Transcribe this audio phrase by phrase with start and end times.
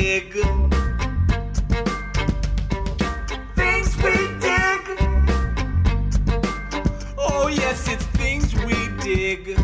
[0.00, 0.32] dig.
[3.54, 4.82] Things we dig.
[7.16, 9.58] Oh, yes, it's things we dig.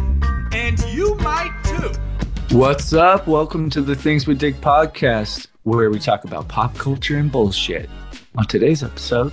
[0.52, 2.56] And you might too.
[2.56, 3.26] What's up?
[3.26, 7.90] Welcome to the Things We Dig podcast, where we talk about pop culture and bullshit.
[8.36, 9.32] On today's episode,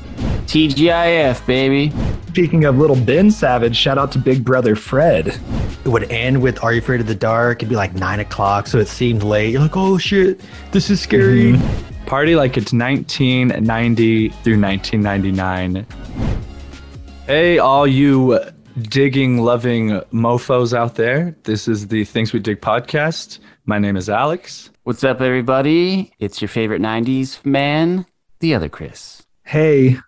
[0.50, 1.94] TGIF, baby.
[2.30, 5.28] Speaking of little Ben Savage, shout out to Big Brother Fred.
[5.28, 7.60] It would end with Are You Afraid of the Dark?
[7.60, 9.52] It'd be like nine o'clock, so it seemed late.
[9.52, 11.54] You're like, oh shit, this is scary.
[11.54, 12.06] Mm-hmm.
[12.08, 15.86] party like it's 1990 through 1999.
[17.28, 18.40] Hey, all you
[18.82, 21.38] digging, loving mofos out there.
[21.44, 23.38] This is the Things We Dig podcast.
[23.68, 24.72] My name is Alex.
[24.82, 26.12] What's up, everybody?
[26.18, 28.08] It's your favorite 90s man,
[28.40, 29.22] the other Chris.
[29.44, 30.00] Hey,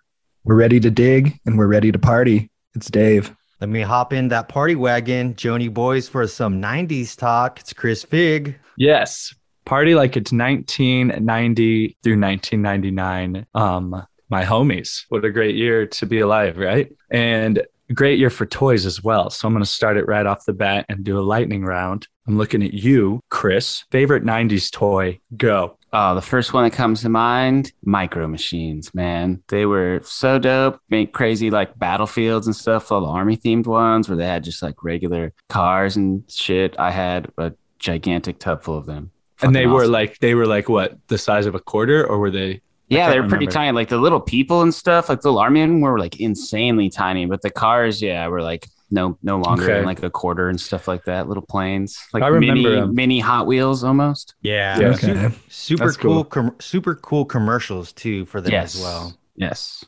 [0.44, 2.50] we're ready to dig and we're ready to party.
[2.74, 3.34] It's Dave.
[3.60, 7.60] Let me hop in that party wagon, Joni Boys, for some 90s talk.
[7.60, 8.58] It's Chris Fig.
[8.76, 9.32] Yes,
[9.64, 13.46] party like it's 1990 through 1999.
[13.54, 15.04] Um, my homies.
[15.10, 16.90] What a great year to be alive, right?
[17.10, 17.62] And
[17.94, 19.30] great year for toys as well.
[19.30, 22.08] So I'm going to start it right off the bat and do a lightning round.
[22.26, 23.84] I'm looking at you, Chris.
[23.90, 25.20] Favorite 90s toy?
[25.36, 25.78] Go.
[25.94, 29.42] Oh, the first one that comes to mind, Micro Machines, man.
[29.48, 30.80] They were so dope.
[30.88, 34.62] Make crazy like battlefields and stuff, all the army themed ones where they had just
[34.62, 36.74] like regular cars and shit.
[36.78, 39.10] I had a gigantic tub full of them.
[39.42, 42.18] and they Fucking were like they were like what the size of a quarter or
[42.18, 43.72] were they Yeah, they were pretty tiny.
[43.72, 47.26] Like the little people and stuff, like the little army were like insanely tiny.
[47.26, 49.72] But the cars, yeah, were like no no longer Okay.
[49.74, 51.26] than like a quarter and stuff like that.
[51.28, 52.94] Little planes, like I remember mini 'em.
[52.94, 54.34] mini Hot Wheels almost.
[54.42, 54.78] Yeah.
[54.78, 55.30] Yeah, okay.
[55.48, 56.24] Super That's cool, cool.
[56.24, 59.14] com- super cool commercials too for them yes, as well.
[59.36, 59.84] Yes.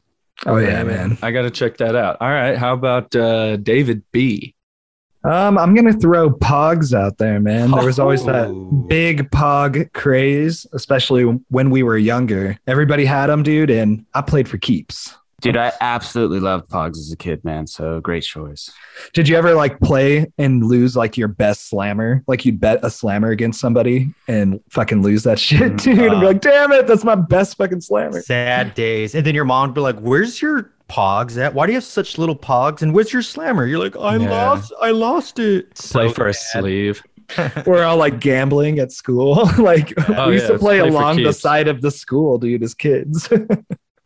[0.47, 1.17] Oh yeah, man.
[1.23, 4.53] i gotta check that out all right how about uh david b
[5.25, 7.71] Um, I'm gonna throw Pogs out there, man.
[7.71, 8.85] There was always that Oh.
[8.89, 12.59] big Pog craze, especially when we were younger.
[12.67, 15.15] Everybody had them, dude, and I played for keeps.
[15.41, 17.67] Dude, I absolutely loved Pogs as a kid, man.
[17.67, 18.71] So great choice.
[19.13, 22.23] Did you ever like play and lose like your best slammer?
[22.27, 25.99] Like you'd bet a slammer against somebody and fucking lose that shit, Mm, dude.
[25.99, 28.23] and be uh, like, damn it, that's my best fucking slammer.
[28.23, 29.15] Sad days.
[29.15, 31.53] And then your mom would be like, Where's your pogs at?
[31.55, 32.81] Why do you have such little pogs?
[32.83, 33.67] And where's your slammer?
[33.67, 34.31] You're like, I Yeah.
[34.31, 35.75] lost, I lost it.
[35.75, 37.03] play So for a sleeve
[37.67, 39.47] We're all like gambling at school.
[39.59, 42.63] like Oh, we used yeah, to play play along the side of the school, dude,
[42.63, 43.29] as kids.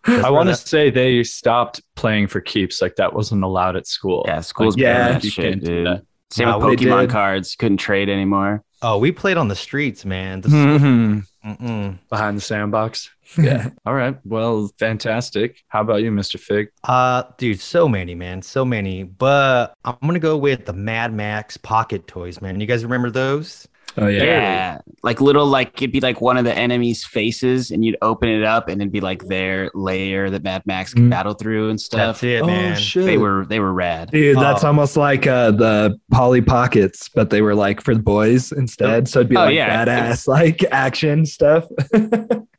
[0.08, 4.24] I want to say they stopped playing for keeps like that wasn't allowed at school
[4.26, 5.86] Yeah, school's Like, better yeah, than you shit, dude.
[5.86, 6.02] that.
[6.30, 7.56] Same No, with Pokemon cards.
[7.56, 8.62] Couldn't trade anymore.
[8.82, 10.42] Oh, we played on the streets, man.
[10.42, 11.24] The- Mhm.
[11.46, 11.98] Mm-mm.
[12.10, 17.60] behind the sandbox yeah all right well fantastic how about you mr fig Uh, dude,
[17.60, 19.04] so many, man, so many.
[19.04, 22.60] But I'm gonna go with the Mad Max pocket toys, man.
[22.60, 23.69] You guys remember those?
[23.98, 24.78] Oh Yeah.
[25.03, 28.42] Like little, like it'd be like one of the enemy's faces, and you'd open it
[28.42, 31.10] up, and it'd be like their layer that Mad Max can Mm.
[31.10, 32.20] battle through and stuff.
[32.20, 32.76] That's it, man.
[32.76, 34.10] shit They were they were rad.
[34.10, 34.69] Dude, that's Oh.
[34.69, 39.08] almost like uh, the Polly Pockets, but they were like for the boys instead.
[39.08, 39.84] So it'd be Oh, like yeah.
[39.84, 41.66] badass, like action stuff.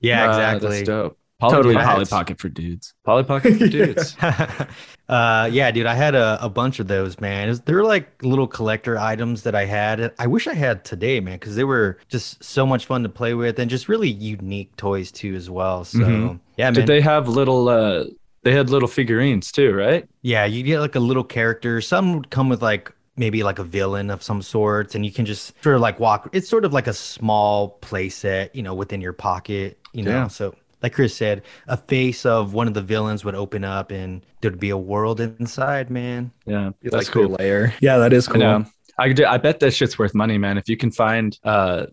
[0.01, 0.69] Yeah, Ah, exactly.
[0.77, 2.93] that's dope Totally dude, I Polly Pocket for dudes.
[3.05, 4.15] Polly Pocket for dudes.
[5.09, 7.47] uh, yeah, dude, I had a, a bunch of those, man.
[7.49, 10.13] Was- They're like little collector items that I had.
[10.19, 13.33] I wish I had today, man, because they were just so much fun to play
[13.33, 15.85] with and just really unique toys too, as well.
[15.85, 16.39] So Mhm.
[16.57, 16.73] yeah, man.
[16.73, 17.69] Did they have little?
[17.69, 18.05] uh
[18.43, 20.07] They had little figurines too, right?
[20.21, 21.81] Yeah, you get like a little character.
[21.81, 25.25] Some would come with like maybe like a villain of some sorts, and you can
[25.25, 26.29] just sort of like walk.
[26.33, 30.11] It's sort of like a small play set, you know, within your pocket, you know.
[30.11, 30.27] Yeah.
[30.27, 34.21] So, like Chris said, a face of one of the villains would open up, and
[34.41, 36.31] there'd be a world inside, man.
[36.45, 37.35] Yeah, That's that's cool cool.
[37.39, 37.73] layer.
[37.81, 38.41] Yeah, that is I cool.
[38.41, 38.65] know.
[38.97, 40.57] I do- I bet that shit's worth money, man.
[40.57, 41.85] If you can find uh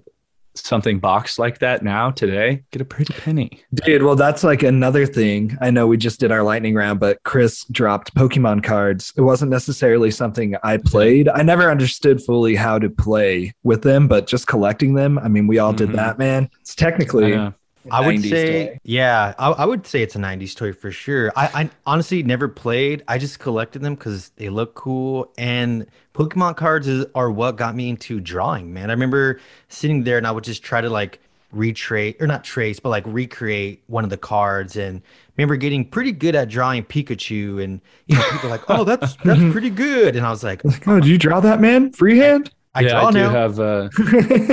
[0.54, 3.60] something boxed like that now today, get a pretty penny.
[3.74, 5.54] Dude, well, that's like another thing.
[5.60, 9.12] I know we just did our lightning round, but Chris dropped Pokemon cards.
[9.18, 11.28] It wasn't necessarily something I played.
[11.28, 15.18] I never understood fully how to play with them, but just collecting them.
[15.18, 15.76] I mean, we all Mhm.
[15.76, 16.48] did that, man.
[16.62, 17.34] It's I technically.
[17.86, 17.96] Know.
[17.96, 18.80] I would say, toy.
[18.84, 21.32] yeah, I, I would say it's a 90s toy for sure.
[21.36, 23.02] I, I honestly never played.
[23.08, 25.32] I just collected them because they look cool.
[25.38, 28.90] And Pokemon cards is, are what got me into drawing, man.
[28.90, 31.20] I remember sitting there and I would just try to like
[31.52, 34.76] retrace, or not trace, but like recreate one of the cards.
[34.76, 35.02] And
[35.36, 37.62] remember getting pretty good at drawing Pikachu.
[37.62, 40.16] And, you know, people are like, oh, that's, that's pretty good.
[40.16, 41.92] And I was like, Like, oh, did you draw that, man?
[41.92, 42.50] Freehand?
[42.74, 43.30] I yeah, draw I do now.
[43.30, 43.88] have uh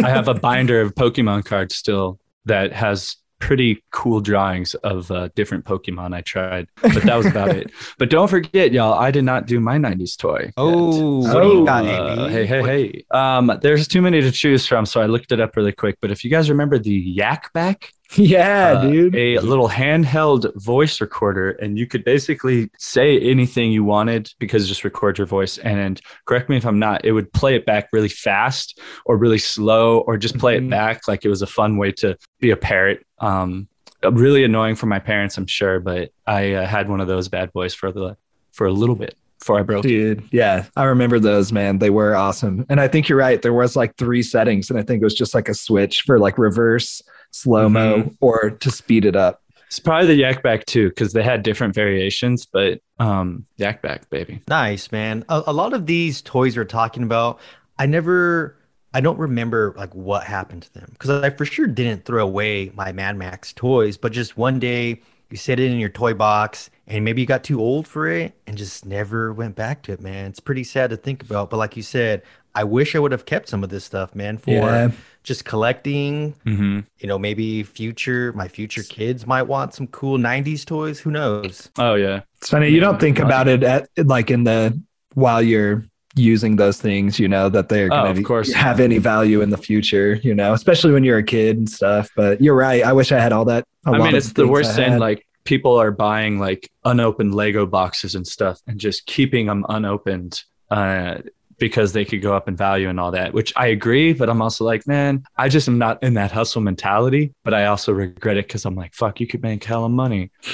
[0.06, 5.28] I have a binder of Pokemon cards still that has pretty cool drawings of uh,
[5.36, 7.72] different Pokemon I tried, but that was about it.
[8.00, 10.52] But don't forget, y'all, I did not do my 90s toy.
[10.56, 11.20] Oh,
[11.60, 13.06] you got, Uh, hey, hey, hey.
[13.12, 15.98] Um, there's too many to choose from, so I looked it up really quick.
[16.02, 19.16] But if you guys remember the Yak Back, Yeah, uh, dude.
[19.16, 24.84] a little handheld voice recorder, and you could basically say anything you wanted because just
[24.84, 25.58] record your voice.
[25.60, 29.38] And correct me if I'm not, it would play it back really fast or really
[29.40, 30.66] slow, or just play Mhm.
[30.66, 33.06] it back like it was a fun way to be a parrot.
[33.20, 33.68] Um,
[34.04, 37.52] really annoying for my parents, I'm sure, but I uh, had one of those bad
[37.54, 38.18] boys for the
[38.52, 39.84] for a little bit before I broke.
[39.86, 39.88] it.
[39.88, 41.80] Dude, yeah, I remember those, man.
[41.80, 42.66] They were awesome.
[42.70, 43.42] And I think you're right.
[43.42, 46.20] There was like three settings, and I think it was just like a switch for
[46.20, 47.02] like reverse,
[47.34, 48.10] slow mo, Mm-hmm.
[48.22, 49.42] or to speed it up.
[49.68, 54.08] It's probably the Yak Bak too, because they had different variations, but um, Yak Bak,
[54.12, 54.42] baby.
[54.48, 55.26] Nice, man.
[55.30, 57.40] A, a lot of these toys we're talking about,
[57.80, 58.56] I never,
[58.94, 62.72] I don't remember like what happened to them because I for sure didn't throw away
[62.76, 65.02] my Mad Max toys, but just one day
[65.34, 68.36] you set it in your toy box and maybe you got too old for it
[68.46, 70.28] and just never went back to it, man.
[70.28, 72.22] It's pretty sad to think about, but like you said,
[72.54, 74.92] I wish I would have kept some of this stuff, man, for Yeah.
[75.24, 76.36] just collecting.
[76.46, 76.82] Mm-hmm.
[77.00, 81.00] You know, maybe future, my future kids might want some cool 90s toys.
[81.00, 81.72] Who knows?
[81.80, 82.22] Oh yeah.
[82.38, 82.70] It's funny.
[82.70, 84.80] You don't think about it at like in the
[85.16, 85.84] while you're
[86.16, 88.54] using those things, you know, that they're Oh, going of course.
[88.54, 92.12] have any value in the future, you know, especially when you're a kid and stuff.
[92.16, 92.84] But you're right.
[92.84, 93.66] I wish I had all that.
[93.86, 94.98] A I lot mean, of it's the worst thing.
[95.00, 100.44] Like people are buying like unopened Lego boxes and stuff, and just keeping them unopened
[100.72, 101.20] uh,
[101.60, 103.34] because they could go up in value and all that.
[103.34, 106.62] Which I agree, but I'm also like, man, I just am not in that hustle
[106.62, 107.34] mentality.
[107.44, 110.32] But I also regret it because I'm like, fuck, you could make hella money.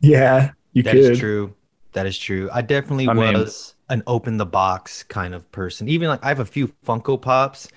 [0.00, 1.12] yeah, you That could.
[1.12, 1.54] is true.
[1.92, 2.48] That is true.
[2.52, 5.88] I definitely I mean- was an open the box kind of person.
[5.88, 7.68] Even like I have a few Funko Pops,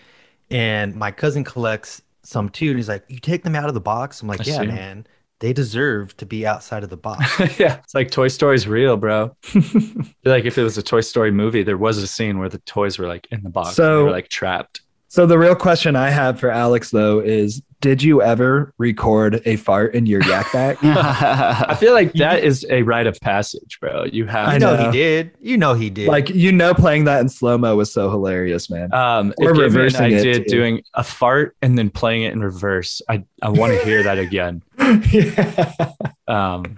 [0.49, 2.69] and my cousin collects some too.
[2.69, 4.67] And he's like, "You take them out of the box." I'm like, I "Yeah, see.
[4.67, 5.07] man.
[5.39, 7.25] They deserve to be outside of the box."
[7.59, 9.35] yeah, it's like Toy Story's real, bro.
[10.25, 12.99] like if it was a Toy Story movie, there was a scene where the toys
[12.99, 14.81] were like in the box, so, they were like trapped.
[15.11, 19.57] So the real question I have for Alex though is did you ever record a
[19.57, 20.77] fart in your yak bak?
[20.83, 24.05] I feel like that is a rite of passage, bro.
[24.05, 24.85] You have I know, know.
[24.85, 25.31] he did.
[25.41, 26.07] You know he did.
[26.07, 28.93] like you know playing that in slow-mo was so hilarious, man.
[28.93, 30.43] Um, Or if given an reversing it, idea too.
[30.45, 34.17] doing a fart and then playing it in reverse, I I want to hear that
[34.17, 34.63] again.
[35.11, 35.91] yeah.
[36.29, 36.77] Um,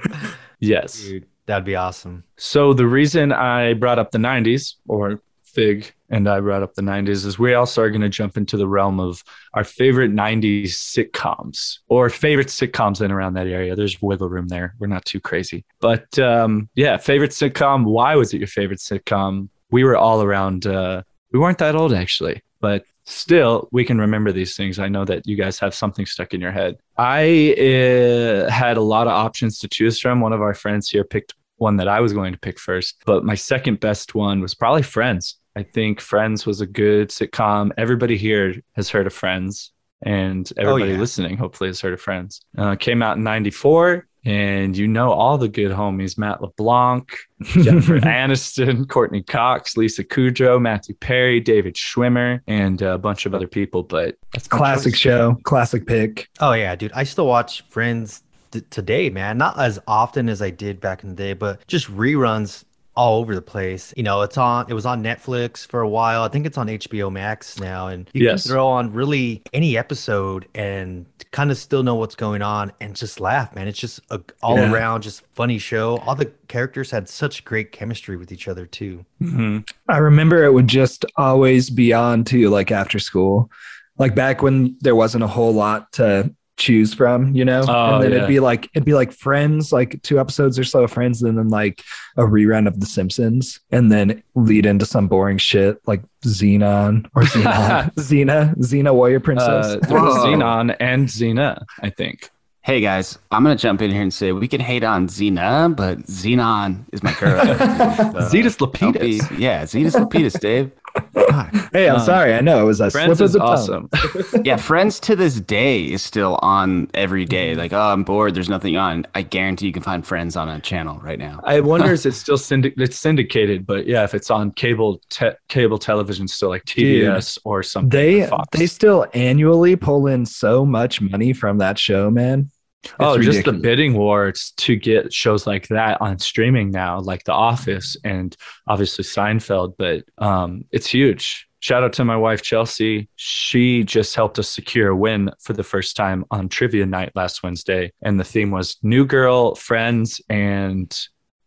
[0.59, 0.99] yes.
[0.99, 2.23] dude, that'd be awesome.
[2.37, 5.21] So the reason I brought up the '90s, or
[5.53, 8.57] Fig and I brought up the '90s, is we also are going to jump into
[8.57, 9.23] the realm of
[9.53, 13.75] our favorite '90s sitcoms or favorite sitcoms in around that area.
[13.75, 14.75] There's wiggle room there.
[14.79, 17.85] We're not too crazy, but um, yeah, favorite sitcom.
[17.85, 19.49] Why was it your favorite sitcom?
[19.71, 20.67] We were all around.
[20.67, 25.03] Uh, we weren't that old actually, but still we can remember these things i know
[25.03, 29.13] that you guys have something stuck in your head i uh, had a lot of
[29.13, 32.31] options to choose from one of our friends here picked one that i was going
[32.31, 36.61] to pick first but my second best one was probably friends i think friends was
[36.61, 39.71] a good sitcom everybody here has heard of friends
[40.01, 40.97] and everybody yeah.
[40.97, 45.37] listening hopefully has heard of friends uh, came out in 94 and you know all
[45.37, 47.09] the good homies matt leblanc
[47.43, 53.47] Jennifer Aniston, Courteney Cox, Lisa Kudrow, Matthew Perry, David Schwimmer, and a bunch of other
[53.47, 53.83] people.
[53.83, 56.29] But that's my Classic show, classic pick.
[56.39, 56.93] Oh yeah, dude.
[56.93, 58.23] I still watch Friends
[58.69, 59.37] today, man.
[59.37, 62.63] Not as often as I did back in the day, but just reruns
[62.95, 63.93] all over the place.
[63.97, 64.65] You know, it's on.
[64.69, 66.21] It was on Netflix for a while.
[66.23, 68.43] I think it's on HBO Max now, and you Yes.
[68.43, 72.95] can throw on really any episode and kind of still know what's going on and
[72.95, 73.67] just laugh, man.
[73.67, 74.71] It's just a all Yeah.
[74.71, 75.97] around just funny show.
[76.05, 79.03] All the characters had such great chemistry with each other too.
[79.21, 79.67] Mhm.
[79.89, 83.49] I remember it would just always be on too, like after school,
[83.97, 86.31] like back when there wasn't a whole lot to
[86.63, 87.65] choose from, you know.
[87.67, 88.17] Oh, and then yeah.
[88.17, 91.37] it'd be like it'd be like Friends, like two episodes or so of Friends, and
[91.37, 91.83] then like
[92.17, 97.23] a rerun of The Simpsons, and then lead into some boring shit like Zenon or
[97.23, 99.65] Zenon, Xena, Xena Warrior Princess.
[99.65, 100.25] Uh, there was Whoa.
[100.25, 102.29] Zenon and Xena, I think.
[102.61, 105.99] Hey guys, I'm gonna jump in here and say we can hate on Xena, but
[106.03, 107.43] Zenon is my girl.
[107.93, 109.37] So, Zetus don't be- Lapetus.
[109.37, 110.71] yeah, Zetus Lapetus, Dave.
[111.13, 111.69] God.
[111.73, 113.89] hey, I'm um, sorry, I know it was a Friends slip of is the tongue.
[113.93, 114.43] awesome.
[114.45, 117.55] Yeah, Friends to this day is still on every day.
[117.55, 118.35] Like, oh, I'm bored.
[118.35, 119.05] There's nothing on.
[119.15, 121.39] I guarantee you can find Friends on a channel right now.
[121.43, 125.31] I wonder if it's still syndic- it's syndicated, but yeah, if it's on cable te-
[125.49, 127.89] cable television, still like TBS or something.
[127.89, 132.51] They or they still annually pull in so much money from that show, man.
[132.83, 137.23] It's oh, just the bidding wars to get shows like that on streaming now, like
[137.23, 138.35] The Office and
[138.67, 139.75] obviously Seinfeld.
[139.77, 141.47] But um, it's huge.
[141.59, 143.07] Shout out to my wife, Chelsea.
[143.15, 147.41] She just helped us secure a win for the first time on trivia night last
[147.41, 147.93] Wednesday.
[148.01, 150.93] And the theme was New Girl, Friends, and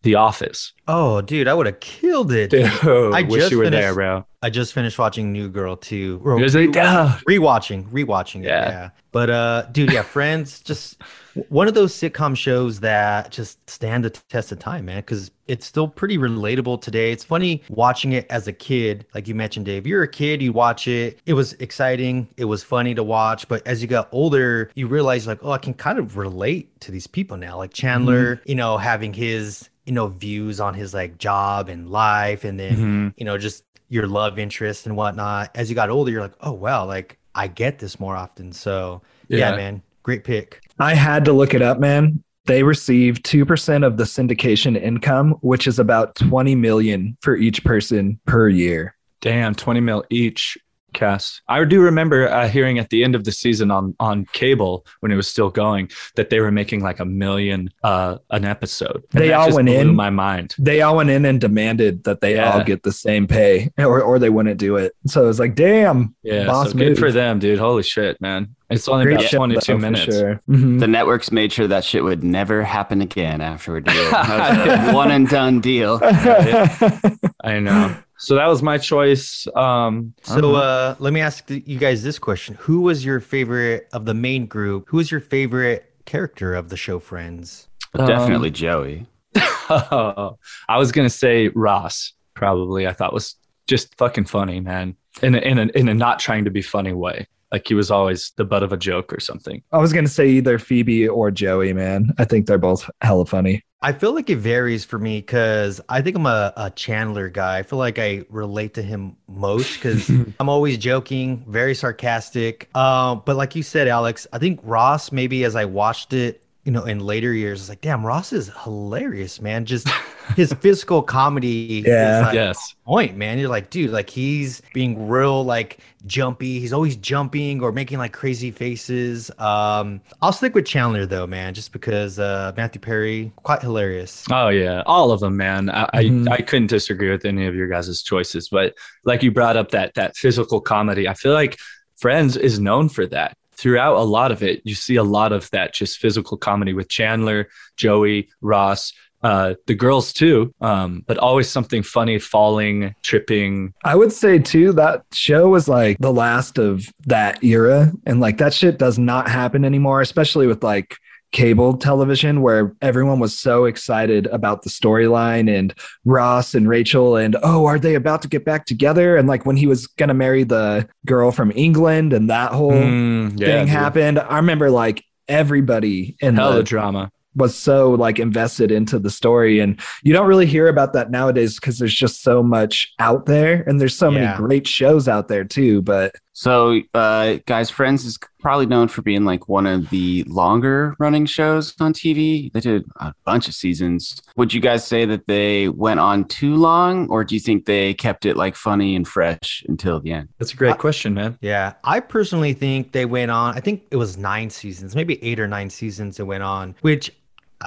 [0.06, 0.72] The Office.
[0.86, 2.50] Oh, dude, I would have killed it.
[2.50, 4.24] Dude, I wish just you were finished- there, bro.
[4.40, 6.20] I just finished watching New Girl too.
[6.24, 8.46] Or It was like, "Duh." rewatching, rewatching it.
[8.46, 8.68] Yeah.
[8.68, 8.90] Yeah.
[9.10, 11.02] But uh, dude, yeah, Friends, just
[11.48, 14.98] one of those sitcom shows that just stand the test of time, man.
[14.98, 17.10] Because it's still pretty relatable today.
[17.10, 19.84] It's funny watching it as a kid, like you mentioned, Dave.
[19.88, 21.18] You're a kid, you watch it.
[21.26, 22.28] It was exciting.
[22.36, 23.48] It was funny to watch.
[23.48, 26.92] But as you got older, you realize like, oh, I can kind of relate to
[26.92, 27.56] these people now.
[27.56, 32.44] Like Chandler, you know, having his you know views on his like job and life,
[32.44, 33.14] and then Mhm.
[33.16, 35.50] you know just your love interest and whatnot.
[35.54, 38.52] As you got older, you're like, oh wow, like I get this more often.
[38.52, 39.56] So yeah, Yeah.
[39.56, 40.60] man, great pick.
[40.78, 42.22] I had to look it up, man.
[42.46, 48.18] They receive 2% of the syndication income, which is about 20 million for each person
[48.26, 48.94] per year.
[49.20, 50.56] Damn, 20 mil each
[50.96, 51.42] cast.
[51.46, 55.12] I do remember uh, hearing at the end of the season on on cable when
[55.12, 59.04] it was still going that they were making like a million uh an episode.
[59.12, 59.94] And They that all just went blew in.
[59.94, 60.54] my mind.
[60.58, 62.50] They all went in and demanded that they Yeah.
[62.52, 64.96] all get the same pay or, or they wouldn't do it.
[65.06, 66.14] So it was like, damn.
[66.24, 66.98] Yeah, Boss so good move.
[66.98, 67.58] for them, dude.
[67.60, 68.56] Holy shit, man.
[68.68, 70.04] It's only Great about show, 22 though, minutes.
[70.04, 70.40] sure.
[70.50, 70.80] Mhm.
[70.80, 75.12] The networks made sure that shit would never happen again after It was a one
[75.12, 76.00] and done deal.
[77.44, 77.96] I know.
[78.18, 79.46] So that was my choice.
[79.54, 84.04] Um So uh, let me ask you guys this question: Who was your favorite of
[84.04, 84.86] the main group?
[84.88, 87.68] Who was your favorite character of the show Friends?
[87.94, 89.06] Definitely Joey.
[89.68, 92.12] I was gonna say Ross.
[92.34, 94.96] Probably, I thought was just fucking funny, man.
[95.22, 97.26] In a, in a in a not trying to be funny way.
[97.56, 99.62] Like he was always the butt of a joke or something.
[99.72, 102.12] I was going to say either Phoebe or Joey, man.
[102.18, 103.64] I think they're both hella funny.
[103.80, 107.56] I feel like it varies for me because I think I'm a, a Chandler guy.
[107.56, 110.06] I feel like I relate to him most because
[110.38, 112.68] I'm always joking, very sarcastic.
[112.76, 116.72] Um, but like you said, Alex, I think Ross, maybe as I watched it, you
[116.72, 119.64] know, in later years, it's like, damn, Ross is hilarious, man.
[119.64, 119.88] Just
[120.36, 122.18] his physical comedy Yeah.
[122.18, 122.74] is like Yes.
[122.84, 123.38] point, man.
[123.38, 126.58] You're like, dude, like he's being real like jumpy.
[126.58, 129.30] He's always jumping or making like crazy faces.
[129.38, 134.24] Um, I'll stick with Chandler though, man, just because uh Matthew Perry, quite hilarious.
[134.30, 135.70] Oh yeah, all of them, man.
[135.70, 136.28] I, Mhm.
[136.28, 138.48] I I couldn't disagree with any of your guys' choices.
[138.48, 141.56] But like you brought up that that physical comedy, I feel like
[141.98, 143.38] Friends is known for that.
[143.58, 146.88] Throughout a lot of it, you see a lot of that just physical comedy with
[146.88, 150.54] Chandler, Joey, Ross, uh, the girls too.
[150.60, 153.74] Um, but always something funny, falling, tripping.
[153.84, 158.38] I would say too that show was like the last of that era, and like
[158.38, 160.96] that shit does not happen anymore, especially with like
[161.36, 165.74] cable television where everyone was so excited about the storyline and
[166.06, 169.54] Ross and Rachel and oh are they about to get back together and like when
[169.54, 173.66] he was going to marry the girl from England and that whole Mm, yeah, thing
[173.66, 177.10] happened I remember like everybody in Hell the drama.
[177.34, 181.56] was so like invested into the story and you don't really hear about that nowadays
[181.56, 184.20] because there's just so much out there and there's so Yeah.
[184.20, 189.00] many great shows out there too but So, uh, guys, Friends is probably known for
[189.00, 192.52] being like one of the longer running shows on TV.
[192.52, 194.20] They did a bunch of seasons.
[194.36, 197.94] Would you guys say that they went on too long, or do you think they
[197.94, 200.28] kept it like funny and fresh until the end?
[200.38, 201.38] That's a great question, man.
[201.40, 203.56] Yeah, I personally think they went on.
[203.56, 206.20] I think it was nine seasons, maybe eight or nine seasons.
[206.20, 207.10] It went on, which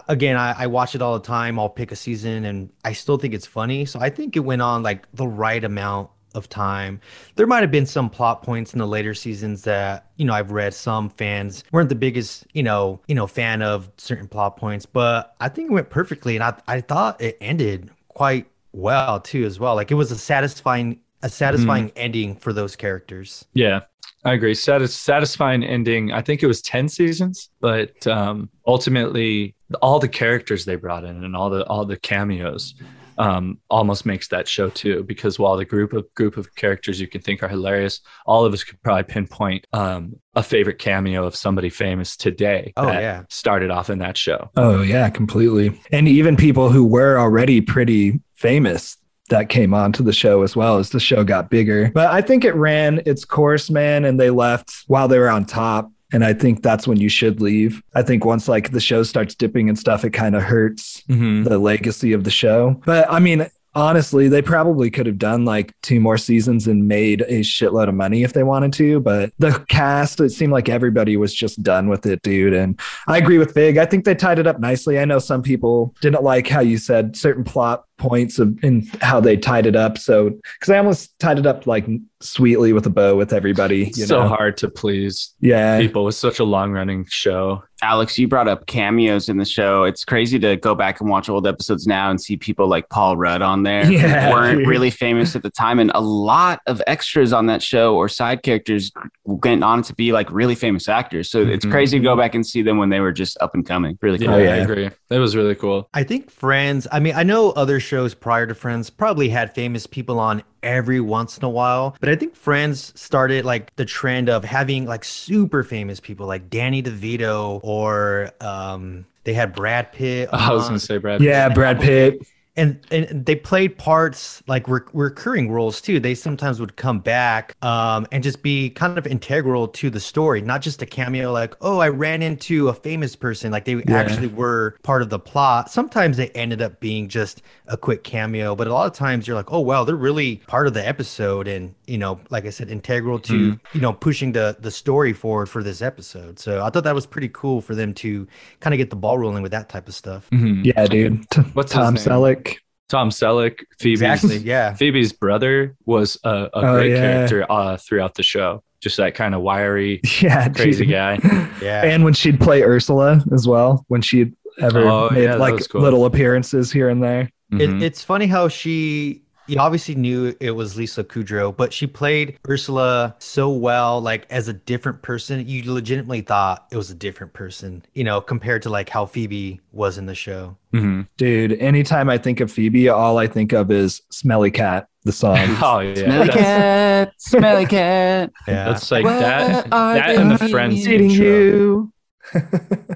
[0.07, 1.57] again, I, I watch it all the time.
[1.57, 3.85] I'll pick a season, and I still think it's funny.
[3.85, 7.01] So I think it went on like the right amount of time.
[7.35, 10.51] There might have been some plot points in the later seasons that you know I've
[10.51, 14.85] read some fans weren't the biggest you know you know fan of certain plot points,
[14.85, 19.45] but I think it went perfectly, and I I thought it ended quite well too
[19.45, 19.75] as well.
[19.75, 23.45] Like it was a satisfying a satisfying ending for those characters.
[23.53, 23.81] Yeah,
[24.23, 24.53] I agree.
[24.53, 26.11] Satis- satisfying ending.
[26.11, 31.23] I think it was 10 seasons, but um, ultimately all the characters they brought in
[31.23, 32.73] and all the all the cameos
[33.19, 35.03] um, almost makes that show too.
[35.03, 38.53] Because while the group of group of characters you can think are hilarious, all of
[38.53, 42.73] us could probably pinpoint um, a favorite cameo of somebody famous today.
[42.77, 43.23] Oh, that yeah.
[43.29, 44.49] started off in that show.
[44.55, 48.97] oh yeah completely and even people who were already pretty famous
[49.29, 52.43] that came onto the show as well as the show got bigger but i think
[52.43, 56.33] it ran its course man and they left while they were on top and i
[56.33, 59.77] think that's when you should leave i think once like the show starts dipping and
[59.79, 61.43] stuff it kind of hurts Mm-hmm.
[61.43, 62.79] the legacy of the show.
[62.85, 67.21] But I mean, honestly, they probably could have done like two more seasons and made
[67.21, 68.99] a shitload of money if they wanted to.
[68.99, 72.53] But the cast, it seemed like everybody was just done with it, dude.
[72.53, 73.77] And I agree with Fig.
[73.77, 74.99] I think they tied it up nicely.
[74.99, 79.19] I know some people didn't like how you said certain plot points of in how
[79.19, 79.97] they tied it up.
[79.97, 81.85] So because I almost tied it up like
[82.21, 83.91] sweetly with a bow with everybody.
[83.95, 84.27] You so know?
[84.27, 85.79] hard to please Yeah.
[85.79, 87.63] people with such a long running show.
[87.81, 89.85] Alex, you brought up cameos in the show.
[89.85, 93.15] It's crazy to go back and watch old episodes now and see people like Paul
[93.15, 94.67] Rudd on there who Yeah, weren't dude.
[94.73, 98.43] really famous at the time, and a lot of extras on that show or side
[98.43, 98.91] characters
[99.23, 101.29] went on to be like really famous actors.
[101.31, 101.71] So it's Mhm.
[101.71, 103.97] crazy to go back and see them when they were just up and coming.
[104.01, 104.27] Really cool.
[104.27, 104.51] Yeah, Oh, yeah.
[104.55, 104.89] I agree.
[105.09, 105.87] It was really cool.
[105.93, 109.87] I think Friends, I mean, I know other shows prior to Friends probably had famous
[109.87, 114.29] people on every once in a while, but I think Friends started like the trend
[114.29, 120.29] of having like super famous people like Danny DeVito or um they had Brad Pitt.
[120.33, 121.19] I was gonna say Brad.
[121.19, 121.27] Pitt.
[121.27, 122.21] Yeah, Brad Pitt.
[122.59, 125.99] And and they played parts like re- recurring roles too.
[125.99, 130.41] They sometimes would come back um, and just be kind of integral to the story,
[130.41, 131.31] not just a cameo.
[131.31, 133.51] Like, oh, I ran into a famous person.
[133.51, 135.71] Like they actually were part of the plot.
[135.71, 139.37] Sometimes they ended up being just a quick cameo, but a lot of times you're
[139.37, 142.69] like, oh wow, they're really part of the episode, and you know, like I said,
[142.69, 146.39] integral to you know pushing the the story forward for this episode.
[146.39, 148.27] So I thought that was pretty cool for them to
[148.59, 150.29] kind of get the ball rolling with that type of stuff.
[150.31, 150.65] Mhm.
[150.65, 151.25] Yeah, dude.
[151.53, 152.03] What's Tom name?
[152.03, 152.48] Selleck.
[152.89, 154.37] Tom Selleck, Phoebe's Exactly.
[154.37, 154.73] Yeah.
[154.73, 156.97] Phoebe's brother was a, a Oh, great yeah.
[157.01, 158.63] character uh, throughout the show.
[158.81, 160.93] Just that kind of wiry, Yeah, crazy dude.
[160.93, 161.17] guy.
[161.61, 161.83] Yeah.
[161.83, 165.81] And when she'd play Ursula as well, when she'd ever Oh, made yeah, like cool.
[165.81, 167.29] little appearances here and there.
[167.51, 167.59] Mhm.
[167.61, 172.37] It, it's funny how she you obviously knew it was Lisa Kudrow, but she played
[172.49, 175.47] Ursula so well, like as a different person.
[175.47, 179.59] You legitimately thought it was a different person, you know, compared to like how Phoebe
[179.71, 180.55] was in the show.
[180.73, 181.07] Mhm.
[181.17, 185.37] Dude, anytime I think of Phoebe, all I think of is Smelly Cat, the song.
[185.61, 188.31] Oh yeah, Smelly that's, cat, smelly cat.
[188.47, 188.65] Yeah.
[188.65, 189.67] that's like Where that.
[189.71, 191.25] are That and the Friends Eating intro.
[191.25, 191.93] you.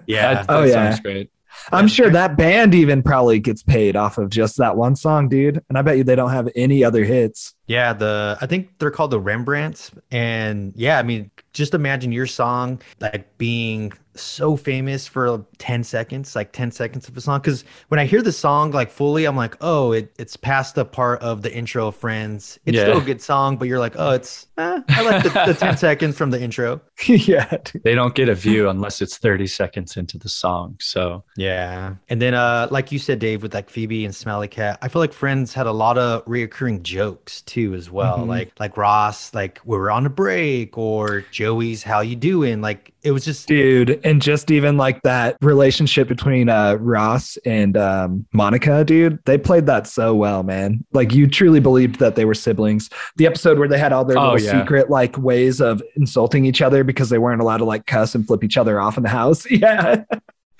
[0.07, 0.33] yeah.
[0.33, 0.73] That, Oh, that yeah.
[0.73, 1.29] sounds great.
[1.71, 5.63] I'm sure that band even probably gets paid off of just that one song, dude.
[5.69, 7.55] And I bet you they don't have any other hits.
[7.67, 12.27] Yeah, the I think they're called the Rembrandts, and yeah, I mean, just imagine your
[12.27, 17.39] song like being so famous for 10 seconds, like 10 seconds of a song.
[17.39, 20.85] Because when I hear the song like fully, I'm like, oh, it, it's past the
[20.85, 22.59] part of the intro of Friends.
[22.65, 22.83] It's Yeah.
[22.85, 25.77] still a good song, but you're like, oh, it's eh, I like the, the 10
[25.87, 26.81] seconds from the intro.
[27.07, 27.57] yeah.
[27.83, 30.77] They don't get a view unless it's 30 seconds into the song.
[30.79, 34.77] So Yeah, and then uh, like you said, Dave, with like Phoebe and Smelly Cat,
[34.81, 38.19] I feel like Friends had a lot of reoccurring jokes too, as well.
[38.19, 38.27] Mhm.
[38.27, 42.61] Like like Ross, like we're on a break, or Joey's how you doing?
[42.61, 43.99] Like it was just dude.
[44.03, 49.65] And just even like that relationship between uh, Ross and um, Monica, dude, they played
[49.65, 50.83] that so well, man.
[50.93, 52.89] Like you truly believed that they were siblings.
[53.17, 54.61] The episode where they had all their Oh, little yeah.
[54.61, 58.25] secret like ways of insulting each other because they weren't allowed to like cuss and
[58.25, 59.45] flip each other off in the house.
[59.51, 60.03] Yeah.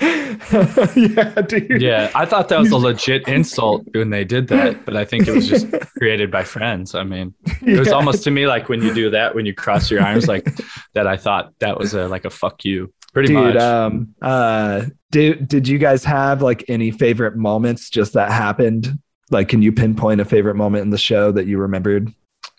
[0.95, 1.81] yeah, dude.
[1.81, 5.27] yeah, I thought that was a legit insult when they did that, but I think
[5.27, 6.95] it was just created by friends.
[6.95, 7.93] I mean, it was Yeah.
[7.93, 10.45] almost to me like when you do that, when you cross your arms like
[10.93, 11.07] that.
[11.07, 13.55] I thought that was a like a fuck you, pretty dude much.
[13.57, 18.97] um uh did did you guys have like any favorite moments just that happened
[19.31, 22.11] like can you pinpoint a favorite moment in the show that you remembered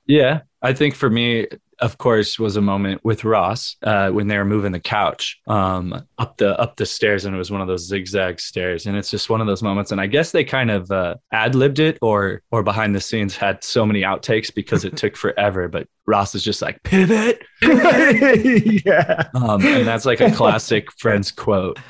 [0.07, 1.46] Yeah, I think for me,
[1.80, 6.06] of course, was a moment with Ross uh, when they were moving the couch um,
[6.18, 9.10] up the up the stairs, and it was one of those zigzag stairs, and it's
[9.10, 9.92] just one of those moments.
[9.92, 13.37] And I guess they kind of uh, ad libbed it, or or behind the scenes
[13.37, 15.68] had so many outtakes because it took forever.
[15.74, 21.78] But Ross is just like pivot, yeah um, and that's like a classic Friends quote.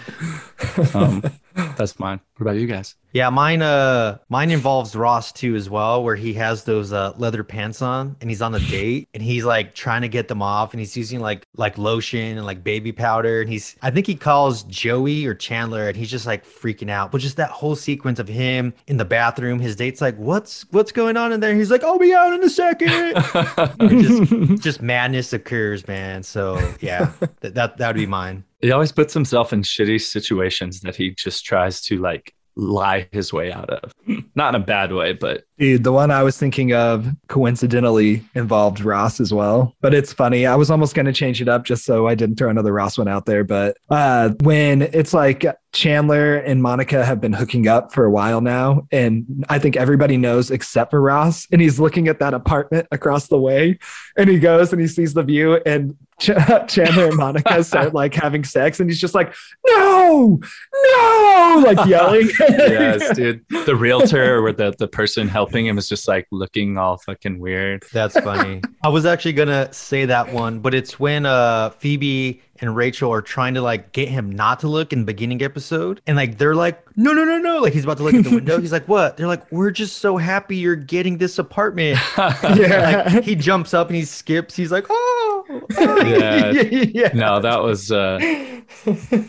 [0.95, 1.23] Um,
[1.55, 2.21] that's mine.
[2.37, 2.97] What about you guys?
[3.15, 7.45] yeah, mine uh mine involves Ross too as well, where he has those uh leather
[7.45, 10.73] pants on and he's on a date and he's like trying to get them off
[10.73, 14.17] and he's using like like lotion and like baby powder and he's I think he
[14.17, 17.13] calls Joey or Chandler and he's just like freaking out.
[17.13, 20.91] But just that whole sequence of him in the bathroom, his date's like, What's what's
[20.91, 21.55] going on in there?
[21.55, 23.15] He's like, I'll be out in a second.
[24.03, 26.25] just just madness occurs, man.
[26.25, 28.43] So yeah, that that that would be mine.
[28.61, 33.33] he always puts himself in shitty situations that he just tries to like lie his
[33.33, 33.93] way out of.
[34.35, 38.81] Not in a bad way, but Dude, the one I was thinking of coincidentally involved
[38.81, 39.75] Ross as well.
[39.81, 40.47] But it's funny.
[40.47, 42.99] I was almost going to change it up just so I didn't throw another Ross
[42.99, 43.45] one out there.
[43.45, 48.41] But uh, when it's like Chandler and Monica have been hooking up for a while
[48.41, 52.89] now, and I think everybody knows except for Ross, and he's looking at that apartment
[52.91, 53.79] across the way,
[54.17, 56.27] and he goes and he sees the view, and Ch-
[56.69, 59.35] Chandler and Monica start like having sex, and he's just like,
[59.67, 60.41] no,
[60.73, 62.31] no, like yelling.
[62.41, 63.45] yes, dude.
[63.67, 67.39] The realtor or the, the person helping helping him is just like looking all fucking
[67.39, 67.85] weird.
[67.93, 68.63] That's funny.
[68.85, 73.21] I was actually gonna say that one, but it's when uh Phoebe and Rachel are
[73.21, 76.55] trying to like get him not to look in the beginning episode, and like they're
[76.55, 78.59] like, no, no, no, no, like he's about to look at the window.
[78.61, 79.17] He's like, what?
[79.17, 81.99] They're like, we're just so happy you're getting this apartment.
[82.19, 83.05] Yeah.
[83.13, 84.57] Like he jumps up and he skips.
[84.57, 85.45] He's like, oh,
[85.77, 86.05] oh.
[86.07, 86.51] Yeah.
[86.63, 87.11] yeah.
[87.15, 87.91] No, that was.
[87.93, 88.19] uh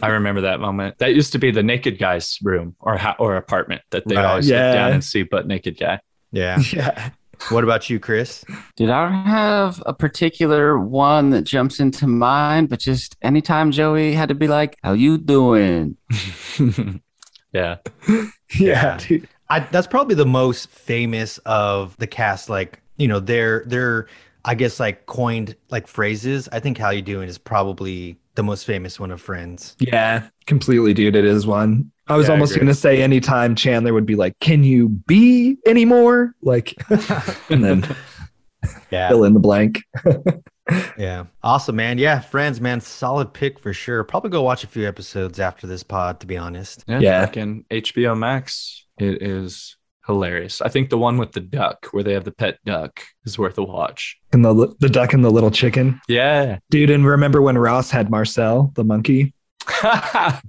[0.02, 0.98] I remember that moment.
[1.00, 4.26] That used to be the naked guy's room or ha- or apartment that they Right.
[4.26, 4.72] always Yeah.
[4.72, 6.00] sit down and see butt naked guy.
[6.32, 6.60] Yeah.
[6.72, 7.10] Yeah.
[7.50, 8.44] What about you, Chris?
[8.76, 12.70] Did I have a particular one that jumps into mind?
[12.70, 15.98] But just anytime Joey had to be like, "How you doing?"
[17.54, 17.78] yeah.
[18.60, 19.28] Yeah, dude.
[19.50, 22.48] I, that's probably the most famous of the cast.
[22.48, 24.08] Like, you know, their their
[24.46, 26.48] I guess like coined like phrases.
[26.52, 29.76] I think "How you doing" is probably the most famous one of Friends.
[29.80, 31.16] Yeah, completely, dude.
[31.16, 31.92] It is one.
[32.08, 35.58] I was Yeah, almost going to say anytime Chandler would be like, Can you be
[35.66, 36.36] anymore?
[36.42, 36.76] Like,
[37.50, 37.96] and then
[38.92, 39.82] Yeah, fill in the blank.
[40.98, 41.98] yeah, awesome, man.
[41.98, 44.04] Yeah, Friends, man, solid pick for sure.
[44.04, 46.84] Probably go watch a few episodes after this pod, to be honest.
[46.88, 47.00] Yeah.
[47.00, 47.26] Yeah.
[47.26, 48.86] Fucking HBO Max.
[48.98, 50.62] It is hilarious.
[50.62, 53.58] I think the one with the duck where they have the pet duck is worth
[53.58, 54.18] a watch.
[54.32, 56.00] And the, the duck and the little chicken.
[56.08, 56.60] Yeah.
[56.70, 59.34] Dude, and remember when Ross had Marcel, the monkey?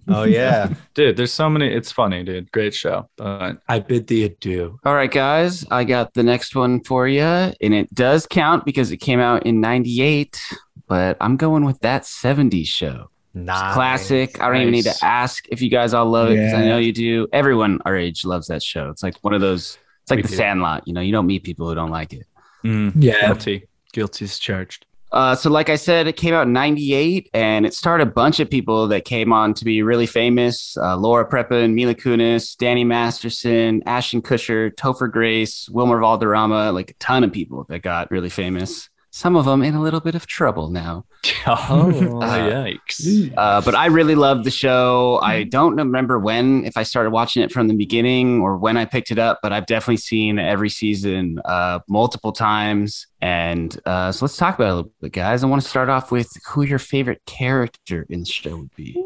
[0.09, 1.69] Oh yeah, dude, there's so many.
[1.73, 2.51] It's funny, dude.
[2.53, 3.09] Great show.
[3.17, 4.79] But I bid thee adieu.
[4.85, 8.91] All right, guys, I got the next one for you, and it does count because
[8.93, 10.41] it came out in '98.
[10.89, 13.11] But I'm going with that '70s show.
[13.35, 13.75] It's nice.
[13.75, 14.41] classic.
[14.41, 16.79] I don't even need to ask if you guys all love it because I know
[16.79, 17.27] you do.
[17.33, 18.91] Everyone our age loves that show.
[18.91, 19.79] It's like one of those.
[20.03, 20.35] It's like We The do.
[20.37, 20.87] Sandlot.
[20.87, 22.27] You know, you don't meet people who don't like it.
[22.65, 23.27] Mm, Yeah.
[23.27, 23.67] Guilty.
[23.93, 24.87] Guilty is charged.
[25.17, 28.39] Uh, so, like I said, it came out in '98, and it starred a bunch
[28.39, 32.85] of people that came on to be really famous: uh, Laura Prepon, Mila Kunis, Danny
[32.85, 38.29] Masterson, Ashton Kutcher, Topher Grace, Wilmer Valderrama, like a ton of people that got really
[38.29, 38.91] famous.
[39.11, 41.07] Some of them in a little bit of trouble now.
[41.47, 43.33] Oh, Uh, yikes.
[43.37, 45.21] Uh, but I really loved the show.
[45.23, 48.85] I don't remember when, if I started watching it from the beginning or when I
[48.85, 53.07] picked it up, but I've definitely seen every season uh, multiple times.
[53.21, 55.43] And uh, so let's talk about it a little bit, guys.
[55.43, 59.03] I want to start off with who your favorite character in the show would be.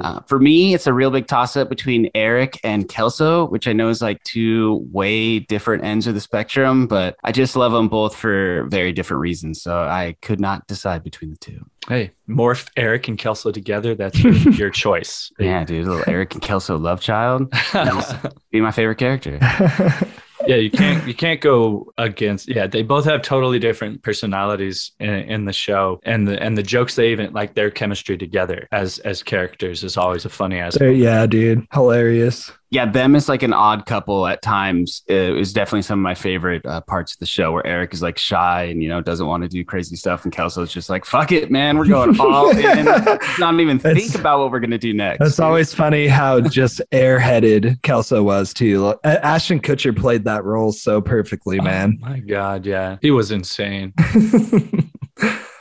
[0.00, 3.72] Uh, for me, it's a real big toss up between Eric and Kelso, which I
[3.72, 7.88] know is like two way different ends of the spectrum, but I just love them
[7.88, 9.62] both for very different reasons.
[9.62, 11.49] So I could not decide between the two.
[11.88, 13.94] Hey, morph Eric and Kelso together.
[13.94, 15.32] That's your, your choice.
[15.38, 17.50] Yeah, dude, little Eric and Kelso love child.
[18.50, 19.38] Be my favorite character.
[20.46, 22.48] yeah, you can't you can't go against.
[22.48, 26.62] Yeah, they both have totally different personalities in, in the show, and the and the
[26.62, 30.78] jokes they even like their chemistry together as as characters is always a funny ass.
[30.80, 31.66] Yeah, dude.
[31.72, 32.52] Hilarious.
[32.72, 36.14] Yeah, them is like an odd couple at times It was definitely some of my
[36.14, 39.26] favorite uh, parts of the show where Eric is like shy and, you know, doesn't
[39.26, 40.22] want to do crazy stuff.
[40.24, 41.76] And Kelso's just like, fuck it, man.
[41.78, 42.84] We're going all in.
[43.40, 45.18] Not even That's- think about what we're going to do next.
[45.18, 48.94] That's always funny how just airheaded Kelso was too.
[49.02, 51.98] Ashton Kutcher played that role so perfectly, man.
[52.04, 53.92] Oh my god, yeah, he was insane.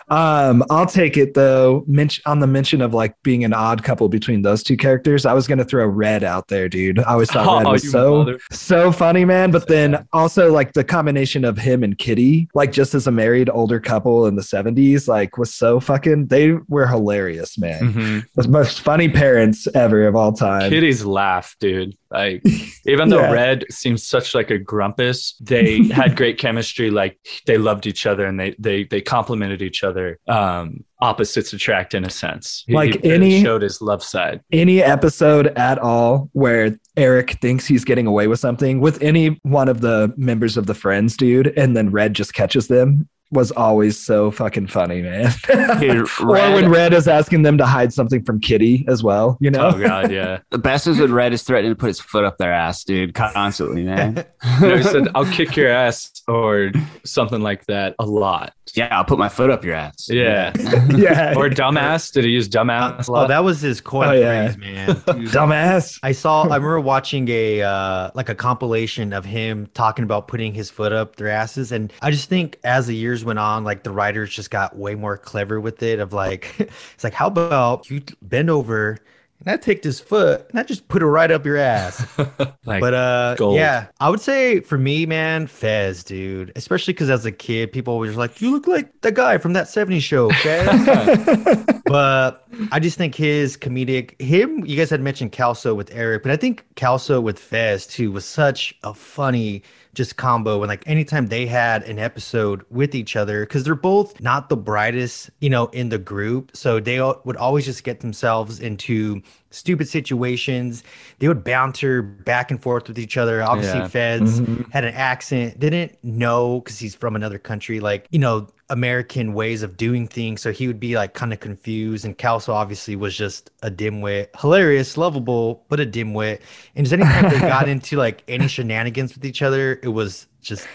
[0.09, 1.83] um, I'll take it though.
[1.87, 5.25] Mention on the mention of like being an odd couple between those two characters.
[5.25, 6.99] I was gonna throw Red out there, dude.
[6.99, 9.51] I always thought Red Oh, was so mother- so funny, man.
[9.51, 13.49] But then also like the combination of him and Kitty, like just as a married
[13.51, 16.27] older couple in the '70s, like was so fucking.
[16.27, 17.93] They were hilarious, man.
[17.93, 18.25] Mhm.
[18.35, 20.69] The most funny parents ever of all time.
[20.69, 21.95] Kitty's laugh, dude.
[22.11, 22.41] Like,
[22.85, 23.31] even though Yeah.
[23.31, 26.89] Red seems such like a grumpus, they had great chemistry.
[26.89, 30.19] Like, they loved each other and they they they complemented each other.
[30.27, 32.63] Um, opposites attract in a sense.
[32.67, 34.41] He- Like he really any- showed his love side.
[34.51, 39.69] any episode at all where Eric thinks he's getting away with something with any one
[39.69, 43.97] of the members of the friends, dude, and then Red just catches them was always
[43.97, 45.31] so fucking funny, man.
[45.79, 49.51] Dude, or when Red is asking them to hide something from Kitty as well, you
[49.51, 49.71] know?
[49.73, 50.39] Oh god, yeah.
[50.49, 53.13] the best is when Red is threatening to put his foot up their ass, dude,
[53.13, 54.25] constantly, man.
[54.61, 56.71] No, he said, "I'll kick your ass" or
[57.05, 58.53] something like that a lot.
[58.73, 60.07] yeah, I'll put my foot up your ass.
[60.09, 60.53] Yeah.
[60.95, 61.33] yeah.
[61.35, 62.11] Or dumbass.
[62.13, 64.51] Did he use dumbass a Oh, that was his coin Oh, yeah.
[64.51, 64.87] phrase, man.
[64.87, 65.99] Dude, Dumbass.
[66.03, 66.43] I saw.
[66.43, 70.93] I remember watching a uh, like a compilation of him talking about putting his foot
[70.93, 74.29] up their asses, and I just think as the years went on, like the writers
[74.29, 75.99] just got way more clever with it.
[75.99, 78.97] Of like, it's like, how about you bend over
[79.39, 82.05] and I take this foot and I just put it right up your ass.
[82.65, 83.55] like, But uh, gold.
[83.55, 86.51] yeah, I would say for me, man, Fez, dude.
[86.57, 89.67] Especially because as a kid, people always like, you look like the guy from that
[89.67, 91.81] '70s show, Fez.
[91.85, 94.65] but I just think his comedic, him.
[94.65, 98.25] You guys had mentioned Kelso with Eric, but I think Kelso with Fez too was
[98.25, 99.63] such a funny
[99.95, 104.19] just combo and like anytime they had an episode with each other because they're both
[104.21, 106.51] not the brightest you know in the group.
[106.55, 109.21] So they would always just get themselves into
[109.51, 110.83] stupid situations.
[111.17, 113.41] They would banter back and forth with each other.
[113.43, 113.87] Obviously Yeah.
[113.87, 114.71] Fez Mhm.
[114.71, 115.59] had an accent.
[115.59, 117.79] Didn't know because he's from another country.
[117.79, 121.39] Like you know american ways of doing things so he would be like kind of
[121.39, 126.39] confused and Kelso obviously was just a dimwit hilarious lovable but a dimwit
[126.75, 130.67] and just anytime they got into like any shenanigans with each other it was just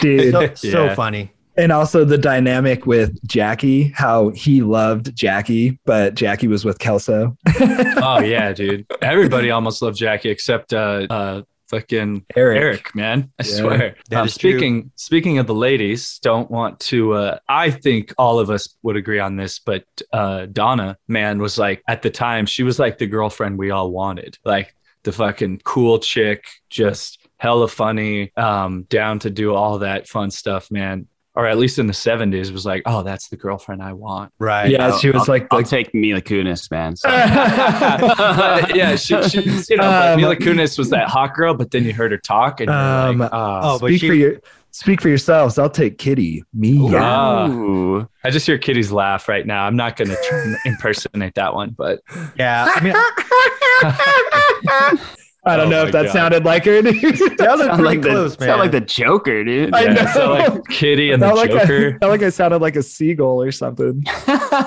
[0.00, 0.32] Dude.
[0.32, 0.94] so, so Yeah.
[0.94, 6.78] funny And also the dynamic with Jackie, how he loved Jackie, but Jackie was with
[6.78, 7.36] Kelso.
[7.60, 8.86] oh yeah, dude.
[9.02, 12.60] Everybody almost loved Jackie except uh uh fucking Eric.
[12.60, 13.32] Eric, man.
[13.38, 13.54] I Yeah.
[13.54, 13.96] swear.
[14.12, 14.50] Um, is true.
[14.52, 18.96] speaking speaking of the ladies, don't want to uh I think all of us would
[18.96, 22.98] agree on this, but uh Donna, man, was like at the time, she was like
[22.98, 24.36] the girlfriend we all wanted.
[24.44, 30.30] Like the fucking cool chick, just hella funny, um, down to do all that fun
[30.30, 31.06] stuff, man.
[31.40, 34.30] Or at least in the 70s, was like, oh, that's the girlfriend I want.
[34.38, 36.94] right Yeah, she was I'll- like I'll the take Mila Kunis, man.
[36.96, 37.08] So-
[38.00, 41.84] But, yeah, she, she's you know, Um, Mila Kunis was that hot girl, but then
[41.84, 43.60] you heard her talk, and you're Um, like, ah.
[43.74, 44.40] oh but speak she for your
[44.72, 45.58] speak for yourselves.
[45.58, 46.44] I'll take Kitty.
[46.54, 46.78] Me.
[46.94, 47.48] Ah.
[47.48, 48.06] Ooh.
[48.22, 49.64] I just hear Kitty's laugh right now.
[49.64, 50.14] I'm not gonna
[50.66, 52.00] impersonate that one, but
[52.36, 52.94] yeah i mean
[55.50, 56.12] I don't Oh know if that God.
[56.12, 56.80] sounded like her.
[56.82, 57.00] dude.
[57.18, 59.74] sounded Sound pretty like the close sound like the Joker, dude.
[59.74, 60.10] I yeah, know.
[60.14, 61.86] so like Kitty and the Sound like Joker.
[61.86, 64.04] I, sound like I sounded like a seagull or something.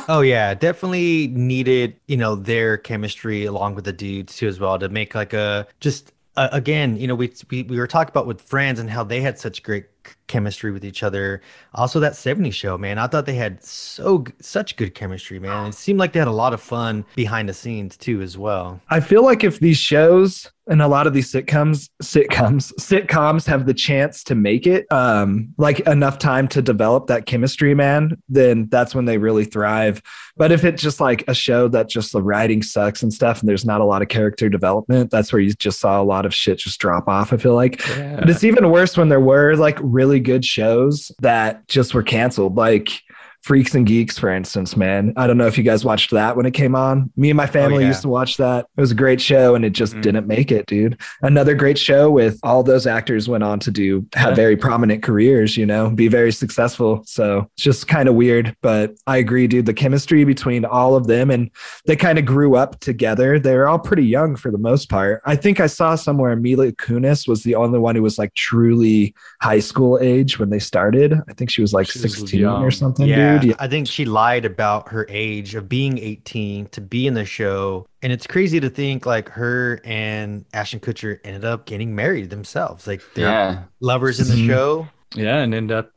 [0.10, 4.78] Oh yeah, definitely needed, you know, their chemistry along with the dudes too as well
[4.80, 8.26] to make like a just uh, again, you know, we, we we were talking about
[8.26, 11.42] with friends and how they had such great c- chemistry with each other.
[11.76, 12.98] Also that 70s show, man.
[12.98, 15.68] I thought they had so such good chemistry, man.
[15.68, 18.82] It seemed like they had a lot of fun behind the scenes too as well.
[18.90, 23.66] I feel like if these shows and a lot of these sitcoms, sitcoms, sitcoms have
[23.66, 28.68] the chance to make it, um, like enough time to develop that chemistry, man, then
[28.70, 30.02] that's when they really thrive.
[30.38, 33.50] But if it's just like a show that just the writing sucks and stuff, and
[33.50, 36.34] there's not a lot of character development, that's where you just saw a lot of
[36.34, 37.34] shit just drop off.
[37.34, 41.68] I feel like, but it's even worse when there were like really good shows that
[41.68, 43.02] just were canceled, like.
[43.44, 45.14] Freaks and Geeks, for instance, man.
[45.18, 47.12] I don't know if you guys watched that when it came on.
[47.18, 47.90] Me and my family yeah.
[47.90, 48.68] used to watch that.
[48.78, 50.02] It was a great show and it just Mm.
[50.02, 50.98] didn't make it, dude.
[51.22, 54.36] Another great show with all those actors went on to do have Yeah.
[54.36, 57.04] very prominent careers, you know, be very successful.
[57.06, 59.66] So it's just kind of weird, but I agree, dude.
[59.66, 61.50] The chemistry between all of them and
[61.86, 63.40] they kind of grew up together.
[63.40, 65.22] They're all pretty young for the most part.
[65.26, 69.14] I think I saw somewhere Mila Kunis was the only one who was like truly
[69.42, 71.14] high school age when they started.
[71.30, 72.64] I think she was like She 16 young.
[72.64, 73.33] or something, Yeah, dude.
[73.60, 77.86] I think she lied about her age of being 18 to be in the show.
[78.02, 82.88] And it's crazy to think like her and Ashton Kutcher ended up getting married themselves.
[82.88, 83.64] Like they're Yeah.
[83.80, 84.48] lovers in the Mhm.
[84.48, 84.88] show.
[85.16, 85.90] yeah, and end up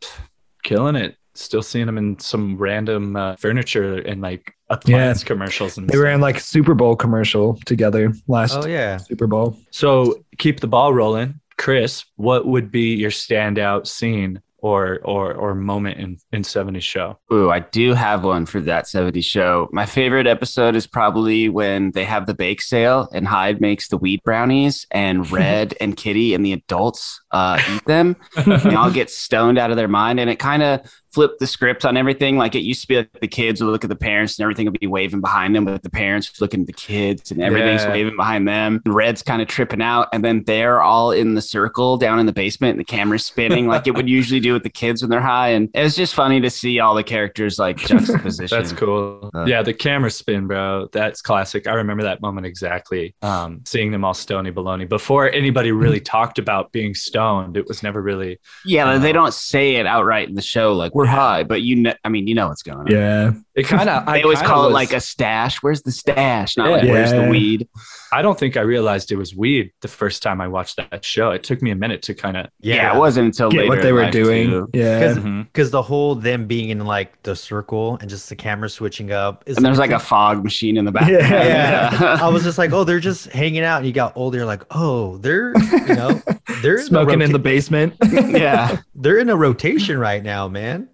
[0.63, 1.17] killing it.
[1.35, 5.77] Still seeing them in some random uh, furniture and like appliance commercials.
[5.77, 8.97] And They were in like Super Bowl commercial together last Oh yeah.
[8.97, 9.57] Super Bowl.
[9.71, 12.05] So keep the ball rolling, Chris.
[12.17, 17.19] What would be your standout scene or or or moment in in 70s show?
[17.33, 19.69] Ooh, I do have one for that 70s show.
[19.73, 23.99] My favorite episode is probably when they have the bake sale and Hyde makes the
[23.99, 28.17] wheat brownies and Red and Kitty and the adults uh, eat them.
[28.37, 30.21] and all get stoned out of their mind.
[30.21, 30.81] And it kind of
[31.17, 32.37] flipped the script on everything.
[32.37, 34.67] Like it used to be like the kids would look at the parents and everything
[34.67, 37.91] would be waving behind them, but the parents looking at the kids and everything's Yeah.
[37.93, 38.83] waving behind them.
[38.85, 40.09] And Red's kind of tripping out.
[40.13, 43.67] And then they're all in the circle down in the basement and the camera's spinning
[43.67, 45.49] like it would usually do with the kids when they're high.
[45.49, 48.55] And it was just funny to see all the characters like juxtaposition.
[48.55, 49.31] That's cool.
[49.35, 50.89] Uh, yeah, the camera spin, bro.
[50.93, 51.67] That's classic.
[51.67, 53.15] I remember that moment exactly.
[53.23, 57.57] Um, seeing them all stony baloney before anybody really talked about being stoned.
[57.57, 58.39] It was never really.
[58.67, 61.95] Yeah, they don't say it outright in the show like we're high, but you know,
[62.05, 62.87] I mean, you know what's going on.
[62.89, 63.33] Yeah.
[63.55, 64.07] It kind of.
[64.07, 65.63] They always call it like a stash.
[65.63, 66.57] Where's the stash?
[66.57, 66.93] Not like Yeah.
[66.93, 67.69] where's the weed.
[68.13, 71.31] I don't think I realized it was weed the first time I watched that show.
[71.31, 72.47] It took me a minute to kind of.
[72.61, 74.51] Yeah, it wasn't until later what they were doing.
[74.51, 74.69] too.
[74.73, 75.15] Yeah.
[75.15, 75.43] Mm-hmm.
[75.43, 79.45] Because the whole them being in like the circle and just the camera switching up.
[79.47, 81.09] Is And there's like a fog machine in the back.
[81.09, 81.19] Yeah.
[82.01, 82.19] yeah.
[82.21, 83.79] I was just like, oh, they're just hanging out.
[83.79, 86.23] And you got older, like, oh, they're you know,
[86.63, 87.95] they're Smoking in the basement.
[88.11, 88.81] yeah.
[88.95, 90.89] they're in a rotation right now, man.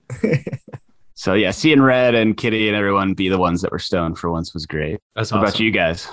[1.23, 4.29] So yeah, seeing Red and Kitty and everyone be the ones that were stoned for
[4.29, 4.99] once was great.
[5.15, 5.49] That's What awesome.
[5.51, 6.09] about you guys?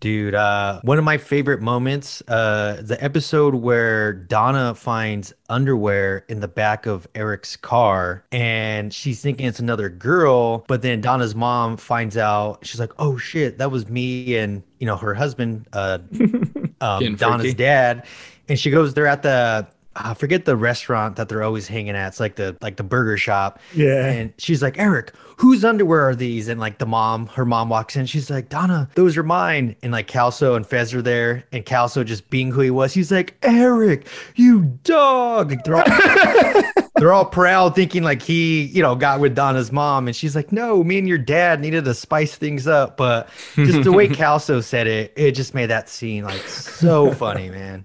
[0.00, 6.40] Dude, uh, one of my favorite moments, uh, the episode where Donna finds underwear in
[6.40, 11.78] the back of Eric's car and she's thinking it's another girl, but then Donna's mom
[11.78, 15.96] finds out, she's like, oh shit, that was me and, you know, her husband, uh,
[16.82, 18.04] um, Donna's dad.
[18.50, 19.66] And she goes, they're at the,
[19.98, 22.08] I forget the restaurant that they're always hanging at.
[22.08, 23.60] It's like the like the burger shop.
[23.74, 24.06] Yeah.
[24.06, 26.48] And she's like, Eric, whose underwear are these?
[26.48, 28.06] And like the mom, her mom walks in.
[28.06, 29.76] She's like, Donna, those are mine.
[29.82, 31.44] And like Kelso and Fez are there.
[31.52, 35.50] And Kelso just being who he was, he's like, Eric, you dog.
[35.50, 36.62] Like, they're, all,
[36.96, 40.06] they're all proud, thinking like he, you know, got with Donna's mom.
[40.08, 42.96] And she's like, no, me and your dad needed to spice things up.
[42.96, 47.50] But just the way Kelso said it, it just made that scene like so funny,
[47.50, 47.84] man.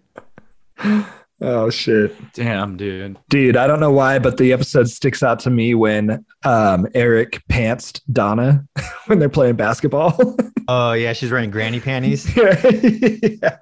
[1.41, 2.15] Oh shit.
[2.33, 3.17] Damn, dude.
[3.29, 7.41] Dude, I don't know why, but the episode sticks out to me when um, Eric
[7.49, 8.65] pantsed Donna
[9.07, 10.17] when they're playing basketball.
[10.67, 11.11] Oh, yeah.
[11.11, 12.33] She's wearing granny panties.
[12.37, 13.57] yeah.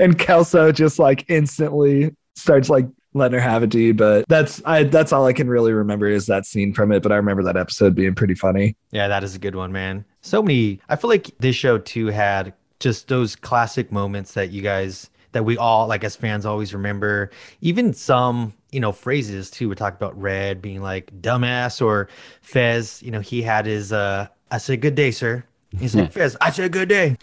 [0.00, 3.96] And Kelso just like instantly starts like letting her have it, dude.
[3.96, 7.02] But that's I that's all I can really remember is that scene from it.
[7.02, 8.76] But I remember that episode being pretty funny.
[8.90, 10.04] Yeah, that is a good one, man.
[10.22, 10.80] So many.
[10.88, 15.44] I feel like this show too had just those classic moments that you guys, that
[15.44, 17.30] we all, like as fans, always remember.
[17.60, 19.68] Even some, you know, phrases too.
[19.68, 22.08] We talked about Red being like dumbass or
[22.40, 23.02] Fez.
[23.02, 25.44] You know, he had his, uh, I said, good day, sir.
[25.78, 27.16] He's like, Fez, I said, good day.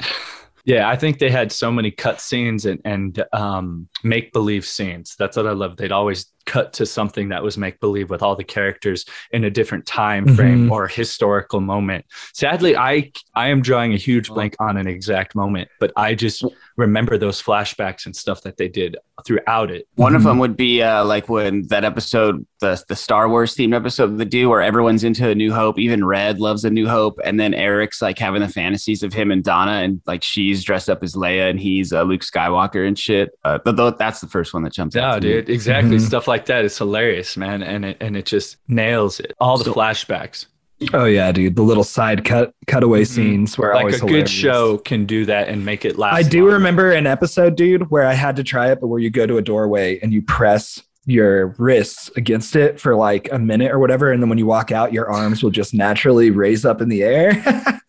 [0.65, 5.15] Yeah, I think they had so many cut scenes and, and um, make believe scenes.
[5.17, 5.77] That's what I love.
[5.77, 9.49] They'd always cut to something that was make believe with all the characters in a
[9.49, 10.71] different time frame Mhm.
[10.71, 12.05] or historical moment.
[12.33, 16.43] Sadly, I I am drawing a huge blank on an exact moment, but I just
[16.77, 19.87] remember those flashbacks and stuff that they did throughout it.
[19.95, 20.25] One of Mhm.
[20.25, 24.25] them would be uh, like when that episode, the the Star Wars themed episode they
[24.25, 25.79] do, where everyone's into A New Hope.
[25.79, 29.31] Even Red loves A New Hope, and then Eric's like having the fantasies of him
[29.31, 32.99] and Donna, and like she's dressed up as Leia and he's uh, Luke Skywalker and
[32.99, 33.31] shit.
[33.45, 35.21] Uh, but though that's the first one that jumps Yeah, out.
[35.21, 35.33] to me.
[35.35, 35.97] dude, exactly.
[35.97, 36.01] Mhm.
[36.01, 39.33] Stuff like that is hilarious, man, and it and it just nails it.
[39.39, 40.47] All the flashbacks.
[40.93, 41.55] Oh yeah, dude.
[41.55, 43.07] The little side cut cutaway Mhm.
[43.07, 46.15] scenes were Like always a good show can do that and make it last.
[46.15, 46.53] I do longer.
[46.55, 49.37] remember an episode, dude, where I had to try it, but where you go to
[49.37, 54.11] a doorway and you press your wrists against it for like a minute or whatever,
[54.11, 57.03] and then when you walk out, your arms will just naturally raise up in the
[57.03, 57.31] air.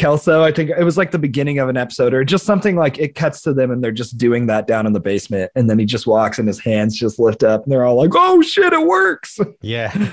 [0.00, 2.98] Kelso, I think it was like the beginning of an episode, or just something like
[2.98, 5.78] it cuts to them and they're just doing that down in the basement, and then
[5.78, 8.72] he just walks and his hands just lift up, and they're all like, "Oh shit,
[8.72, 10.10] it works!" Yeah.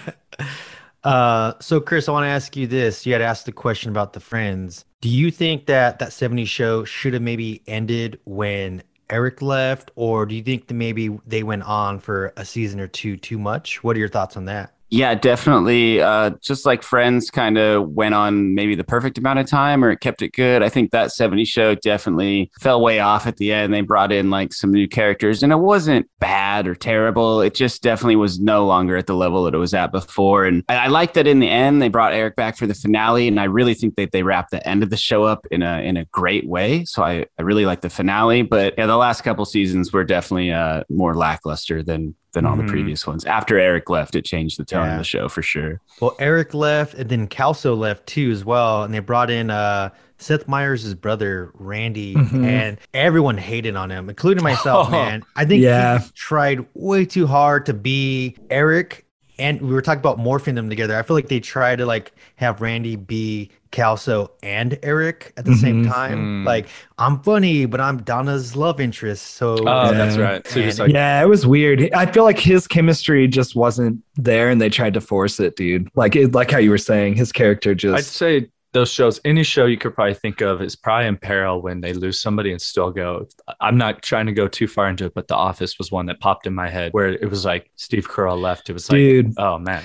[1.06, 3.06] uh, so Chris, I want to ask you this.
[3.06, 4.84] You had asked the question about the friends.
[5.00, 10.26] Do you think that that 70s show should have maybe ended when Eric left, or
[10.26, 13.84] do you think that maybe they went on for a season or two too much?
[13.86, 14.74] What are your thoughts on that?
[14.90, 16.00] Yeah, definitely.
[16.00, 19.92] Uh, just like Friends kind of went on maybe the perfect amount of time or
[19.92, 20.64] it kept it good.
[20.64, 23.74] I think that 70 show definitely fell way off at the end.
[23.74, 27.42] They brought in like some new characters and it wasn't bad or terrible.
[27.42, 30.46] It just definitely was no longer at the level that it was at before.
[30.46, 33.28] And I, I like that in the end, they brought Eric back for the finale.
[33.28, 35.82] And I really think that they wrapped the end of the show up in a,
[35.82, 36.86] in a great way.
[36.86, 40.54] So I, I really like the finale, but yeah, the last couple seasons were definitely
[40.54, 42.66] uh, more lackluster than, than all Mhm.
[42.68, 43.26] the previous ones.
[43.26, 44.92] After Eric left, it changed the tone Yeah.
[44.94, 45.80] of the show for sure.
[46.02, 49.90] Well, Eric left, and then Kelso left too as well, and they brought in uh,
[50.20, 52.44] Seth Meyers' brother Randy, Mhm.
[52.46, 54.88] and everyone hated on him, including myself.
[54.88, 54.92] Oh.
[54.92, 56.00] man, I think Yeah.
[56.00, 59.06] he tried way too hard to be Eric,
[59.40, 60.98] and we were talking about morphing them together.
[60.98, 65.54] I feel like they tried to like have Randy be Kelso and Eric at the
[65.56, 65.92] same Mhm.
[65.92, 66.44] time.
[66.44, 66.46] Mm.
[66.46, 69.36] Like I'm funny, but I'm Donna's love interest.
[69.36, 70.22] So Oh, that's Yeah.
[70.24, 70.48] right.
[70.48, 71.90] So just like yeah, it was weird.
[71.94, 75.90] I feel like his chemistry just wasn't there, and they tried to force it, dude.
[75.96, 77.96] Like, it, like how you were saying, his character just.
[77.98, 81.62] I'd say those shows, any show you could probably think of is probably in peril
[81.62, 83.28] when they lose somebody and still go.
[83.60, 86.20] I'm not trying to go too far into it, but The Office was one that
[86.20, 88.70] popped in my head where it was like Steve Carell left.
[88.70, 89.84] It was like, Dude, oh man,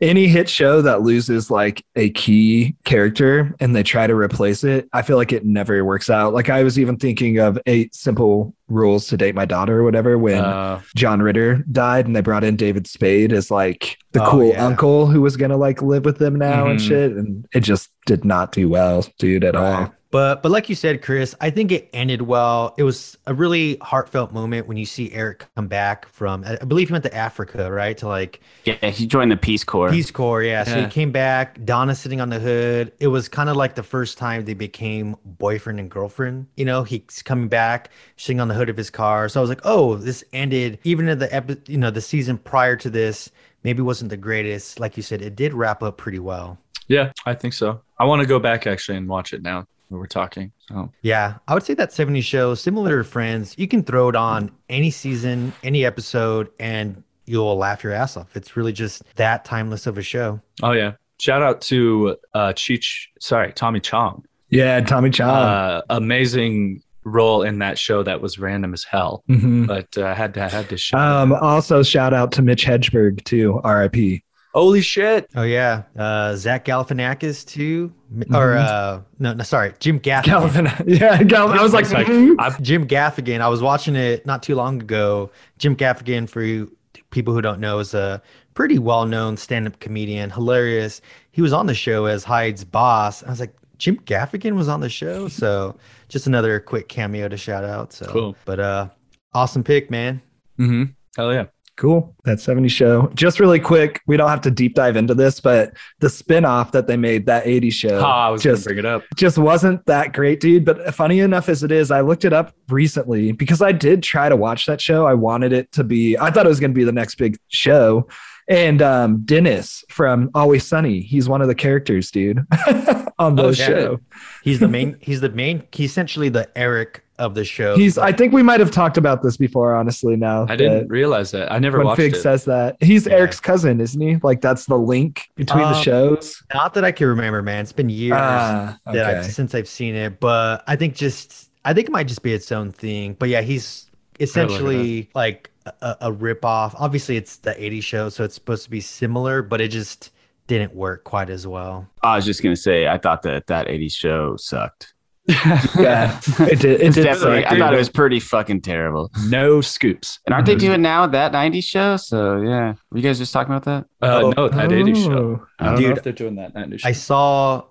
[0.00, 4.88] any hit show that loses like a key character and they try to replace it,
[4.92, 6.34] I feel like it never works out.
[6.34, 10.18] Like I was even thinking of eight simple rules to date my daughter or whatever
[10.18, 14.30] when uh, John Ritter died and they brought in David Spade as like the Oh,
[14.30, 14.66] cool yeah.
[14.66, 16.88] uncle who was gonna like live with them now and Mhm.
[16.88, 17.12] shit.
[17.12, 19.92] And it just did not do well, dude, at all.
[20.14, 22.72] But but like you said, Chris, I think it ended well.
[22.78, 26.86] It was a really heartfelt moment when you see Eric come back from I believe
[26.86, 27.96] he went to Africa, right?
[27.98, 29.90] To like Yeah, he joined the Peace Corps.
[29.90, 30.62] Peace Corps, yeah.
[30.62, 32.92] So he came back, Donna sitting on the hood.
[33.00, 36.46] It was kind of like the first time they became boyfriend and girlfriend.
[36.56, 39.28] You know, he's coming back, sitting on the hood of his car.
[39.28, 42.38] So I was like, oh, this ended even in the epi- you know, the season
[42.38, 43.32] prior to this,
[43.64, 44.78] maybe wasn't the greatest.
[44.78, 46.56] Like you said, it did wrap up pretty well.
[46.86, 47.80] yeah, I think so.
[47.98, 50.52] I want to go back actually and watch it now when we're talking.
[50.68, 54.16] So Yeah, I would say that 70 show, similar to Friends, you can throw it
[54.16, 58.36] on any season, any episode, and you'll laugh your ass off.
[58.36, 60.40] It's really just that timeless of a show.
[60.62, 60.92] Oh yeah.
[61.20, 64.24] Shout out to uh Cheech sorry, Tommy Chong.
[64.50, 65.28] Yeah, Tommy Chong.
[65.30, 69.22] Uh amazing role in that show that was random as hell.
[69.28, 69.66] Mhm.
[69.66, 70.96] But uh, I had to I had to show.
[70.98, 74.22] Um, also shout out to Mitch Hedberg too, RIP.
[74.54, 75.28] Holy shit!
[75.34, 77.92] Oh yeah, uh, Zach Galifianakis too,
[78.32, 80.24] or uh, no, no, sorry, Jim Gaffigan.
[80.24, 81.58] Galvin, yeah, Galvin.
[81.58, 82.60] I was like, It's like, mhm.
[82.62, 83.40] Jim Gaffigan.
[83.40, 85.30] I was watching it not too long ago.
[85.58, 86.74] Jim Gaffigan, for you
[87.10, 88.22] people who don't know, is a
[88.54, 91.00] pretty well-known stand-up comedian, hilarious.
[91.32, 93.24] He was on the show as Hyde's boss.
[93.24, 95.76] I was like, Jim Gaffigan was on the show, so
[96.08, 97.92] just another quick cameo to shout out.
[97.92, 98.36] So, Cool.
[98.44, 98.88] but uh,
[99.32, 100.22] awesome pick, man.
[100.60, 100.84] mm-hmm.
[101.16, 101.46] Hell yeah!
[101.76, 102.14] Cool.
[102.24, 103.10] That 70 show.
[103.14, 106.86] Just really quick, we don't have to deep dive into this, but the spin-off that
[106.86, 109.02] they made, that 80 show, Ah, I was just gonna bring it up.
[109.16, 110.64] just wasn't that great, dude.
[110.64, 114.28] But funny enough as it is, I looked it up recently because I did try
[114.28, 115.04] to watch that show.
[115.06, 117.36] I wanted it to be, I thought it was going to be the next big
[117.48, 118.06] show.
[118.46, 122.38] And um, Dennis from Always Sunny, he's one of the characters, dude,
[123.18, 124.00] on the Oh, show.
[124.42, 124.96] He's the main.
[125.00, 125.62] he's the main.
[125.72, 127.76] He's essentially the Eric of the show.
[127.76, 130.46] He's, I think we might have talked about this before, honestly, now.
[130.48, 131.52] I didn't realize that.
[131.52, 132.20] I never When watched Fig it.
[132.20, 133.14] says that, he's Yeah.
[133.14, 134.16] Eric's cousin, isn't he?
[134.22, 136.42] Like, that's the link between the Um, shows.
[136.52, 137.62] not that I can remember, man.
[137.62, 138.16] It's been years.
[138.16, 142.08] Ah, that I've, since I've seen it, but I think just I think it might
[142.08, 143.14] just be its own thing.
[143.18, 143.90] But yeah, he's
[144.20, 145.50] essentially like
[145.80, 146.74] a, a rip off.
[146.78, 150.10] Obviously, it's the '80s show, so it's supposed to be similar, but it just
[150.46, 151.88] didn't work quite as well.
[152.02, 154.93] I was just gonna say, I thought that that '80s show sucked.
[155.28, 156.64] yeah, it did.
[156.64, 157.42] It It's did definitely.
[157.44, 159.10] suck, I thought it was pretty fucking terrible.
[159.26, 160.18] no scoops.
[160.26, 161.96] And aren't they doing now that '90s show?
[161.96, 163.86] So yeah, were you guys just talking about that?
[164.06, 164.30] Uh, Oh.
[164.36, 165.40] no, that 80s show.
[165.40, 165.46] Oh.
[165.58, 166.88] I don't know Dude, if they're doing that 90s show.
[166.88, 167.62] I saw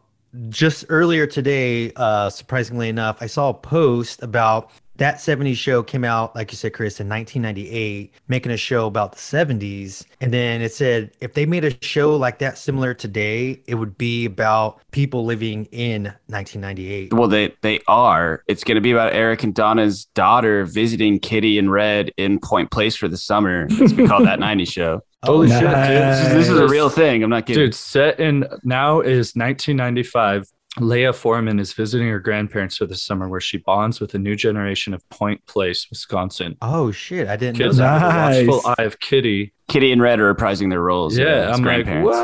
[0.50, 4.72] just earlier today, uh, surprisingly enough, I saw a post about
[5.04, 9.12] that 70s show came out, like you said, Chris, in 1998, making a show about
[9.12, 10.06] the 70s.
[10.22, 13.98] And then it said if they made a show like that similar today, it would
[13.98, 17.14] be about people living in 1998.
[17.14, 18.44] Well, they they are.
[18.48, 22.72] It's going to be about Eric and Donna's daughter visiting Kitty and Red in Point
[22.72, 23.68] Place for the summer.
[23.72, 25.02] It's been called that '90s show.
[25.26, 25.60] Oh, Holy Nice.
[25.62, 25.78] shit, dude.
[25.78, 27.24] This is, this is a real thing.
[27.24, 27.64] I'm not kidding.
[27.64, 30.50] Dude, set in now is 1995.
[30.80, 34.36] Leia Forman is visiting her grandparents for the summer where she bonds with a new
[34.36, 36.58] generation of Point Place, Wisconsin.
[36.64, 37.28] Oh, shit.
[37.28, 38.00] I didn't know that.
[38.00, 38.48] have the Nice.
[38.48, 39.54] watchful eye of Kitty.
[39.68, 41.16] Kitty and Red are reprising their roles.
[41.18, 42.18] Yeah, as I'm like, grandparents.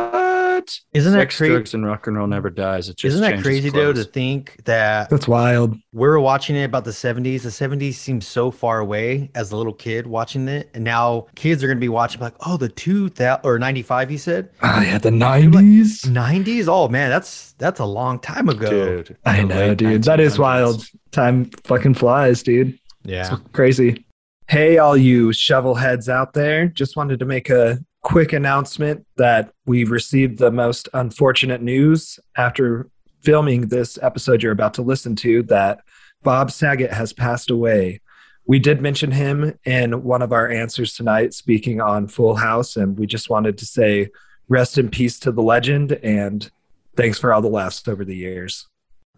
[0.59, 0.79] What?
[0.93, 1.53] Isn't that crazy?
[1.53, 2.89] drugs, and rock and roll never dies.
[2.89, 5.75] It just Isn't that changes crazy, though, to think that That's wild.
[5.93, 7.41] we were watching it about the 70s.
[7.43, 10.69] The 70s seems so far away as a little kid watching it.
[10.73, 14.17] And now kids are going to be watching, like, oh, the 2000 or 95, he
[14.17, 14.49] said.
[14.61, 16.03] Oh yeah, the nineties.
[16.03, 16.67] 90s?
[16.67, 18.69] Oh, man, that's that's a long time ago.
[18.69, 20.03] Dude, I know, late dude.
[20.03, 20.85] That is wild.
[21.11, 22.77] Time fucking flies, dude.
[23.03, 23.33] Yeah.
[23.33, 24.05] it's Crazy.
[24.47, 26.67] Hey, all you shovel heads out there.
[26.67, 32.89] Just wanted to make a quick announcement that we've received the most unfortunate news after
[33.21, 35.79] filming this episode you're about to listen to that
[36.23, 38.01] Bob Saget has passed away.
[38.45, 42.97] We did mention him in one of our answers tonight, speaking on Full House, and
[42.97, 44.09] we just wanted to say
[44.47, 46.49] rest in peace to the legend and
[46.95, 48.67] thanks for all the laughs over the years.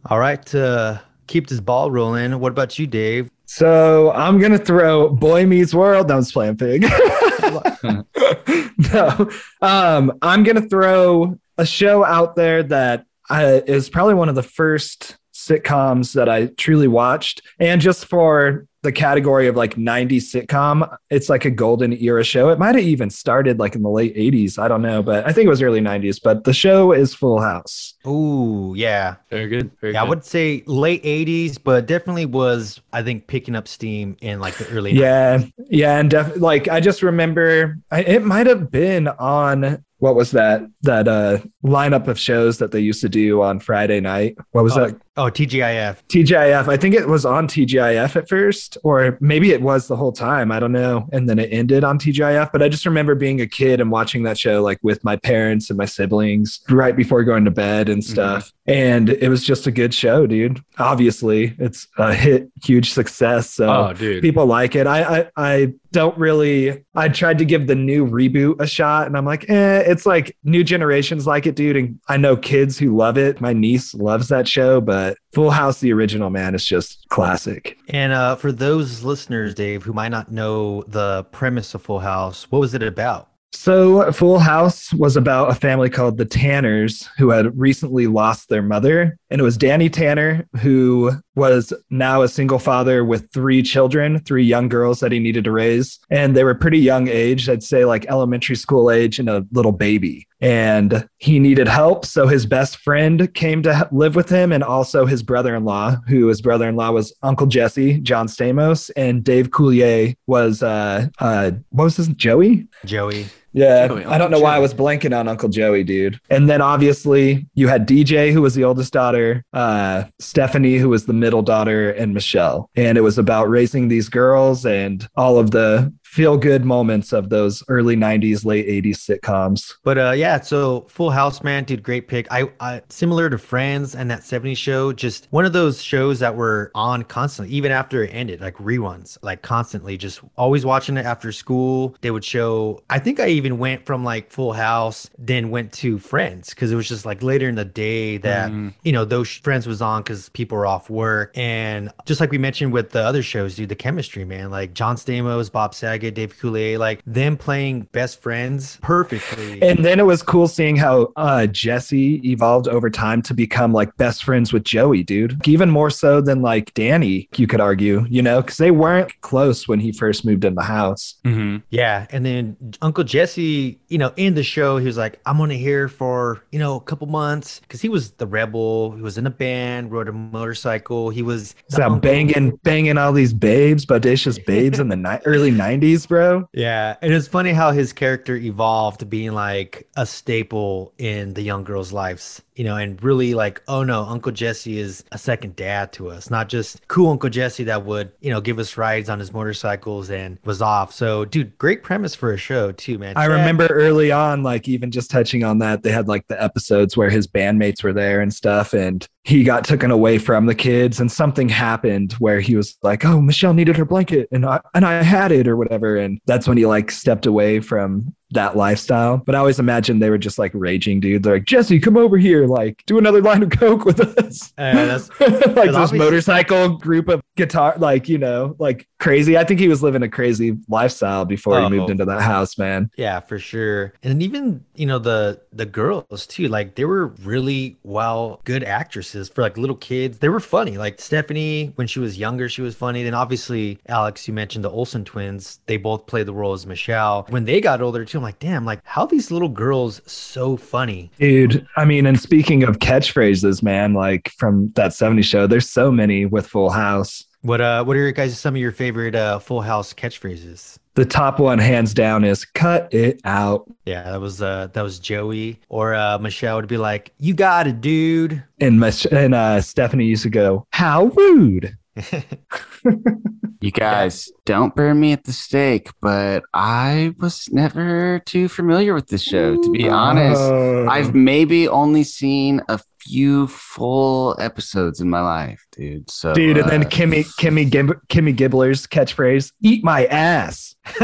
[0.10, 0.44] All right.
[0.48, 3.30] To keep this ball rolling, what about you, Dave?
[3.46, 6.08] So I'm gonna throw Boy Meets World.
[6.08, 6.84] No, I was playing pig.
[8.94, 9.30] no,
[9.62, 14.44] um, I'm gonna throw a show out there that uh, is probably one of the
[14.44, 15.18] first
[15.48, 21.30] sitcoms that I truly watched, and just for the category of like 90s sitcom, it's
[21.30, 22.50] like a golden era show.
[22.50, 24.58] It might have even started like in the late 80s.
[24.58, 26.20] I don't know, but I think it was early 90s.
[26.24, 27.94] But the show is Full House.
[28.08, 29.18] Ooh, yeah.
[29.30, 29.70] Very good.
[29.82, 34.18] Very Yeah, I would say late 80s, but definitely was, I think, picking up steam
[34.20, 38.48] in like the early Yeah, yeah, and def- like I just remember I, it might
[38.48, 43.10] have been on what was that that uh lineup of shows that they used to
[43.10, 44.36] do on Friday night.
[44.54, 45.00] What was Oh, that?
[45.18, 45.98] Oh, TGIF.
[46.08, 46.68] TGIF.
[46.70, 50.54] I think it was on TGIF at first, or maybe it was the whole time.
[50.54, 51.10] I don't know.
[51.12, 52.52] And then it ended on TGIF.
[52.54, 55.70] But I just remember being a kid and watching that show like with my parents
[55.70, 58.54] and my siblings right before going to bed and stuff.
[58.68, 60.64] And it was just a good show, dude.
[60.78, 63.50] Obviously, it's a hit, huge success.
[63.50, 64.22] So oh, dude.
[64.22, 64.88] people like it.
[64.88, 66.84] I, I I don't really.
[66.96, 70.38] I tried to give the new reboot a shot, and I'm like, eh, it's like
[70.44, 71.76] new generations like it, dude.
[71.76, 73.42] And I know kids who love it.
[73.42, 75.01] My niece loves that show, but
[75.34, 77.78] Full House, the original man, is just classic.
[77.90, 82.50] And uh, for those listeners, Dave, who might not know the premise of Full House,
[82.52, 83.30] what was it about?
[83.54, 88.62] So, Full House was about a family called the Tanners who had recently lost their
[88.62, 94.20] mother, and it was Danny Tanner who was now a single father with three children,
[94.20, 97.48] three young girls that he needed to raise, and they were pretty young age.
[97.48, 100.28] I'd say like elementary school age and a little baby.
[100.42, 105.06] And he needed help, so his best friend came to live with him, and also
[105.06, 111.08] his brother-in-law, who his brother-in-law was Uncle Jesse, John Stamos, and Dave Coulier was uh
[111.20, 112.68] uh what was his Joey?
[112.86, 113.28] Joey.
[113.54, 116.20] Yeah, Joey, I don't know Uncle why I was blanking on Uncle Joey, dude.
[116.30, 121.06] And then obviously you had DJ, who was the oldest daughter, uh, Stephanie, who was
[121.06, 122.70] the middle daughter, and Michelle.
[122.76, 127.30] And it was about raising these girls and all of the feel good moments of
[127.30, 129.76] those early 90s, late 80s sitcoms.
[129.86, 132.28] But uh, yeah, so Full House, man, dude, great pick.
[132.30, 136.36] I, I similar to Friends and that '70s show, just one of those shows that
[136.36, 141.06] were on constantly, even after it ended, like reruns, like constantly, just always watching it
[141.06, 141.96] after school.
[142.02, 142.84] They would show.
[142.90, 146.76] I think I even went from like Full House, then went to Friends because it
[146.76, 148.52] was just like later in the day that
[148.84, 152.38] you know those Friends was on because people were off work, and just like we
[152.38, 156.36] mentioned with the other shows, dude, the chemistry, man, like John Stamos, Bob Saget, Dave
[156.40, 159.62] Coulier, like them playing best friends perfectly.
[159.62, 163.96] And then it was cool seeing how uh, Jesse evolved over time to become like
[163.98, 165.46] best friends with Joey, dude.
[165.48, 169.68] Even more so than like Danny, you could argue, you know, because they weren't close
[169.68, 171.16] when he first moved in the house.
[171.24, 175.42] hmm Yeah, and then Uncle Jesse, you know, in the show, he was like, "I'm
[175.42, 178.92] only here for you know a couple months," because he was the rebel.
[178.96, 181.10] He was in a band, rode a motorcycle.
[181.10, 185.91] He was So banging, banging all these babes, bodacious babes in the ni- early '90s,
[186.08, 186.48] bro.
[186.54, 191.64] Yeah, and it's funny how his character evolved being like a staple in the young
[191.64, 195.92] girls' lives, you know, and really like, oh no, Uncle Jesse is a second dad
[195.94, 199.18] to us, not just cool Uncle Jesse that would, you know, give us rides on
[199.18, 200.94] his motorcycles and was off.
[200.94, 203.18] So, dude, great premise for a show too, man.
[203.18, 206.40] I Chad- remember early on, like even just touching on that, they had like the
[206.40, 210.54] episodes where his bandmates were there and stuff, and he got taken away from the
[210.54, 214.62] kids, and something happened where he was like, "Oh, Michelle needed her blanket, and I
[214.76, 218.56] and I had it, or whatever," and that's when he like stepped away from that
[218.58, 219.18] lifestyle.
[219.26, 221.24] But I always imagined they were just like raging dudes.
[221.24, 224.54] They're like, Jesse, come over here, like do another line of coke with us.
[224.58, 225.10] Uh, that's-
[225.56, 229.38] like this motorcycle group of guitar, like you know, like crazy.
[229.38, 231.70] I think he was living a crazy lifestyle before he Oh.
[231.70, 232.90] moved into that house, man.
[232.98, 233.94] Yeah, for sure.
[234.04, 239.28] And even, you know, the the girls too, like they were really well good actresses
[239.30, 240.20] for like little kids.
[240.20, 240.78] They were funny.
[240.78, 243.04] Like Stephanie, when she was younger, she was funny.
[243.04, 245.60] Then obviously, Alex, you mentioned the Olsen twins.
[245.66, 247.26] They both played the role as Michelle.
[247.30, 251.10] When they got older too, I'm like, damn, like how these little girls so funny.
[251.18, 255.92] Dude, I mean, and speaking of catchphrases, man, like from that 70s show, there's so
[255.92, 257.26] many with Full House.
[257.42, 260.78] What uh what are your guys some of your favorite uh full house catchphrases?
[260.94, 263.66] The top one, hands down, is cut it out.
[263.88, 265.60] Yeah, that was uh that was Joey.
[265.68, 268.44] Or uh Michelle would be like, You got it, dude.
[268.60, 271.76] And, Mich- and uh, Stephanie used to go, How rude.
[273.64, 279.08] You guys don't burn me at the stake, but I was never too familiar with
[279.10, 279.56] this show.
[279.62, 280.88] To be honest, Oh.
[280.90, 286.10] I've maybe only seen a few full episodes in my life, dude.
[286.10, 290.76] So, Dude, and then uh, Kimmy Kimmy Gib- Kimmy Gibbler's catchphrase, "Eat my ass."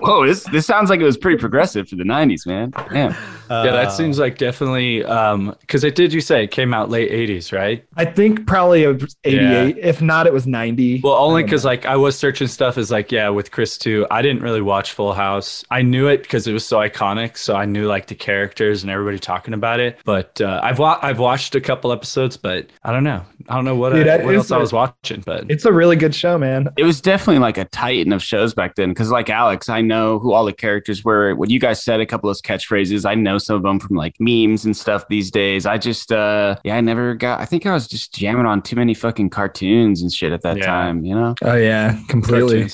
[0.00, 2.70] whoa, this this sounds like it was pretty progressive for the '90s, man.
[2.70, 3.14] Damn.
[3.50, 6.88] Yeah, that Uh, seems like definitely um because it did you say it came out
[6.88, 7.84] late 80s, right?
[7.96, 9.78] I think probably it was 88.
[9.78, 11.00] If not, it was 90.
[11.02, 14.06] Well, only because like I was searching stuff is like yeah with Chris too.
[14.10, 15.64] I didn't really watch Full House.
[15.70, 18.90] I knew it because it was so iconic, so I knew like the characters and
[18.90, 19.98] everybody talking about it.
[20.04, 23.22] But uh, I've wa- I've watched a couple episodes, but I don't know.
[23.48, 25.50] I don't know what, Dude, I, that what is else I a- was watching, but
[25.50, 26.68] it's a really good show, man.
[26.76, 28.90] It was definitely like a titan of shows back then.
[28.90, 31.34] Because, like Alex, I know who all the characters were.
[31.34, 33.96] When you guys said a couple of those catchphrases, I know some of them from
[33.96, 35.66] like memes and stuff these days.
[35.66, 37.40] I just, uh, yeah, I never got.
[37.40, 40.58] I think I was just jamming on too many fucking cartoons and shit at that
[40.58, 40.66] Yeah.
[40.66, 41.04] time.
[41.04, 41.34] You know?
[41.42, 42.68] Oh yeah, completely.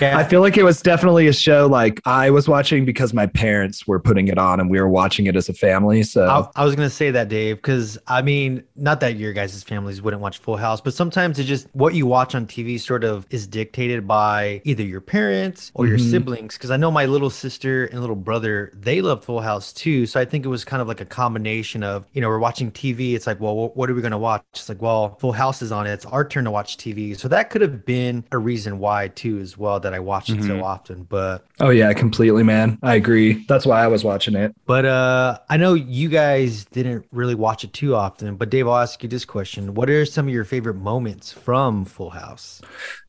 [0.00, 0.18] Yeah.
[0.18, 3.86] I feel like it was definitely a show like I was watching because my parents
[3.86, 5.75] were putting it on and we were watching it as a family.
[6.02, 9.62] So I, I was gonna say that, Dave, because I mean, not that your guys'
[9.62, 13.04] families wouldn't watch Full House, but sometimes it just what you watch on TV sort
[13.04, 16.10] of is dictated by either your parents or your Mhm.
[16.10, 16.54] siblings.
[16.54, 20.06] Because I know my little sister and little brother, they love Full House too.
[20.06, 22.70] So I think it was kind of like a combination of, you know, we're watching
[22.70, 23.14] TV.
[23.14, 24.42] It's like, well, what are we gonna watch?
[24.54, 25.92] It's like, well, Full House is on it.
[25.92, 27.14] It's our turn to watch TV.
[27.14, 30.42] So that could have been a reason why too, as well, that I watched it
[30.42, 30.62] so Mhm.
[30.62, 31.06] often.
[31.08, 32.78] But oh yeah, completely, man.
[32.82, 33.44] I agree.
[33.48, 34.54] That's why I was watching it.
[34.66, 38.68] But uh I know know you guys didn't really watch it too often, but Dave,
[38.68, 42.60] I'll ask you this question: What are some of your favorite moments from Full House?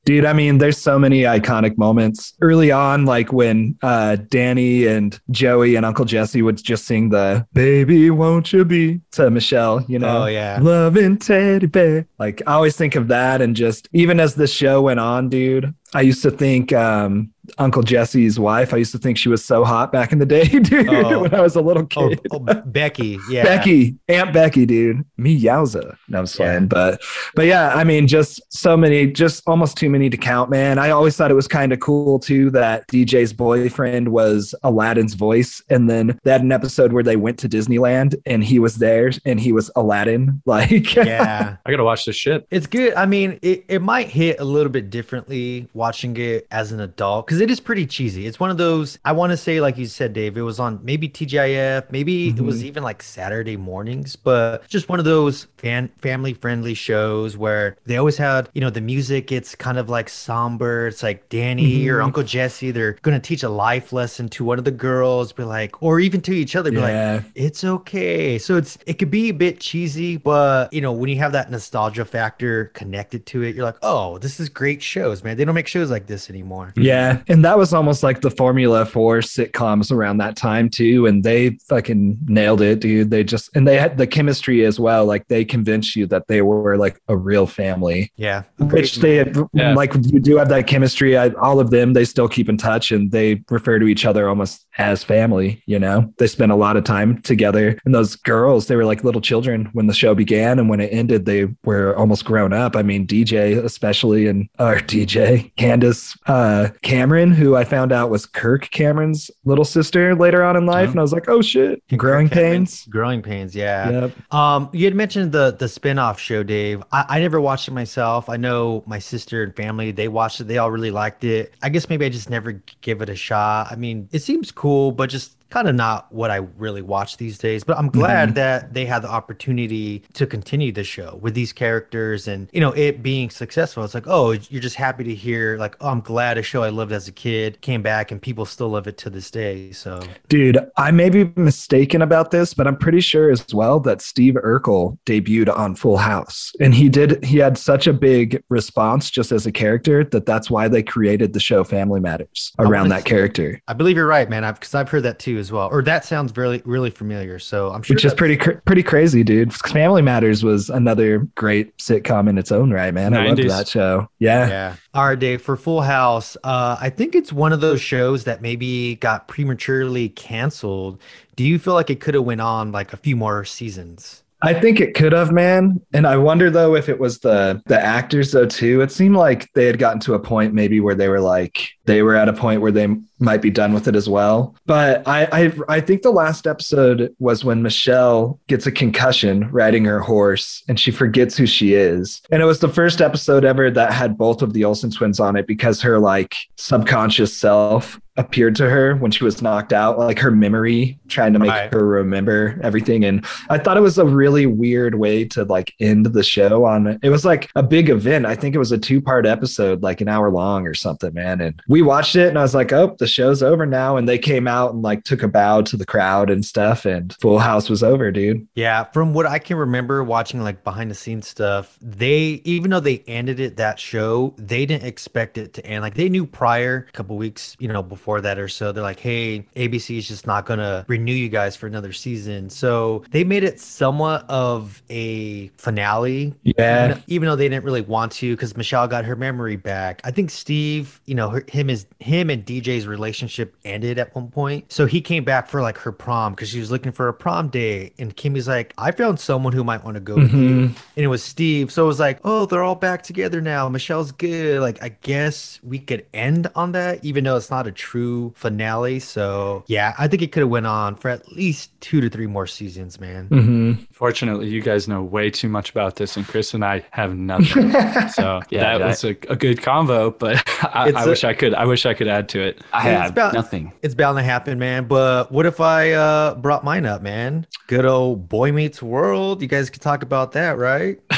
[0.05, 5.19] Dude, I mean, there's so many iconic moments early on, like when uh, Danny and
[5.31, 9.83] Joey and Uncle Jesse would just sing the "Baby, won't you be" to Michelle.
[9.87, 10.59] You know, Oh, yeah.
[10.61, 12.07] loving teddy bear.
[12.19, 15.73] Like I always think of that, and just even as the show went on, dude,
[15.93, 18.73] I used to think um, Uncle Jesse's wife.
[18.73, 20.89] I used to think she was so hot back in the day, dude.
[20.89, 21.21] Oh.
[21.21, 22.19] when I was a little Oh, kid.
[22.31, 25.03] oh, Becky, yeah, Becky, Aunt Becky, dude.
[25.17, 25.95] Me yowza.
[26.09, 26.59] No, I'm just Yeah.
[26.61, 27.01] But
[27.35, 30.79] but yeah, I mean, just so many, just almost too many to count, man.
[30.79, 35.61] I always thought it was kind of cool too that DJ's boyfriend was Aladdin's voice.
[35.69, 39.11] And then they had an episode where they went to Disneyland and he was there
[39.25, 40.41] and he was Aladdin.
[40.45, 41.57] Like yeah.
[41.65, 42.47] I gotta watch this shit.
[42.51, 42.93] It's good.
[42.95, 47.27] I mean, it, it might hit a little bit differently watching it as an adult
[47.37, 48.25] because it is pretty cheesy.
[48.25, 50.79] It's one of those, I want to say, like you said, Dave, it was on
[50.83, 52.65] maybe TGIF, maybe it was mm-hmm.
[52.65, 57.97] even like Saturday mornings, but just one of those fan family friendly shows where they
[57.97, 60.87] always had, you know, the music, it's kind of like somber.
[60.87, 62.05] It's like Danny or mm-hmm.
[62.05, 65.43] Uncle Jesse, they're going to teach a life lesson to one of the girls, be
[65.43, 67.15] like, or even to each other, be Yeah.
[67.15, 68.39] like, it's okay.
[68.39, 71.51] So it's it could be a bit cheesy, but you know, when you have that
[71.51, 75.37] nostalgia factor connected to it, you're like, oh, this is great shows, man.
[75.37, 76.73] They don't make shows like this anymore.
[76.75, 81.23] Yeah, and that was almost like the formula for sitcoms around that time too, and
[81.23, 83.11] they fucking nailed it, dude.
[83.11, 85.05] They just and they had the chemistry as well.
[85.05, 88.43] Like they convinced you that they were like a real family, Yeah.
[88.59, 89.17] which they
[89.53, 89.73] Yeah.
[89.73, 89.93] like.
[89.95, 91.17] You do have that chemistry.
[91.17, 94.29] I, all of them, they still keep in touch, and they refer to each other
[94.29, 95.61] almost as family.
[95.65, 97.77] You know, they spend a lot of time together.
[97.85, 100.89] And those girls, they were like little children when the show began, and when it
[100.93, 102.75] ended, they were almost grown up.
[102.75, 108.25] I mean, DJ especially, and our DJ Candace uh, Cameron, who I found out was
[108.25, 110.91] Kirk Cameron's little sister later on in life, Oh.
[110.91, 112.85] and I was like, oh shit, growing pains.
[112.89, 113.89] Growing pains, yeah.
[113.89, 114.33] Yep.
[114.33, 116.83] Um, you had mentioned the the spin-off show, Dave.
[116.91, 118.29] I, I never watched it myself.
[118.29, 121.53] I know my sister and family, they watched it, they all really liked it.
[121.63, 123.67] I guess maybe I just never give it a shot.
[123.71, 127.37] I mean, it seems cool, but just kind of not what I really watch these
[127.37, 127.63] days.
[127.63, 128.35] But I'm glad mm-hmm.
[128.35, 132.71] that they had the opportunity to continue the show with these characters and you know
[132.71, 133.83] it being successful.
[133.83, 136.69] It's like, oh, you're just happy to hear like, oh, I'm glad a show I
[136.69, 139.71] loved as a kid came back and people still love it to this day.
[139.71, 144.01] So Dude, I may be mistaken about this, but I'm pretty sure as well that
[144.01, 146.51] Steve Urkel debuted on Full House.
[146.59, 150.49] And he did, he had such a big response just as a character that that's
[150.49, 154.29] why they created the show Family Matters around that see- character, I believe you're right,
[154.29, 154.43] man.
[154.43, 155.69] I've, Because I've heard that too as well.
[155.71, 157.39] Or that sounds really, really familiar.
[157.39, 159.53] So I'm sure which is pretty, cr- pretty crazy, dude.
[159.53, 163.13] Family Matters was another great sitcom in its own right, man.
[163.13, 164.09] I loved that show.
[164.19, 164.47] Yeah.
[164.47, 164.75] Yeah.
[164.93, 165.41] All right, Dave.
[165.41, 170.09] For Full House, uh, I think it's one of those shows that maybe got prematurely
[170.09, 171.01] canceled.
[171.35, 174.23] Do you feel like it could have went on like a few more seasons?
[174.41, 175.81] I think it could have, man.
[175.93, 178.81] And I wonder though if it was the the actors though too.
[178.81, 182.03] It seemed like they had gotten to a point maybe where they were like they
[182.03, 182.87] were at a point where they
[183.19, 184.55] might be done with it as well.
[184.65, 189.85] But I I, I think the last episode was when Michelle gets a concussion riding
[189.85, 192.21] her horse and she forgets who she is.
[192.31, 195.35] And it was the first episode ever that had both of the Olsen twins on
[195.35, 200.17] it because her like subconscious self appeared to her when she was knocked out, like
[200.17, 201.71] her memory trying to make Right.
[201.71, 203.05] her remember everything.
[203.05, 206.97] And I thought it was a really weird way to like end the show on
[207.03, 208.25] it was like a big event.
[208.25, 211.41] I think it was a two part episode, like an hour long or something, man.
[211.41, 213.97] And we watched it and I was like, oh, the show's over now.
[213.97, 216.85] And they came out and like took a bow to the crowd and stuff.
[216.85, 218.47] And Full House was over, dude.
[218.55, 222.79] Yeah, from what I can remember watching like behind the scenes stuff, they even though
[222.79, 225.81] they ended it that show, they didn't expect it to end.
[225.81, 228.99] Like they knew prior, a couple weeks, you know, before that or so, they're like,
[228.99, 233.43] "Hey, ABC is just not gonna renew you guys for another season." So they made
[233.43, 236.33] it somewhat of a finale.
[236.43, 236.85] Yeah.
[236.85, 240.01] Even, even though they didn't really want to, because Michelle got her memory back.
[240.03, 244.29] I think Steve, you know, her, him is him and DJ's relationship ended at one
[244.29, 244.71] point.
[244.71, 247.47] So he came back for like her prom because she was looking for a prom
[247.49, 250.63] date, and Kimmy's like, "I found someone who might want to go with you," Mhm.
[250.95, 251.71] and it was Steve.
[251.71, 253.69] So it was like, "Oh, they're all back together now.
[253.69, 257.71] Michelle's good." Like, I guess we could end on that, even though it's not a
[257.71, 258.99] true finale.
[258.99, 262.27] So yeah, I think it could have went on for at least two to three
[262.27, 263.27] more seasons, man.
[263.27, 267.15] hmm Fortunately, you guys know way too much about this, and Chris and I have
[267.15, 267.71] nothing.
[268.17, 270.41] So Yeah, that I- was a, a good convo, but
[270.75, 271.53] I, It's wish I could.
[271.53, 272.61] I wish I could add to it.
[272.73, 273.73] I It's about- nothing.
[273.81, 274.85] It's bound to happen, man.
[274.87, 277.45] But what if I uh brought mine up, man?
[277.67, 279.41] Good old Boy Meets World.
[279.41, 280.99] You guys could talk about that, right?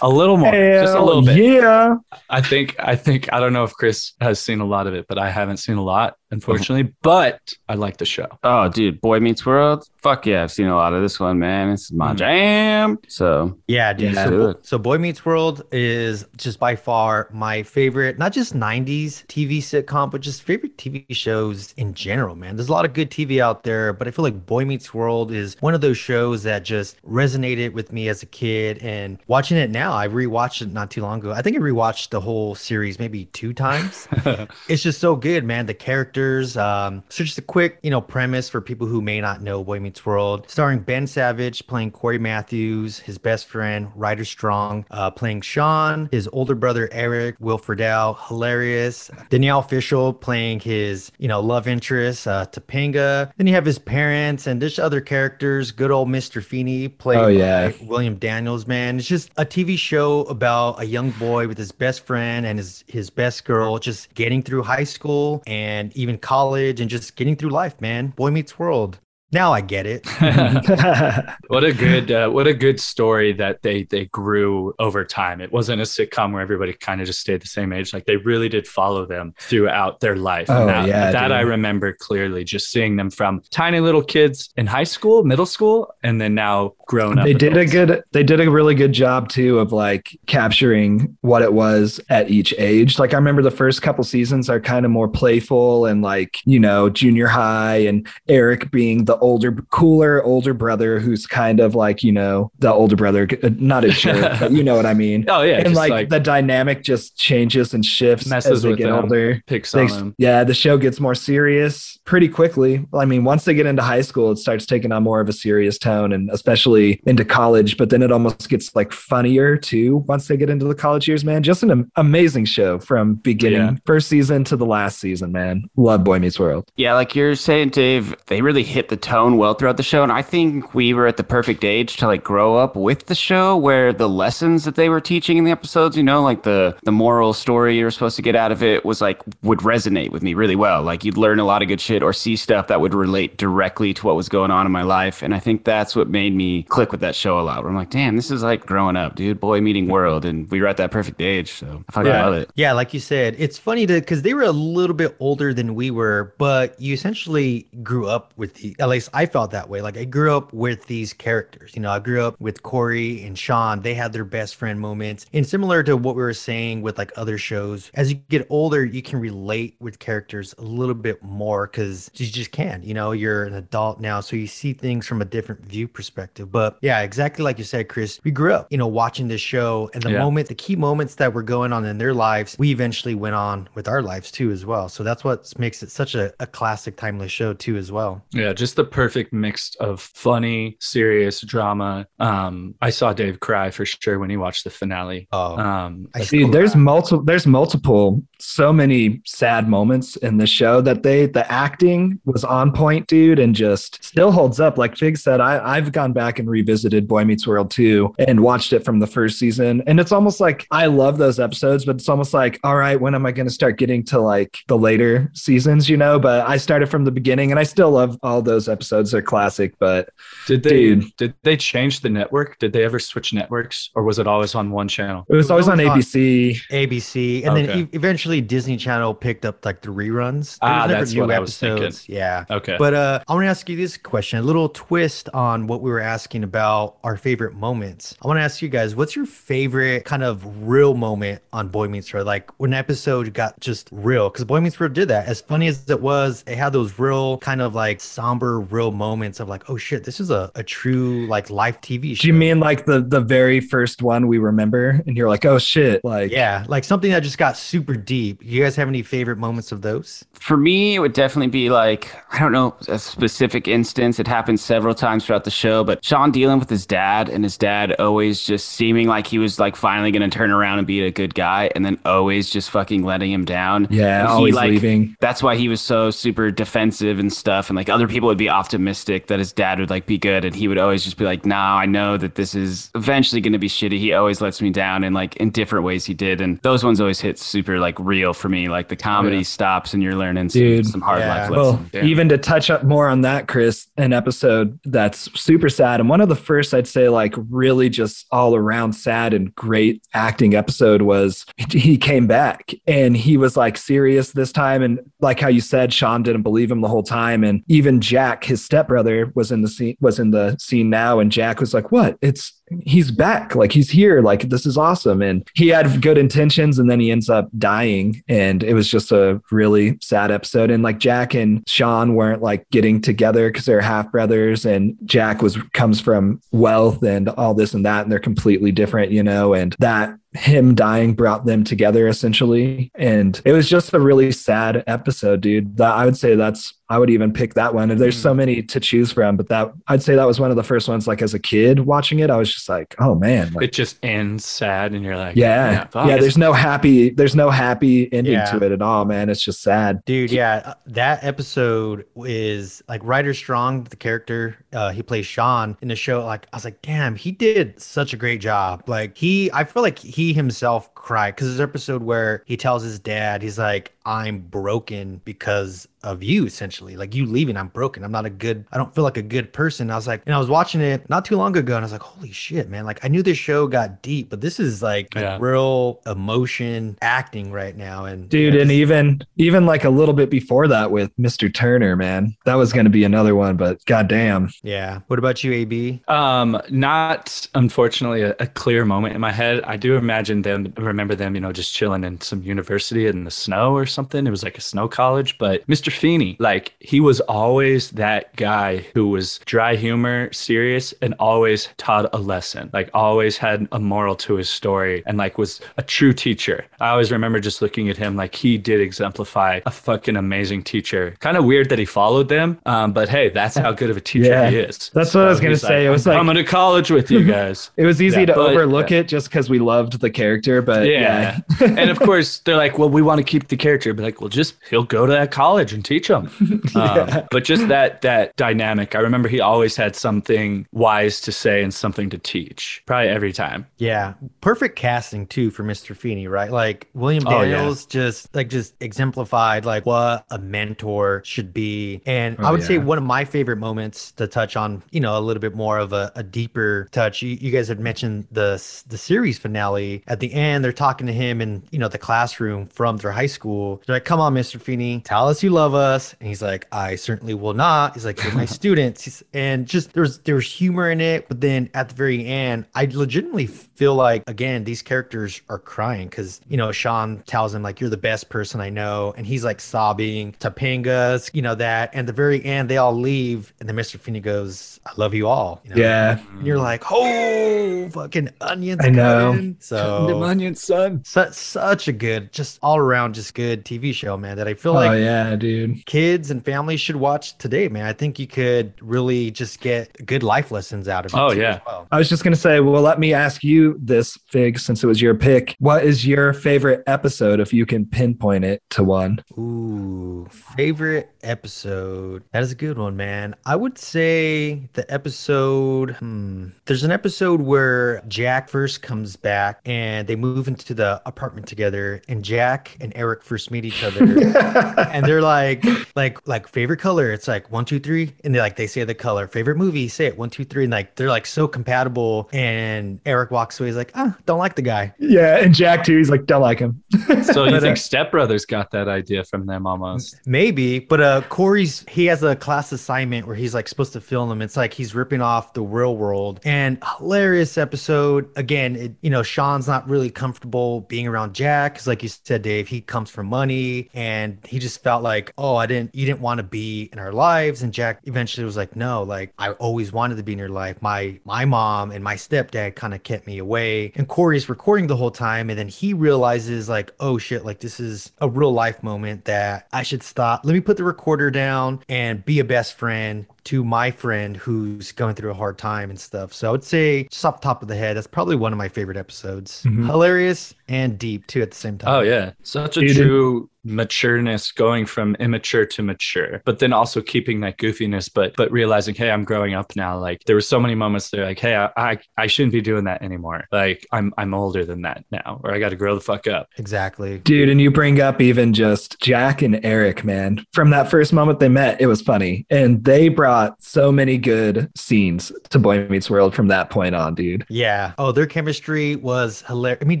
[0.00, 1.38] A little more, just a little bit.
[1.38, 1.94] Yeah.
[2.28, 2.76] I think.
[2.78, 3.32] I think.
[3.32, 5.78] I don't know if Chris has seen a lot of it, but I haven't seen
[5.78, 6.16] a lot.
[6.30, 8.26] Unfortunately, but I like the show.
[8.44, 9.88] Oh, dude, Boy Meets World.
[10.02, 11.70] Fuck yeah, I've seen a lot of this one, man.
[11.70, 12.16] This is my Mhm.
[12.16, 12.98] jam.
[13.08, 14.14] So Yeah, dude.
[14.14, 14.24] Yeah.
[14.24, 19.58] So, so Boy Meets World is just by far my favorite, not just 90s TV
[19.58, 22.56] sitcom, but just favorite TV shows in general, man.
[22.56, 25.32] There's a lot of good TV out there, but I feel like Boy Meets World
[25.32, 28.78] is one of those shows that just resonated with me as a kid.
[28.78, 31.32] And watching it now, I rewatched it not too long ago.
[31.32, 34.06] I think I rewatched the whole series maybe two times.
[34.68, 35.66] it's just so good, man.
[35.66, 35.74] The
[36.18, 36.56] characters.
[36.56, 39.80] Um, so just a quick, you know, premise for people who may not know Boy
[39.80, 45.42] Meets World, starring Ben Savage playing Cory Matthews, his best friend Ryder Strong uh, playing
[45.42, 49.10] Sean, his older brother Eric, Will Friedle, hilarious.
[49.30, 53.30] Danielle Fishel playing his, you know, love interest uh, Topanga.
[53.36, 55.70] Then you have his parents and there's other characters.
[55.70, 56.42] Good old Mr.
[56.42, 57.68] Feeny played Oh, yeah.
[57.68, 58.98] by William Daniels, man.
[58.98, 62.84] It's just a TV show about a young boy with his best friend and his
[62.88, 67.50] his best girl just getting through high school and even college and just getting through
[67.50, 68.14] life, man.
[68.16, 69.00] Boy meets world.
[69.30, 70.06] Now I get it.
[71.48, 75.42] what a good uh, what a good story that they they grew over time.
[75.42, 77.92] It wasn't a sitcom where everybody kind of just stayed the same age.
[77.92, 80.48] Like they really did follow them throughout their life.
[80.48, 81.32] Oh, that, yeah, that dude.
[81.32, 82.44] I remember clearly.
[82.44, 86.72] Just seeing them from tiny little kids in high school, middle school, and then now
[86.88, 87.24] grown up.
[87.26, 91.42] they did a good they did a really good job too of like capturing what
[91.42, 94.90] it was at each age like i remember the first couple seasons are kind of
[94.90, 100.54] more playful and like you know junior high and eric being the older cooler older
[100.54, 104.52] brother who's kind of like you know the older brother uh, not a jerk but
[104.52, 107.84] you know what i mean Oh yeah, and like, like, the dynamic just changes and
[107.84, 109.04] shifts Messes as they with get them.
[109.04, 110.14] older picks they- on them.
[110.18, 112.86] yeah, the show gets more serious pretty quickly.
[112.94, 115.32] I mean, once they get into high school, it starts taking on more of a
[115.32, 117.76] serious tone, and especially into college.
[117.76, 121.24] But then it almost gets like funnier too once they get into the college years.
[121.24, 123.74] Man, just an amazing show from beginning Yeah.
[123.84, 125.32] first season to the last season.
[125.32, 126.70] Man, love Boy Meets World.
[126.76, 130.02] Yeah, like you're saying, Dave, they really hit the tone well throughout the show.
[130.02, 133.14] And I think we were at the perfect age to like grow up with the
[133.14, 136.76] show where the lessons that they were teaching in the episodes, you know, like the
[136.84, 140.10] the moral story you were supposed to get out of it was like would resonate
[140.10, 140.82] with me really well.
[140.82, 143.94] Like you'd learn a lot of good shit or see stuff that would relate directly
[143.94, 145.22] to what was going on in my life.
[145.22, 147.62] And I think that's what made me click with that show a lot.
[147.62, 149.40] Where I'm like, damn, this is like growing up, dude.
[149.40, 150.24] Boy meeting world.
[150.24, 151.52] And we were at that perfect age.
[151.52, 152.24] So I fucking Yeah.
[152.26, 152.50] love it.
[152.56, 155.74] Yeah, like you said, it's funny to because they were a little bit older than
[155.74, 158.76] we were, but you essentially grew up with the.
[158.78, 159.80] At least I felt that way.
[159.82, 161.72] Like I grew up with these characters.
[161.74, 163.80] You know, I grew up with Cory and Sean.
[163.82, 167.12] They had their best friend moments, and similar to what we were saying with like
[167.16, 171.66] other shows, as you get older, you can relate with characters a little bit more
[171.66, 172.82] because you just can.
[172.82, 176.50] You know, you're an adult now, so you see things from a different view perspective.
[176.50, 178.20] But yeah, exactly like you said, Chris.
[178.24, 180.18] We grew up, you know, watching this show, and the Yeah.
[180.18, 183.68] moment, the key moments that were going on in their lives, we eventually went on
[183.74, 184.88] with our lives too, as well.
[184.88, 188.22] So that's what makes it such a, a classic, timeless show too, as well.
[188.32, 192.06] Yeah, just the perfect mix of funny, serious drama.
[192.18, 195.28] Um, I saw Dave cry for sure when he watched the finale.
[195.32, 200.80] Oh, Um, I Dude, there's multiple there's multiple so many sad moments in the show
[200.80, 204.78] that they the acting was on point, dude, and just still holds up.
[204.78, 208.72] Like Fig said, I, I've gone back and revisited Boy Meets World 2 and watched
[208.72, 209.82] it from the first season.
[209.86, 213.14] And it's almost like I love those episodes, but it's almost like, all right, when
[213.14, 216.18] am I gonna start getting to like the later seasons, you know?
[216.18, 218.77] But I started from the beginning and I still love all those episodes.
[218.88, 220.10] They're classic, but
[220.46, 221.16] did they Dude.
[221.16, 222.58] did they change the network?
[222.58, 225.24] Did they ever switch networks, or was it always on one channel?
[225.28, 226.56] it was always on always on- ABC.
[226.70, 230.58] ABC, and then e- eventually Disney Channel picked up like the reruns.
[230.60, 231.92] There Ah, was never that's what I was thinking.
[232.06, 232.44] Yeah.
[232.50, 232.76] Okay.
[232.78, 235.90] But uh, I want to ask you this question, a little twist on what we
[235.90, 238.16] were asking about our favorite moments.
[238.22, 241.88] I want to ask you guys, what's your favorite kind of real moment on Boy
[241.88, 242.26] Meets World?
[242.26, 245.26] Like when an episode got just real, because Boy Meets World did that.
[245.26, 249.40] As funny as it was, it had those real kind of like somber, real moments
[249.40, 252.22] of like, oh shit, this is a, a true like live TV show.
[252.22, 255.58] Do you mean like the the very first one we remember, and you're like, oh
[255.58, 258.42] shit, like Yeah, like something that just got super deep.
[258.44, 260.24] You guys have any favorite moments of those?
[260.32, 264.18] For me, it would definitely be like, I don't know, a specific instance.
[264.18, 267.56] It happened several times throughout the show, but Sean dealing with his dad and his
[267.56, 271.02] dad always just seeming like he was like finally going to turn around and be
[271.02, 273.86] a good guy and then always just fucking letting him down.
[273.90, 275.16] yeah, And he, always like, leaving.
[275.20, 277.70] That's why he was so super defensive and stuff.
[277.70, 280.44] And like other people would be be optimistic that his dad would like be good,
[280.44, 283.52] and he would always just be like, "No, I know that this is eventually going
[283.52, 286.40] to be shitty." He always lets me down, and like in different ways he did,
[286.40, 288.68] and those ones always hit super like real for me.
[288.68, 291.28] Like the oh, comedy stops, and you're learning some, Dude, some hard yeah.
[291.28, 291.90] life Well, lessons.
[291.92, 292.04] Yeah.
[292.04, 296.20] even to touch up more on that, Chris, an episode that's super sad and one
[296.20, 301.02] of the first I'd say like really just all around sad and great acting episode
[301.02, 305.60] was he came back and he was like serious this time and like how you
[305.60, 309.62] said Sean didn't believe him the whole time and even Jack his stepbrother was in
[309.62, 312.16] the scene was in the scene now and Jack was like what?
[312.20, 313.54] It's he's back.
[313.54, 314.20] Like he's here.
[314.22, 315.22] Like this is awesome.
[315.22, 318.22] And he had good intentions and then he ends up dying.
[318.28, 320.70] And it was just a really sad episode.
[320.70, 325.42] And like jack and sean weren't like getting together because they're half brothers and jack
[325.42, 329.54] was comes from wealth and all this and that and they're completely different you know
[329.54, 332.90] and that him dying brought them together essentially.
[332.94, 335.76] And it was just a really sad episode dude.
[335.78, 337.96] That i would say that's i would even pick that one.
[337.96, 338.36] There's so mm.
[338.36, 341.06] many to choose from but that i'd say that was one of the first ones
[341.06, 343.98] like as a kid watching it i was just like oh man like, It just
[344.02, 346.06] ends sad, and you're like, yeah yeah, fuck.
[346.20, 348.44] there's no happy there's no happy ending Yeah.
[348.46, 353.00] to it at all man it's just sad Dude, yeah, uh, that episode is like
[353.04, 356.24] Ryder Strong, the character uh, he plays Sean in the show.
[356.24, 358.84] Like, I was like, damn, he did such a great job.
[358.86, 362.82] Like, he, I feel like he himself cried because there's an episode where he tells
[362.82, 366.96] his dad, he's like, I'm broken because of you, essentially.
[366.96, 368.04] Like, you leaving, I'm broken.
[368.04, 369.90] I'm not a good, I don't feel like a good person.
[369.90, 371.92] I was like, and I was watching it not too long ago, and I was
[371.92, 372.84] like, holy shit, man.
[372.86, 375.36] Like, I knew this show got deep, but this is like Yeah.
[375.40, 378.04] real emotion acting right now.
[378.04, 381.52] And dude yeah, and this- even even like a little bit before that with mr
[381.52, 385.00] turner man that was going to be another one but goddamn yeah.
[385.06, 386.02] What about you, AB?
[386.08, 389.62] Um, not unfortunately a, a clear moment in my head.
[389.62, 393.30] I do imagine them, remember them, you know, just chilling in some university in the
[393.30, 394.26] snow or something.
[394.26, 395.38] It was like a snow college.
[395.38, 395.92] But Mr.
[395.92, 402.12] Feeny, like he was always that guy who was dry humor, serious, and always taught
[402.12, 402.70] a lesson.
[402.72, 406.66] Like always had a moral to his story, and like was a true teacher.
[406.80, 411.14] I always remember just looking at him like he did exemplify a fucking amazing teacher.
[411.20, 414.00] Kind of weird that he followed them, um, but hey, that's how good of a
[414.00, 414.47] teacher Yeah.
[414.50, 414.90] He is.
[414.94, 415.86] That's what I was gonna he's say.
[415.86, 417.70] It was like "I'm was like- coming to college with you guys.
[417.76, 420.86] it was easy Yeah, to but- overlook it just because we loved the character but
[420.86, 421.40] yeah.
[421.60, 423.92] yeah, and of course, they're like, well, we want to keep the character.
[423.94, 426.30] But like, well, just he'll go to that college and teach them.
[426.74, 428.94] Um, but just that that dynamic.
[428.94, 432.82] I remember he always had something wise to say and something to teach.
[432.86, 433.66] Probably every time.
[433.78, 435.96] Yeah, perfect casting too for Mr.
[435.96, 436.50] Feeny, right?
[436.50, 437.56] Like William Oh, yeah.
[437.56, 442.00] Daniels just like just exemplified like what a mentor should be.
[442.06, 445.18] And Oh, I would say one of my favorite moments to touch on, you know,
[445.18, 447.22] a little bit more of a, a deeper touch.
[447.22, 450.64] You, you guys had mentioned the the series finale at the end.
[450.64, 453.82] They're talking to him in you know the classroom from their high school.
[453.86, 454.60] They're like, "Come on, Mr.
[454.60, 458.22] Feeny, tell us you love us." And he's like, "I certainly will not." He's like,
[458.22, 461.94] "You're my students." He's, and just there's there's humor in it, but then at the
[461.96, 467.22] very end, I legitimately feel like again these characters are crying because you know Sean
[467.26, 470.36] tells him like, "You're the best person I know," and he's like sobbing.
[470.38, 471.90] Topanga's, you know that.
[471.92, 473.98] And the very end, they all leave, and then Mr.
[473.98, 475.82] Feeny goes, "I love you all." You know?
[475.82, 476.38] yeah mm-hmm.
[476.38, 479.32] And you're like, "Oh, fucking onions!" I know.
[479.32, 481.02] cutting." So onion son.
[481.04, 484.36] su- such a good, just all around, just good TV show, man.
[484.36, 487.86] That I feel oh like yeah dude kids and families should watch today, man.
[487.86, 491.18] I think you could really just get good life lessons out of it.
[491.18, 491.60] Oh, yeah.
[491.66, 491.86] well.
[491.90, 495.00] I was just gonna say, well, let me ask you this, Fig, since it was
[495.00, 495.56] your pick.
[495.58, 499.22] What is your favorite episode, if you can pinpoint it to one?
[499.38, 502.24] Ooh, favorite episode.
[502.32, 503.34] That is a good one, man.
[503.46, 505.92] I would say the episode.
[505.96, 511.46] Hmm, there's an episode where Jack first comes back and they move into the apartment
[511.46, 514.04] together, and Jack and Eric first meet each other.
[514.92, 515.64] and they're like
[515.96, 518.94] like like favorite color it's like one two three and they like they say the
[518.94, 523.00] color favorite movie say it one two three and like they're like so compatible and
[523.06, 525.96] eric walks away he's like ah don't like the guy yeah, and Jack too.
[525.96, 526.82] He's like, don't like him.
[527.22, 530.20] So you But, uh, think Step Brothers got that idea from them almost?
[530.26, 534.40] maybe but uh cory's he has a class assignment where he's like supposed to film
[534.40, 536.40] it's like he's ripping off the real world.
[536.44, 538.30] And hilarious episode.
[538.36, 542.42] Again it, you know sean's not really comfortable being around jack because like you said
[542.42, 546.20] dave he comes from money and he just felt like oh i didn't you didn't
[546.20, 547.62] want to be in our lives.
[547.62, 550.80] And jack eventually was like no like i always wanted to be in your life.
[550.80, 553.92] My my mom and my stepdad kind of kept me away.
[553.94, 557.78] And cory's recording the whole time and then he realizes like oh shit like this
[557.78, 560.44] is a real life moment that i should stop.
[560.44, 564.92] Let me put the recorder down and be a best friend to my friend who's
[564.92, 566.34] going through a hard time and stuff.
[566.34, 568.58] So I would say, just off the top of the head, that's probably one of
[568.58, 569.62] my favorite episodes.
[569.64, 569.86] Mhm.
[569.86, 571.94] Hilarious and deep too at the same time.
[571.94, 577.00] Oh yeah, such a Dude, true matureness going from immature to mature, but then also
[577.00, 579.98] keeping that goofiness, but but realizing, hey, I'm growing up now.
[579.98, 582.84] Like there were so many moments there, like, hey, I I, I shouldn't be doing
[582.84, 583.44] that anymore.
[583.52, 586.48] Like I'm I'm older than that now, or I got to grow the fuck up.
[586.56, 587.18] Exactly.
[587.18, 590.44] Dude, and you bring up even just Jack and Eric, man.
[590.52, 592.46] From that first moment they met, it was funny.
[592.50, 597.14] And they brought so many good scenes to Boy Meets World from that point on,
[597.14, 597.44] dude.
[597.48, 597.92] Yeah.
[597.98, 599.78] Oh, their chemistry was hilarious.
[599.82, 600.00] I mean,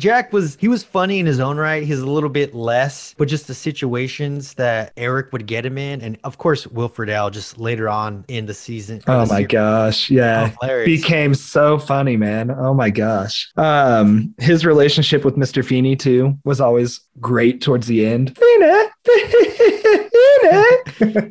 [0.00, 1.82] Jack was he was funny in his own right.
[1.82, 6.00] He's a little bit less, but just the situations that Eric would get him in,
[6.00, 9.02] and of course Will Friedle just later on in the season.
[9.06, 9.46] Oh the my series.
[9.48, 10.10] gosh.
[10.10, 10.50] Yeah.
[10.52, 11.02] Oh, hilarious.
[11.02, 12.50] Became so funny, man.
[12.50, 13.50] Oh my gosh.
[13.56, 15.64] Um, his relationship with Mr.
[15.64, 18.36] Feeny too was always great towards the end.
[18.38, 20.07] Feeny.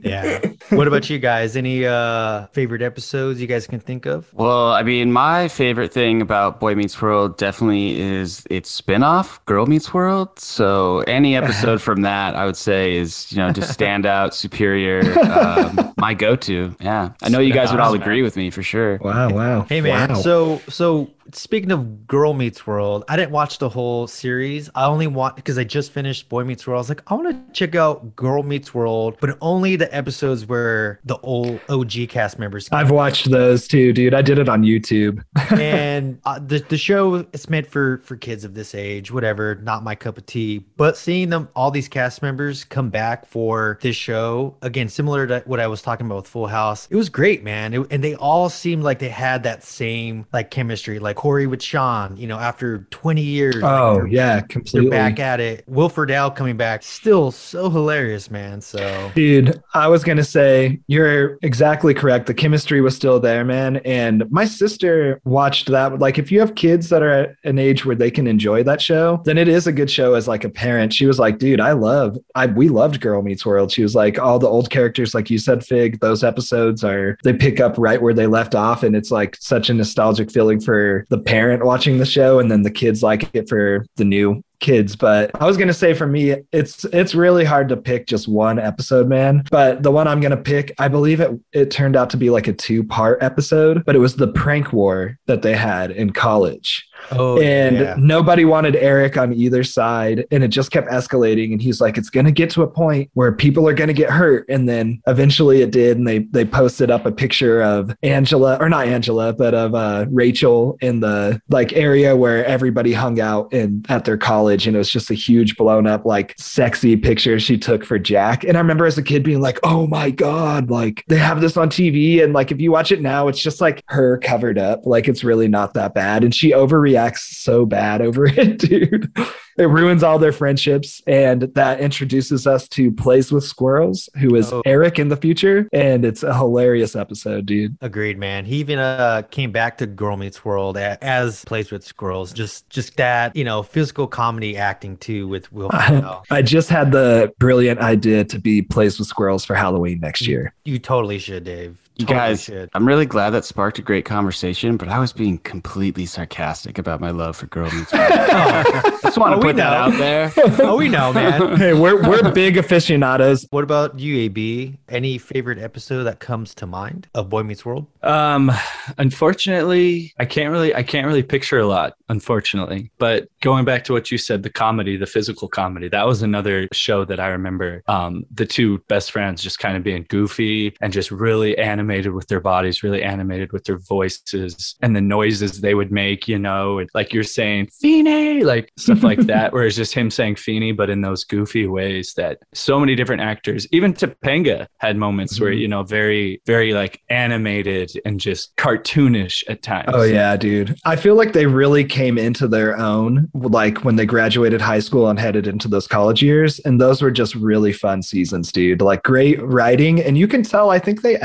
[0.04, 0.40] yeah.
[0.70, 1.56] What about you guys?
[1.56, 4.34] Any uh favorite episodes you guys can think of?
[4.34, 9.66] Well, I mean, my favorite thing about Boy Meets World definitely is its spinoff, Girl
[9.66, 10.38] Meets World.
[10.40, 15.02] So any episode from that, I would say, is you know just standout, superior,
[15.32, 16.76] um, my go-to.
[16.80, 18.98] Yeah, I know you guys would all agree with me for sure.
[19.02, 19.62] Wow, wow.
[19.70, 20.16] Hey man, Wow.
[20.22, 24.70] so so speaking of Girl Meets World, I didn't watch the whole series.
[24.76, 26.78] I only want because I just finished Boy Meets World.
[26.78, 30.46] I was like, I want to check out Girl Meets World, but only the episodes
[30.46, 32.70] where the old OG cast members.
[32.72, 34.14] I've watched those too, dude.
[34.14, 35.24] I did it on YouTube.
[35.52, 39.56] and uh, the the show it's meant for for kids of this age, whatever.
[39.56, 40.66] Not my cup of tea.
[40.78, 45.44] But seeing them, all these cast members come back for this show again, similar to
[45.46, 47.74] what I was talking about with Full House, it was great, man.
[47.74, 51.62] It- and they all seemed like they had that same like chemistry, like Cory with
[51.64, 52.16] Sean.
[52.16, 53.56] You know, after twenty years.
[53.56, 54.90] like, Oh they're- yeah, They're completely.
[54.92, 55.64] back at it.
[55.68, 58.62] Will Friedle coming back, still so hilarious, man.
[58.62, 62.28] So Dude, I was gonna say you're exactly correct.
[62.28, 63.78] The chemistry was still there, man.
[63.78, 65.98] And my sister watched that.
[66.00, 68.80] Like, if you have kids that are at an age where they can enjoy that
[68.80, 70.94] show, then it is a good show as like a parent.
[70.94, 73.72] She was like, dude, I love I we loved Girl Meets World.
[73.72, 77.34] She was like, all the old characters, like you said, Fig, those episodes are they
[77.34, 81.07] pick up right where they left off, and it's like such a nostalgic feeling for
[81.10, 84.96] the parent watching the show, and then the kids like it for the new kids
[84.96, 88.28] but i was going to say for me it's it's really hard to pick just
[88.28, 91.96] one episode man but the one i'm going to pick i believe it it turned
[91.96, 95.42] out to be like a two part episode but it was the prank war that
[95.42, 97.96] they had in college oh and yeah.
[97.98, 100.26] nobody wanted Eric on either side.
[100.32, 101.52] And it just kept escalating.
[101.52, 103.94] And he's like, it's going to get to a point where people are going to
[103.94, 104.46] get hurt.
[104.50, 105.98] And then eventually it did.
[105.98, 110.06] And they, they posted up a picture of Angela, or not Angela, but of uh,
[110.10, 114.47] Rachel in the like area where everybody hung out in at their college.
[114.48, 118.44] And it was just a huge blown up, like sexy picture she took for Jack.
[118.44, 121.58] And I remember as a kid being like, oh my God, like they have this
[121.58, 122.24] on TV.
[122.24, 124.86] And like if you watch it now, it's just like her covered up.
[124.86, 126.24] Like it's really not that bad.
[126.24, 129.12] And she overreacts so bad over it, dude.
[129.58, 131.02] It ruins all their friendships.
[131.08, 134.62] And that introduces us to Plays with Squirrels, who is Oh.
[134.66, 135.68] Eric in the future.
[135.74, 137.76] And it's a hilarious episode, dude.
[137.82, 138.46] Agreed, man.
[138.46, 142.32] He even uh came back to Girl Meets World as plays with squirrels.
[142.34, 146.24] Just just that you know physical comedy acting too with Will Friedle.
[146.30, 150.54] I just had the brilliant idea to be Plays with Squirrels for Halloween next year.
[150.66, 151.78] You totally should, Dave.
[151.98, 152.70] You Totally guys, should.
[152.74, 157.02] I'm really glad that sparked a great conversation, but I was being completely sarcastic about
[157.02, 158.12] my love for Girl Meets World.
[158.12, 160.32] I just want to Oh, put that out there.
[160.60, 161.58] oh, we know, man.
[161.58, 163.48] Hey, we're, we're big aficionados.
[163.50, 164.78] What about you, AB?
[164.90, 167.88] Any favorite episode that comes to mind of Boy Meets World?
[168.04, 168.52] Um,
[169.00, 171.94] unfortunately, I can't really, I can't really picture a lot.
[172.10, 176.22] Unfortunately, but going back to what you said, the comedy, the physical comedy, that was
[176.22, 177.82] another show that I remember.
[177.88, 182.28] Um, the two best friends just kind of being goofy and just really animated with
[182.28, 186.28] their bodies, really animated with their voices and the noises they would make.
[186.28, 190.10] You know, and like you're saying, Feeny, like stuff like that, where it's just him
[190.12, 194.98] saying Feeny, but in those goofy ways that so many different actors, even Topanga had
[194.98, 195.60] moments where Mhm.
[195.60, 199.90] you know, very, very like animated and just cartoonish at times.
[199.94, 200.78] Oh yeah, dude.
[200.86, 205.08] I feel like they really came into their own like when they graduated high school
[205.10, 208.82] and headed into those college years and those were just really fun seasons, dude.
[208.82, 211.18] Like great writing and you can tell I think they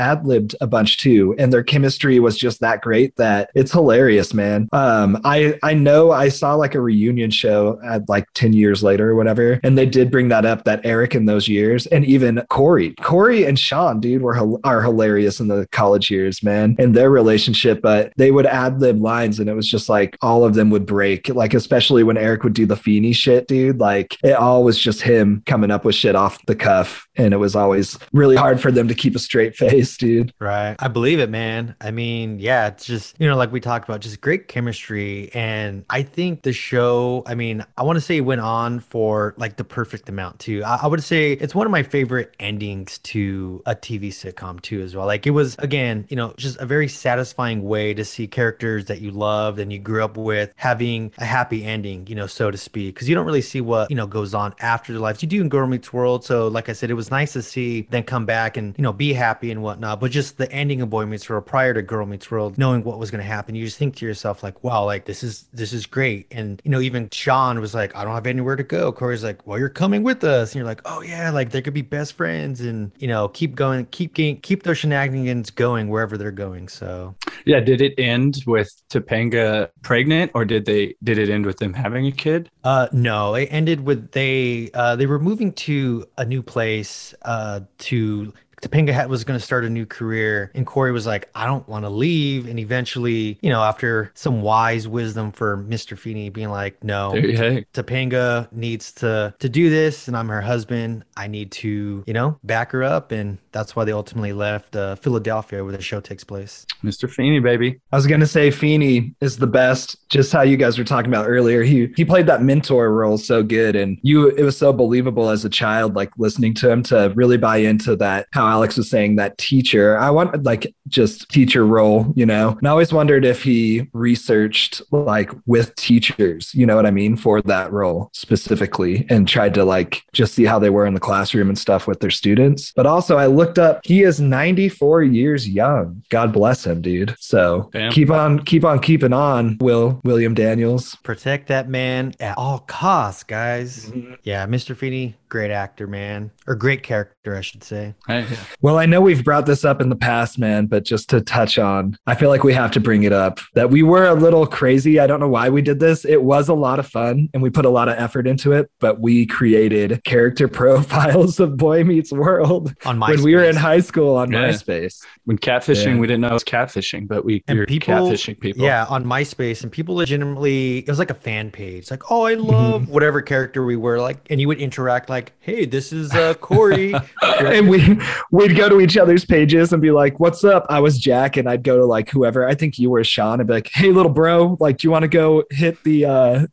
[0.61, 4.69] a bunch too and their chemistry was just that great that it's hilarious, man.
[4.71, 9.11] Um I I know I saw like a reunion show at like 10 years later
[9.11, 12.43] or whatever and they did bring that up that Eric in those years and even
[12.49, 12.91] Cory.
[13.01, 16.75] Cory and Sean, dude, were are hilarious in the college years, man.
[16.79, 20.43] And their relationship, but they would ad lib lines and it was just like all
[20.43, 21.29] of them would break.
[21.29, 23.79] Like especially when Eric would do the Feeny shit, dude.
[23.79, 27.07] Like it all was just him coming up with shit off the cuff.
[27.15, 30.33] And it was always really hard for them to keep a straight face, dude.
[30.43, 30.75] Right.
[30.77, 31.73] I believe it, man.
[31.79, 35.31] I mean, yeah, it's just, you know, like we talked about, just great chemistry.
[35.33, 39.35] And I think the show, I mean, I want to say it went on for
[39.37, 40.61] like the perfect amount too.
[40.65, 44.81] I, I would say it's one of my favorite endings to a TV sitcom too,
[44.81, 45.05] as well.
[45.05, 48.99] Like it was, again, you know, just a very satisfying way to see characters that
[48.99, 52.57] you loved and you grew up with having a happy ending, you know, so to
[52.57, 52.97] speak.
[52.99, 55.23] Cause you don't really see what, you know, goes on after their lives.
[55.23, 56.25] You do in Girl Meets World.
[56.25, 58.91] So, like I said, it was nice to see them come back and, you know,
[58.91, 60.01] be happy and whatnot.
[60.01, 62.99] But just the ending of Boy Meets World prior to Girl Meets World, knowing what
[62.99, 65.73] was going to happen, you just think to yourself like, wow, like this is this
[65.73, 66.27] is great.
[66.31, 68.91] And you know, even Sean was like, I don't have anywhere to go.
[68.91, 71.73] Cory's like, well, you're coming with us, and you're like, oh yeah, like they could
[71.73, 76.17] be best friends, and you know, keep going, keep keep keep those shenanigans going wherever
[76.17, 76.67] they're going.
[76.67, 77.15] So
[77.45, 81.73] Yeah, did it end with Topanga pregnant or did they did it end with them
[81.73, 82.49] having a kid?
[82.63, 87.61] Uh, no, it ended with they uh they were moving to a new place uh
[87.79, 88.33] to
[88.63, 91.67] Topanga had, was going to start a new career, and Cory was like, "I don't
[91.67, 95.97] want to leave." And eventually, you know, after some wise wisdom for Mr.
[95.97, 97.65] Feeny being like, "No, There hey.
[97.73, 101.03] Topanga needs to to do this, and I'm her husband.
[101.17, 104.95] I need to, you know, back her up." And that's why they ultimately left uh,
[104.95, 106.65] Philadelphia, where the show takes place.
[106.83, 107.09] Mr.
[107.09, 107.79] Feeny, baby.
[107.91, 109.97] I was gonna say Feeny is the best.
[110.09, 111.63] Just how you guys were talking about earlier.
[111.63, 115.43] He he played that mentor role so good, and you it was so believable as
[115.43, 118.27] a child, like listening to him to really buy into that.
[118.31, 119.97] How Alex was saying that teacher.
[119.97, 122.49] I want like just teacher role, you know.
[122.49, 127.17] And I always wondered if he researched like with teachers, you know what I mean,
[127.17, 130.99] for that role specifically, and tried to like just see how they were in the
[130.99, 132.71] classroom and stuff with their students.
[132.75, 133.81] But also, I looked up.
[133.83, 136.03] He is 94 years young.
[136.09, 137.15] God bless him, dude.
[137.19, 137.91] So Damn.
[137.91, 140.95] keep on, keep on keeping on, Will William Daniels.
[141.01, 143.87] Protect that man at all costs, guys.
[143.87, 144.13] Mm-hmm.
[144.21, 144.77] Yeah, Mr.
[144.77, 147.95] Feeny, great actor, man, or great character, I should say.
[148.07, 148.27] Hey.
[148.61, 151.57] Well, I know we've brought this up in the past, man, but just to touch
[151.57, 154.45] on, I feel like we have to bring it up that we were a little
[154.45, 154.99] crazy.
[154.99, 156.05] I don't know why we did this.
[156.05, 158.69] It was a lot of fun and we put a lot of effort into it,
[158.79, 163.55] but we created character profiles of Boy Meets World On my when we were in
[163.55, 164.49] high school on Yeah.
[164.49, 165.01] MySpace.
[165.25, 165.99] When catfishing, Yeah.
[165.99, 168.63] we didn't know it was catfishing, but we, And we were people- catfishing people.
[168.63, 171.89] Yeah, on MySpace, and people legitimately, it was like a fan page.
[171.91, 175.65] Like, oh, I love whatever character we were, like, and you would interact, like, hey,
[175.65, 176.93] this is uh, Cory.
[177.21, 177.99] and we
[178.33, 181.47] we'd go to each other's pages and be like, "What's up?" I was Jack, and
[181.47, 182.47] I'd go to like whoever.
[182.47, 185.03] I think you were Sean, and be like, "Hey, little bro, like, do you want
[185.03, 186.47] to go hit the uh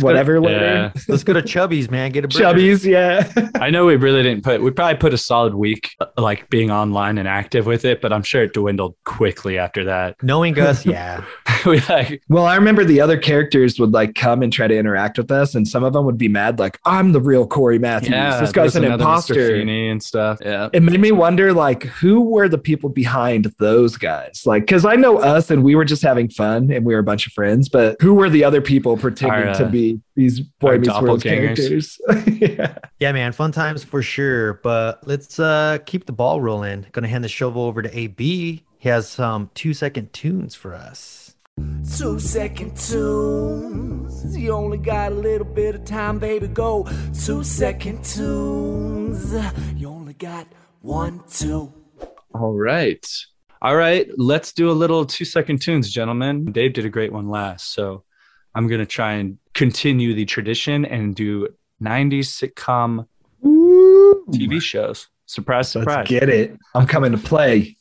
[0.00, 0.92] whatever later?" Yeah.
[1.08, 2.10] Let's go to Chubby's, man.
[2.10, 2.44] Get a burger.
[2.44, 3.30] Chubbies, yeah.
[3.60, 7.18] I know we really didn't put, we probably put a solid week like being online
[7.18, 10.16] and active with it, but I'm sure it dwindled quickly after that.
[10.22, 11.22] Knowing us, yeah.
[11.66, 15.18] we like, Well, I remember the other characters would like come and try to interact
[15.18, 18.10] with us, and some of them would be mad, like, "I'm the real Cory Matthews.
[18.10, 20.38] yeah, this guy's an imposter." And stuff.
[20.42, 20.68] Yeah.
[20.72, 24.42] It made me wonder, like, who were the people behind those guys?
[24.44, 27.04] Like, because I know us, and we were just having fun, and we were a
[27.04, 30.40] bunch of friends, but who were the other people pretending Our, to uh, be these
[30.40, 31.98] Boy our Meets World characters?
[32.26, 32.78] yeah.
[32.98, 34.54] Yeah, man, fun times for sure.
[34.62, 36.86] But let's uh keep the ball rolling.
[36.92, 38.64] Gonna hand the shovel over to AB.
[38.78, 41.26] He has some two second tunes for us.
[41.96, 44.36] Two second tunes.
[44.36, 46.48] You only got a little bit of time, baby.
[46.48, 46.86] Go.
[47.24, 49.34] Two second tunes.
[49.74, 50.46] You only got
[50.86, 51.72] one, two.
[52.34, 53.04] All right.
[53.60, 54.06] All right.
[54.16, 56.52] Let's do a little two second tunes, gentlemen.
[56.52, 57.72] Dave did a great one last.
[57.74, 58.04] So
[58.54, 61.48] I'm going to try and continue the tradition and do
[61.82, 63.06] 90s sitcom
[63.44, 65.08] TV shows.
[65.26, 65.96] Surprise, surprise.
[65.98, 66.56] Let's get it.
[66.74, 67.76] I'm coming to play.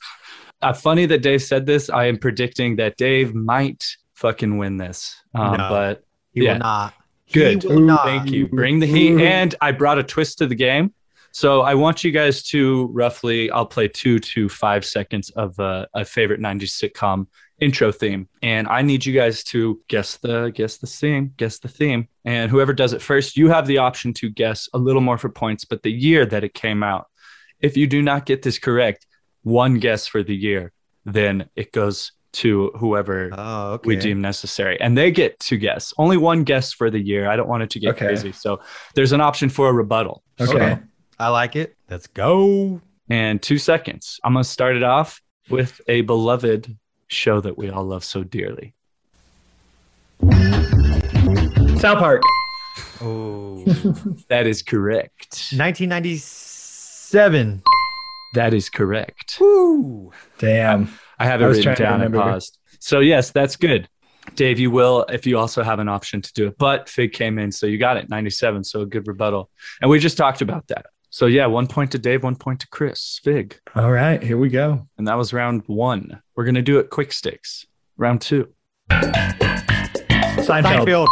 [0.61, 1.89] uh, funny that Dave said this.
[1.89, 3.85] I am predicting that Dave might
[4.15, 5.15] fucking win this.
[5.35, 5.67] Um, No.
[5.69, 6.03] But
[6.33, 6.53] He Yeah.
[6.53, 6.93] will not.
[7.31, 7.63] Good.
[7.63, 8.03] He will not.
[8.03, 8.47] thank you.
[8.47, 9.19] Bring the heat.
[9.21, 10.93] And I brought a twist to the game.
[11.35, 15.85] So I want you guys to roughly, I'll play two to five seconds of a,
[15.93, 17.27] a favorite 90s sitcom
[17.59, 18.29] intro theme.
[18.41, 22.07] And I need you guys to guess the guess the theme, guess the theme.
[22.23, 25.27] And whoever does it first, you have the option to guess a little more for
[25.27, 27.07] points, but the year that it came out.
[27.59, 29.05] If you do not get this correct,
[29.43, 30.71] one guess for the year,
[31.03, 33.87] then it goes to whoever Oh, okay.
[33.89, 34.79] we deem necessary.
[34.79, 35.93] And they get to guess.
[35.97, 37.29] Only one guess for the year.
[37.29, 38.05] I don't want it to get Okay.
[38.05, 38.31] crazy.
[38.31, 38.61] So
[38.93, 40.23] there's an option for a rebuttal.
[40.39, 40.79] Okay.
[41.17, 41.75] I like it.
[41.89, 42.81] Let's go.
[43.09, 44.19] And two seconds.
[44.23, 48.23] I'm going to start it off with a beloved show that we all love so
[48.23, 48.73] dearly.
[51.79, 52.21] South Park.
[53.01, 53.63] Oh.
[54.27, 55.51] That is correct.
[55.53, 57.63] 1997.
[58.33, 59.37] That is correct.
[59.39, 60.11] Woo.
[60.37, 60.89] Damn.
[61.19, 62.59] I have it was written down and paused.
[62.79, 63.87] So, yes, that's good.
[64.35, 66.57] Dave, you will if you also have an option to do it.
[66.57, 68.63] But Fig came in, so you got it 97.
[68.63, 69.49] So, a good rebuttal.
[69.81, 70.87] And we just talked about that.
[71.15, 74.49] So yeah, one point to Dave, one point to Chris Fig, All right, here we
[74.49, 74.85] go.
[74.97, 76.21] and that was round one.
[76.35, 77.65] We're gonna do it quick sticks.
[77.95, 78.49] Round two.
[78.91, 81.07] Seinfeld,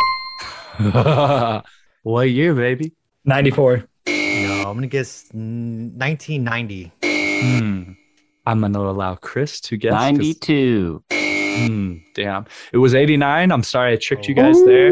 [0.78, 1.64] Seinfeld.
[2.04, 2.92] what year, baby?
[3.24, 3.86] 94.
[4.08, 6.92] No, I'm gonna guess mm, 1990.
[7.02, 7.94] Hmm.
[8.46, 9.94] I'm gonna allow Chris to guess.
[9.94, 11.02] 'cause- 92.
[11.10, 13.54] Hmm, damn, it was 89.
[13.54, 14.92] I'm sorry I tricked you guys there.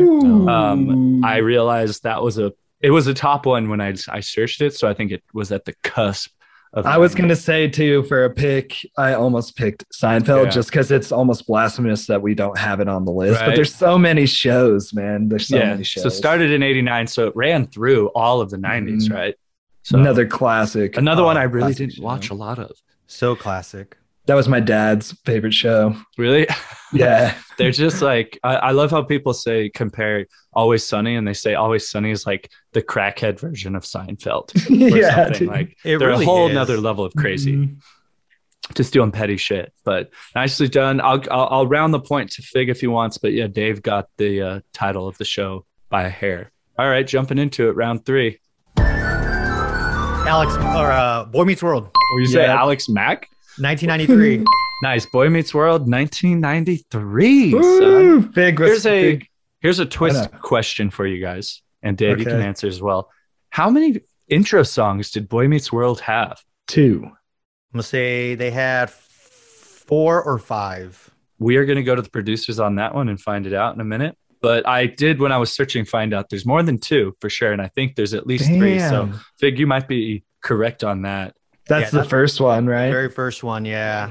[0.49, 4.61] Um, I realized that was a it was a top one when I I searched
[4.61, 6.31] it, so I think it was at the cusp
[6.73, 6.85] of.
[6.85, 10.49] I was going to say too for a pick, I almost picked Seinfeld Yeah.
[10.51, 13.39] just because it's almost blasphemous that we don't have it on the list.
[13.41, 15.27] But there's so many shows, man.
[15.27, 15.71] There's so yeah.
[15.71, 16.03] many shows.
[16.03, 19.13] So started in '89, so it ran through all of the '90s, Mhm.
[19.13, 19.35] right?
[19.83, 20.95] So another classic.
[20.97, 22.03] another Oh, one I really didn't show.
[22.03, 22.71] watch a lot of.
[23.07, 23.97] So classic.
[24.27, 25.95] That was my dad's favorite show.
[26.17, 26.47] Really?
[26.93, 27.35] Yeah.
[27.57, 31.55] They're just like I, I love how people say compare Always Sunny, and they say
[31.55, 34.51] Always Sunny is like the crackhead version of Seinfeld.
[34.93, 35.15] Or yeah.
[35.25, 35.39] something.
[35.39, 35.47] dude.
[35.49, 36.53] Like It they're really a whole is.
[36.55, 37.55] nother level of crazy.
[37.55, 37.77] Mhm.
[38.75, 39.73] just doing petty shit.
[39.83, 41.01] But nicely done.
[41.01, 43.17] I'll, I'll I'll round the point to Fig if he wants.
[43.17, 46.51] But yeah, Dave got the uh, title of the show by a hair.
[46.79, 48.39] All right, jumping into it, round three.
[48.77, 53.27] Alex or uh, Boy Meets World, Or you say Alex Mack?
[53.61, 54.45] 1993.
[54.83, 55.05] Nice.
[55.05, 57.51] Boy Meets World, 1993.
[57.51, 57.61] son.
[57.61, 58.21] Woo!
[58.21, 58.57] Big.
[58.57, 59.21] Here's a
[59.59, 63.11] here's a twist question for you guys, and Dave, you can answer as well.
[63.51, 66.41] How many intro songs did Boy Meets World have?
[66.67, 67.01] two.
[67.03, 67.13] I'm
[67.73, 71.09] gonna say they had four or five.
[71.37, 73.73] We are going to go to the producers on that one and find it out
[73.75, 74.15] in a minute.
[74.41, 77.51] But I did when I was searching find out there's more than two for sure,
[77.51, 78.79] and I think there's at least three.
[78.79, 79.19] So Damn.
[79.39, 81.35] Fig, you might be correct on that.
[81.67, 82.89] That's Yeah, the that- first one, right?
[82.91, 84.09] Very first one, yeah.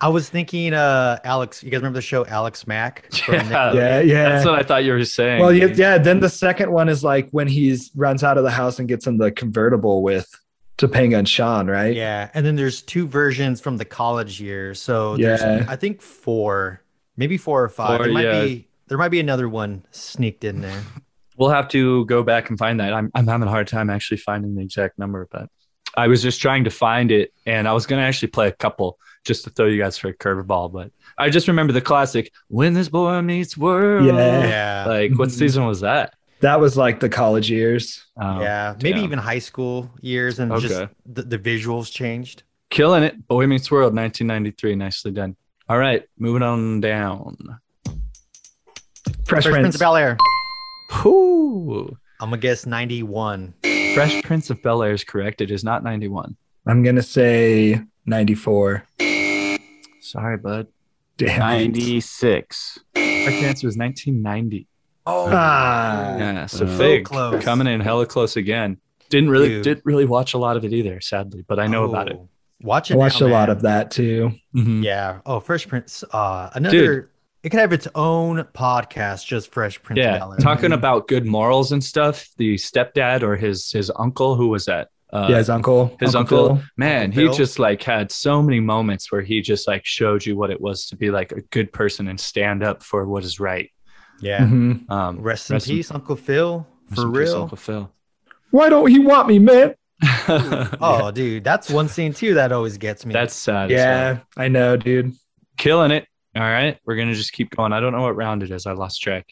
[0.00, 1.62] I was thinking, uh, Alex.
[1.64, 3.12] You guys remember the show Alex Mack?
[3.12, 3.42] from Yeah.
[3.42, 3.74] Nickelodeon?
[3.74, 4.28] yeah, yeah.
[4.28, 5.40] That's what I thought you were saying.
[5.40, 5.98] well, yeah, yeah.
[5.98, 9.06] Then the second one is like when he's runs out of the house and gets
[9.08, 10.28] in the convertible with
[10.76, 11.96] Topanga and Sean, right?
[11.96, 14.80] Yeah, and then there's two versions from the college years.
[14.80, 15.64] So there's, Yeah.
[15.68, 16.80] I think four,
[17.16, 17.96] maybe four or five.
[17.98, 18.44] Four, there might yeah.
[18.44, 20.80] be there might be another one sneaked in there.
[21.36, 22.92] We'll have to go back and find that.
[22.92, 25.48] I'm I'm having a hard time actually finding the exact number, but
[25.96, 28.98] I was just trying to find it, and I was gonna actually play a couple
[29.24, 32.72] just to throw you guys for a curveball, but I just remember the classic "When
[32.74, 34.14] This Boy Meets World." Yeah.
[34.46, 35.32] Yeah, Like, what Mhm.
[35.32, 36.14] season was that?
[36.40, 38.04] That was like the college years.
[38.16, 39.04] Um, yeah, maybe damn.
[39.04, 42.44] even high school years, and just the, the visuals changed.
[42.70, 43.26] killing it.
[43.26, 44.76] Boy Meets World, 1993.
[44.76, 45.34] Nicely done.
[45.68, 47.36] All right, moving on down.
[49.24, 49.74] Fresh, Fresh Prince Prince.
[49.74, 50.16] of Bel Air.
[51.02, 51.96] Whew.
[52.20, 53.54] I'm gonna guess 91.
[53.94, 55.40] Fresh Prince of Bel Air is correct.
[55.40, 56.36] It is not 91.
[56.66, 58.84] I'm gonna say 94.
[60.00, 60.68] Sorry, bud.
[61.16, 61.38] Damn.
[61.40, 62.78] 96.
[62.94, 64.66] Correct answer is 1990.
[65.06, 66.16] Oh, Ah.
[66.16, 67.42] Yeah, so So Fig close.
[67.42, 68.76] coming in hella close again.
[69.10, 69.64] Didn't really Dude.
[69.64, 72.16] didn't really watch a lot of it either, sadly, but I know about it.
[72.18, 72.28] Oh.
[72.62, 72.94] Watch it.
[72.94, 74.32] I watched now, a lot of that too.
[74.54, 74.82] Mhm.
[74.84, 75.20] Yeah.
[75.26, 76.04] Oh, Fresh Prince.
[76.12, 77.10] Uh, another.
[77.42, 79.98] It could have its own podcast, just Fresh Prince.
[79.98, 80.38] Yeah, Bel-Air.
[80.38, 82.26] talking about good morals and stuff.
[82.36, 84.88] The stepdad or his his uncle, who was that?
[85.12, 85.96] Uh, yeah, his uncle.
[86.00, 86.62] his uncle, Phil.
[86.76, 87.34] man, Uncle he Phil.
[87.36, 90.86] just like had so many moments where he just like showed you what it was
[90.88, 93.70] to be like a good person and stand up for what is right.
[94.20, 94.40] Yeah.
[94.40, 94.90] Mhm.
[94.90, 96.66] Um, Rest in Rest in- peace, Uncle Phil.
[96.90, 97.42] rest For in peace, real.
[97.42, 97.92] Uncle Phil.
[98.50, 99.74] Why don't he want me, man?
[100.28, 103.12] Oh, dude, that's one scene too that always gets me.
[103.14, 103.70] that's sad.
[103.72, 103.88] as hell.
[103.88, 105.14] Yeah, I know, dude.
[105.56, 106.06] killing it.
[106.38, 107.72] All right, we're gonna just keep going.
[107.72, 108.64] I don't know what round it is.
[108.64, 109.26] I lost track.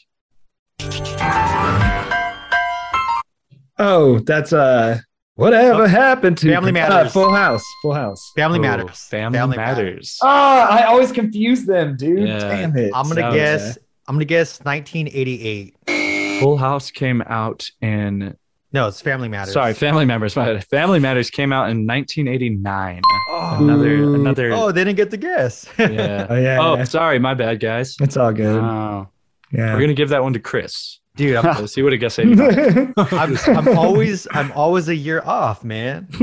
[3.79, 4.99] Oh, that's uh
[5.35, 7.13] whatever Oh, happened to Family uh, Matters.
[7.13, 7.63] Full House.
[7.83, 8.33] Full House.
[8.35, 8.99] Family Oh, Matters.
[9.05, 10.19] Family, matters.
[10.23, 12.27] Ah, I always confuse them, dude.
[12.27, 12.39] Yeah.
[12.39, 12.91] Damn it.
[12.95, 13.79] I'm gonna Sounds- guess.
[14.09, 16.41] I'm gonna guess 1988.
[16.41, 18.37] Full House came out in.
[18.73, 19.55] No, it's Family Matters.
[19.55, 20.35] Sorry, Family Members.
[20.35, 23.01] Family Matters came out in 1989.
[23.39, 24.53] Oh, Another, another.
[24.53, 25.67] oh, they didn't get the guess.
[25.79, 26.27] Oh, yeah.
[26.31, 26.59] Oh yeah.
[26.61, 27.97] Oh, sorry, my bad, guys.
[28.01, 28.57] it's all good.
[28.63, 29.09] Oh,
[29.53, 29.75] yeah.
[29.75, 31.01] we're gonna give that one to Chris.
[31.17, 32.95] dude, I'm, Let's see what it guessed 89.
[32.97, 36.09] I'm, I'm always I'm always a year off, man.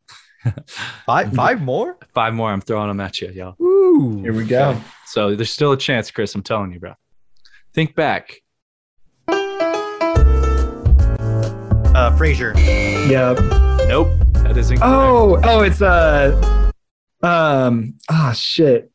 [1.06, 1.98] Five, five more.
[2.14, 2.52] Five more.
[2.52, 3.56] I'm throwing them at you, y'all.
[3.62, 4.80] Ooh, Here we go.
[5.06, 6.34] So there's still a chance, Chris.
[6.36, 6.94] I'm telling you, bro.
[7.74, 8.36] Think back.
[9.28, 9.34] Uh,
[12.18, 12.56] Frasier.
[13.10, 13.40] Yep.
[13.90, 14.08] Nope.
[14.34, 14.94] That is incorrect.
[14.94, 16.72] Oh, oh, it's uh,
[17.22, 18.92] um, oh shit,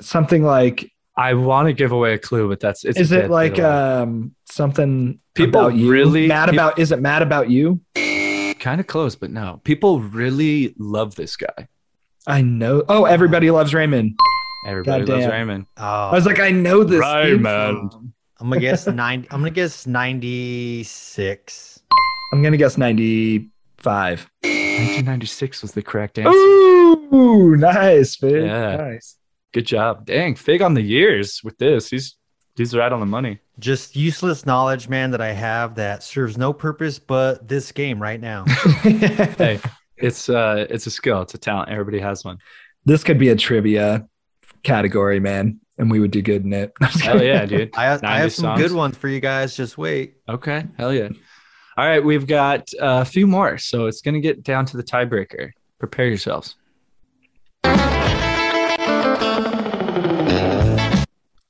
[0.00, 0.90] something like.
[1.18, 4.34] I want to give away a clue, but that's it's Is it dead like um
[4.48, 5.90] something People about you?
[5.90, 6.78] really- mad peop- about?
[6.78, 7.80] Is it mad about you?
[8.60, 9.60] kind of close, but no.
[9.64, 11.68] People really love this guy.
[12.26, 12.82] I know.
[12.88, 14.18] Oh, everybody loves Raymond.
[14.66, 15.30] Everybody loves Goddamn.
[15.30, 15.66] Raymond.
[15.76, 17.00] Oh, I was like, I know this.
[17.00, 17.92] Raymond.
[17.92, 18.12] song.
[18.40, 19.26] I'm gonna guess nine.
[19.30, 21.80] I'm gonna guess ninety six.
[22.32, 24.28] I'm gonna guess ninety-five.
[24.44, 26.30] 1996 was the correct answer.
[26.30, 28.44] Ooh, nice, Fig.
[28.44, 28.76] Yeah.
[28.76, 29.16] Nice.
[29.58, 30.06] Good job.
[30.06, 31.90] Dang, Fig on the years with this.
[31.90, 32.16] He's
[32.54, 33.40] he's right on the money.
[33.58, 38.20] Just useless knowledge, man, that I have that serves no purpose but this game right
[38.20, 38.44] now.
[38.84, 39.58] Hey,
[39.96, 41.70] it's uh it's a skill, it's a talent.
[41.70, 42.38] Everybody has one.
[42.84, 44.06] this could be a trivia
[44.62, 46.72] category, man, and we would do good in it.
[46.80, 47.76] Hell yeah, dude.
[47.76, 48.62] I, I have some songs.
[48.62, 49.56] good ones for you guys.
[49.56, 50.18] Just wait.
[50.28, 51.08] Okay, hell yeah.
[51.76, 54.84] All right, we've got uh, a few more, so it's gonna get down to the
[54.84, 55.50] tiebreaker.
[55.80, 56.54] Prepare yourselves.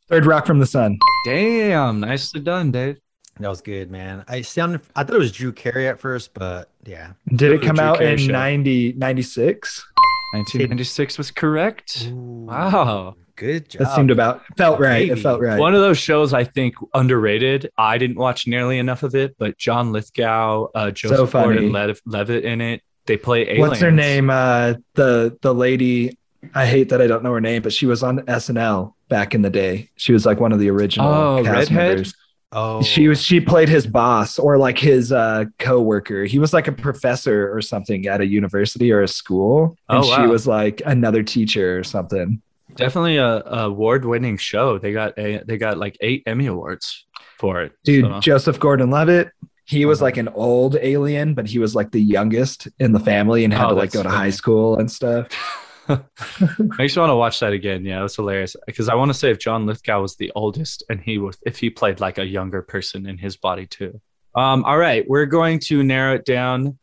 [0.08, 0.98] Third rock from the sun.
[1.24, 2.98] Damn, nicely done, Dave.
[3.40, 4.24] That was good, man.
[4.26, 4.80] I sounded.
[4.96, 7.12] I thought it was Drew Carey at first, but yeah.
[7.28, 8.32] Did it The come Drew out Carey in Show.
[8.32, 9.86] 90, 96?
[10.32, 12.08] 1996 was correct.
[12.10, 13.16] Wow.
[13.36, 13.80] Good job.
[13.82, 15.08] That seemed about felt right.
[15.08, 15.60] It felt right.
[15.60, 17.70] One of those shows I think underrated.
[17.78, 21.54] I didn't watch nearly enough of it, but John Lithgow, uh, Joseph funny.
[21.54, 22.82] Gordon-Levitt Levitt in it.
[23.06, 23.60] They play aliens.
[23.60, 24.28] What's her name?
[24.28, 26.18] Uh, the the lady.
[26.54, 29.42] I hate that I don't know her name, but she was on SNL back in
[29.42, 29.90] the day.
[29.96, 31.88] She was like one of the original Oh, cast redhead?
[31.96, 32.14] members.
[32.50, 36.24] Oh, She was she played his boss or like his uh co-worker.
[36.24, 39.76] He was like a professor or something at a university or a school.
[39.88, 42.40] And Oh, she was like another teacher or something.
[42.74, 44.78] Definitely a, a award-winning show.
[44.78, 47.04] They got a they got like eight Emmy awards
[47.38, 47.72] for it.
[47.84, 49.30] Dude, So- Joseph Gordon-Levitt,
[49.66, 50.06] he was Uh-huh.
[50.06, 53.66] like an old alien, but he was like the youngest in the family and had
[53.66, 55.26] Oh, to like go to high school and stuff.
[55.88, 57.84] Makes me want to watch that again.
[57.84, 58.56] Yeah, it was hilarious.
[58.66, 61.58] Because I want to say if John Lithgow was the oldest and he was if
[61.58, 64.00] he played like a younger person in his body too.
[64.34, 66.78] Um, all right, we're going to narrow it down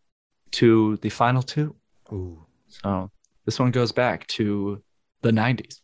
[0.52, 1.76] to the final two.
[2.12, 2.46] Ooh.
[2.68, 3.12] So
[3.46, 4.82] this one goes back to
[5.22, 5.82] the 90s.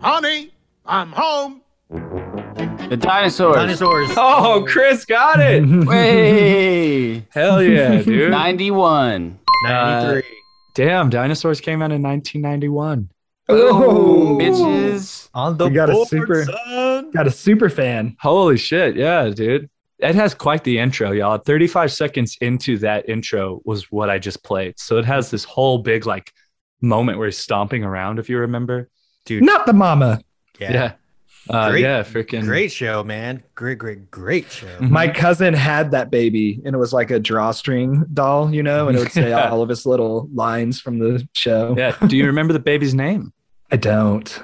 [0.00, 0.52] Honey,
[0.84, 1.62] I'm home.
[1.88, 3.56] The dinosaurs.
[3.56, 4.10] Dinosaurs.
[4.16, 5.64] Oh, Chris got it.
[5.86, 7.26] Way.
[7.30, 8.30] Hell yeah, dude.
[8.30, 9.38] 91.
[9.64, 10.22] 93.
[10.74, 13.08] Damn, dinosaurs came out in 1991.
[13.48, 15.28] Oh, bitches.
[15.34, 17.10] On the We got a super- son.
[17.10, 18.16] Got a super fan.
[18.20, 18.96] Holy shit.
[18.96, 19.68] Yeah, dude.
[19.98, 21.38] It has quite the intro, y'all.
[21.38, 24.78] 35 seconds into that intro was what I just played.
[24.78, 26.32] So it has this whole big like
[26.80, 28.88] moment where he's stomping around, if you remember.
[29.24, 30.20] Dude, Not the mama.
[30.58, 30.72] yeah.
[30.72, 30.92] Yeah.
[31.50, 33.42] Uh, Great- yeah, freaking Great show, man.
[33.54, 34.66] Great, great, great show.
[34.78, 34.90] Mhm.
[34.90, 38.96] My cousin had that baby, and it was like a drawstring doll, you know, and
[38.96, 39.48] it would say Yeah.
[39.50, 41.74] all of his little lines from the show.
[41.76, 41.96] Yeah.
[42.06, 43.32] Do you remember the baby's name?
[43.70, 44.42] I don't.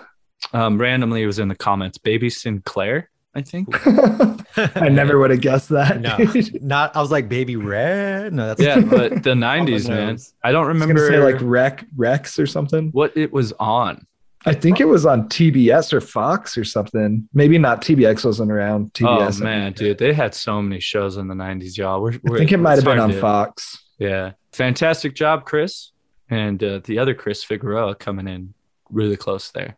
[0.53, 1.97] Um, randomly it was in the comments.
[1.99, 3.69] Baby Sinclair, I think.
[4.57, 6.01] I never would have guessed that.
[6.01, 6.17] No,
[6.61, 6.97] not.
[6.97, 8.33] I was like baby red.
[8.33, 10.19] No, that's Yeah, but the 90s, man.
[10.43, 12.89] I don't I was remember gonna say like Rec Rex or something.
[12.93, 14.07] what it was on.
[14.47, 17.29] I think it was on TBS or Fox or something.
[17.35, 18.93] Maybe not TBX wasn't around.
[18.95, 19.41] TBS.
[19.41, 22.01] oh man, dude, they had so many shows in the '90s, y'all.
[22.01, 23.79] We're, I we're- think it might have been on to- Fox.
[23.99, 25.93] Yeah, fantastic job, Chris,
[26.31, 28.55] and uh, the other Chris Figueroa coming in
[28.91, 29.77] really close there.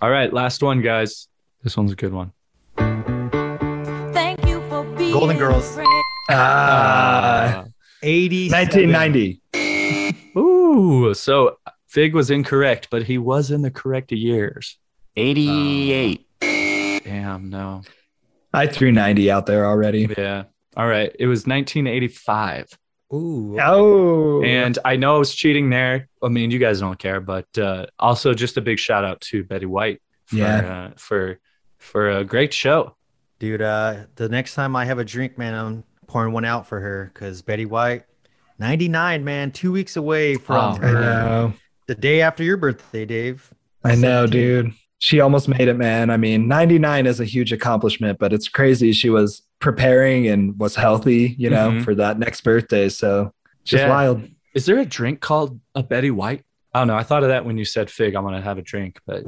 [0.00, 1.28] All right, last one, guys.
[1.62, 2.32] This one's a good one.
[4.14, 5.74] Thank you for being Golden Girls.
[5.74, 5.86] friend.
[6.30, 7.64] Ah,
[8.02, 9.42] 80 1990.
[10.38, 11.57] Ooh, so
[11.88, 14.78] Fig was incorrect, but he was in the correct years.
[15.16, 16.26] 88.
[17.04, 17.82] Damn, no.
[18.52, 20.08] I threw 90 out there already.
[20.16, 20.44] Yeah.
[20.76, 21.14] All right.
[21.18, 22.66] It was 1985.
[23.14, 23.56] Ooh.
[23.60, 26.08] Oh, And I know I was cheating there.
[26.22, 29.44] I mean, you guys don't care, but uh, also just a big shout out to
[29.44, 30.88] Betty White for, Yeah.
[30.90, 31.38] uh, for
[31.78, 32.96] for a great show.
[33.38, 36.80] Dude, uh, the next time I have a drink, man, I'm pouring one out for
[36.80, 38.02] her because Betty White,
[38.58, 41.52] 99, man, two weeks away from Oh, I her.
[41.88, 41.94] Know.
[41.94, 43.52] The day after your birthday, Dave.
[43.84, 44.72] I know, dude.
[45.00, 46.10] She almost made it, man.
[46.10, 48.92] I mean, 99 is a huge accomplishment, but it's crazy.
[48.92, 51.84] She was preparing and was healthy, you know, Mhm.
[51.84, 52.88] for that next birthday.
[52.88, 53.32] So
[53.64, 53.88] just Yeah.
[53.90, 54.22] wild.
[54.54, 56.42] Is there a drink called a Betty White?
[56.74, 56.96] I don't know.
[56.96, 58.14] I thought of that when you said Fig.
[58.16, 59.24] I'm gonna have a drink, but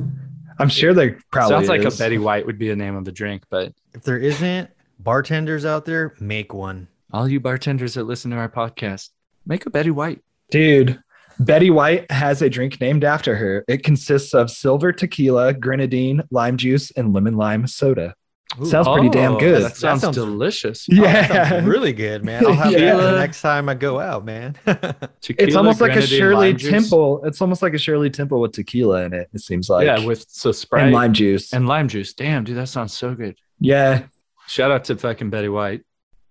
[0.59, 1.95] I'm sure there probably sounds like is.
[1.95, 3.45] a Betty White would be the name of the drink.
[3.49, 6.89] But If there isn't, bartenders out there, make one.
[7.12, 9.11] all you bartenders that listen to our podcast,
[9.47, 10.20] make a Betty White.
[10.51, 10.99] Dude,
[11.41, 13.65] Betty White has a drink named after her.
[13.67, 18.15] It consists of silver tequila, grenadine, lime juice, and lemon lime soda.
[18.61, 18.67] Ooh.
[18.67, 19.62] Sounds pretty damn Oh, good.
[19.62, 20.87] That sounds, sounds- delicious.
[20.93, 21.49] Oh, that yeah.
[21.51, 22.45] sounds really good, man.
[22.45, 22.97] I'll have Yeah.
[22.97, 24.55] that the next time I go out, man.
[24.67, 25.09] tequila,
[25.47, 26.71] It's almost like a Shirley lime juice.
[26.71, 27.25] Temple.
[27.25, 29.29] It's almost like a Shirley Temple with tequila in it.
[29.33, 29.87] It seems like.
[29.87, 31.53] yeah, with so Sprite and lime juice.
[31.53, 32.12] and lime juice.
[32.12, 33.37] Damn, dude, that sounds so good.
[33.61, 34.03] yeah.
[34.49, 35.83] Shout out to fucking Betty White.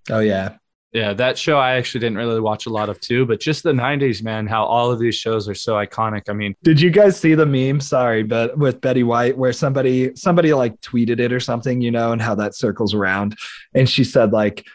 [0.10, 0.57] Oh yeah.
[0.91, 3.72] Yeah, that show I actually didn't really watch a lot of too, but just the
[3.72, 6.24] 90s, man, how all of these shows are so iconic.
[6.30, 7.80] I mean, Did you guys see the meme?
[7.80, 12.11] Sorry, but with Betty White, where somebody somebody like tweeted it or something, you know,
[12.11, 13.38] and how that circles around.
[13.76, 14.66] And she said like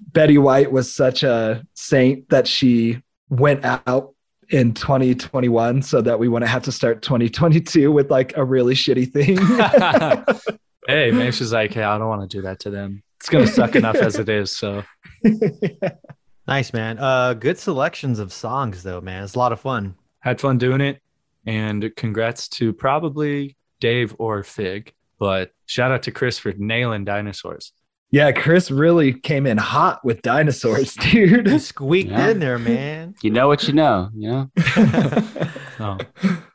[0.00, 4.14] Betty White was such a saint that she went out
[4.48, 9.12] in 2021 so that we wouldn't have to start 2022 with like a really shitty
[9.12, 9.36] thing.
[10.88, 13.04] hey, maybe she's like, hey, I don't want to do that to them.
[13.20, 14.56] It's going to suck enough as it is.
[14.56, 14.82] So,
[16.48, 16.98] nice, man.
[16.98, 19.22] Uh, good selections of songs, though, man.
[19.24, 19.94] It's a lot of fun.
[20.20, 21.00] had fun doing it.
[21.46, 27.72] And congrats to probably Dave or Fig, but shout out to Chris for nailing dinosaurs.
[28.10, 31.60] yeah, Chris really came in hot with dinosaurs, You dude.
[31.62, 32.28] squeaked Yeah.
[32.30, 33.14] in there, man.
[33.22, 34.50] You know what you know, you know?
[35.78, 35.96] Oh,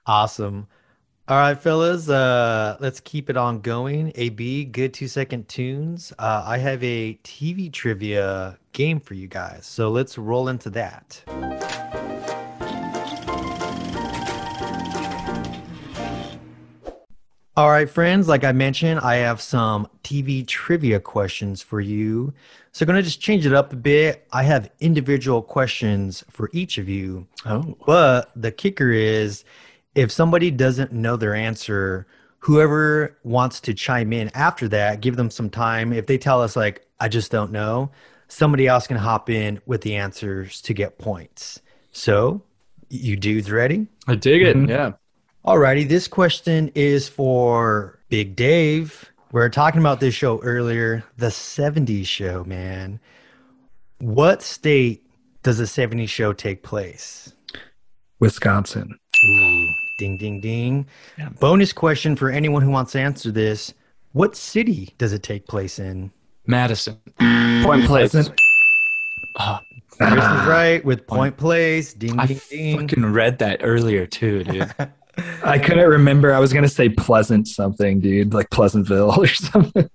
[0.05, 0.67] Awesome.
[1.27, 4.11] All right, fellas, uh, let's keep it on going.
[4.13, 6.13] AB, good two second tunes.
[6.19, 9.65] Uh, I have a TV trivia game for you guys.
[9.65, 11.23] So let's roll into that.
[17.57, 22.35] All right, friends, like I mentioned, I have some TV trivia questions for you.
[22.71, 24.27] So I'm going to just change it up a bit.
[24.31, 27.25] I have individual questions for each of you.
[27.47, 29.43] oh, But the kicker is
[29.95, 32.05] if somebody doesn't know their answer,
[32.39, 35.91] whoever wants to chime in after that, give them some time.
[35.93, 37.91] If they tell us, like, I just don't know,
[38.27, 41.61] somebody else can hop in with the answers to get points.
[41.91, 42.43] So,
[42.89, 43.87] you dudes ready?
[44.07, 44.55] I dig it.
[44.55, 44.69] Mhm.
[44.69, 44.91] Yeah.
[45.45, 49.11] Alrighty, this question is for Big Dave.
[49.31, 52.99] We were talking about this show earlier, the 70s show, man.
[53.99, 55.05] What state
[55.43, 57.33] does the 70s show take place?
[58.19, 58.97] Wisconsin.
[59.23, 59.67] Ooh,
[59.97, 60.87] ding, ding, ding.
[61.17, 61.29] Yeah.
[61.39, 63.73] Bonus question for anyone who wants to answer this.
[64.13, 66.11] What city does it take place in?
[66.47, 66.97] Madison.
[67.19, 68.11] Point place.
[68.11, 68.39] Pleasant.
[69.39, 69.59] Oh,
[69.89, 71.93] Chris is Ah, right with Point Place.
[71.93, 72.79] Ding, I ding, ding.
[72.79, 74.73] fucking read that earlier too, dude.
[75.43, 76.33] I couldn't remember.
[76.33, 79.89] I was gonna say Pleasant something, dude, like Pleasantville or something.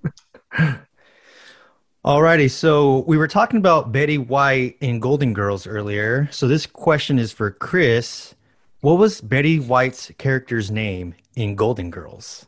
[2.04, 6.28] Alrighty, so we were talking about Betty White in Golden Girls earlier.
[6.32, 8.34] So this question is for Chris.
[8.80, 12.46] What was Betty White's character's name in Golden Girls?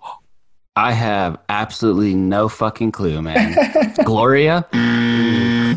[0.74, 3.54] I have absolutely no fucking clue, man.
[4.04, 4.66] Gloria?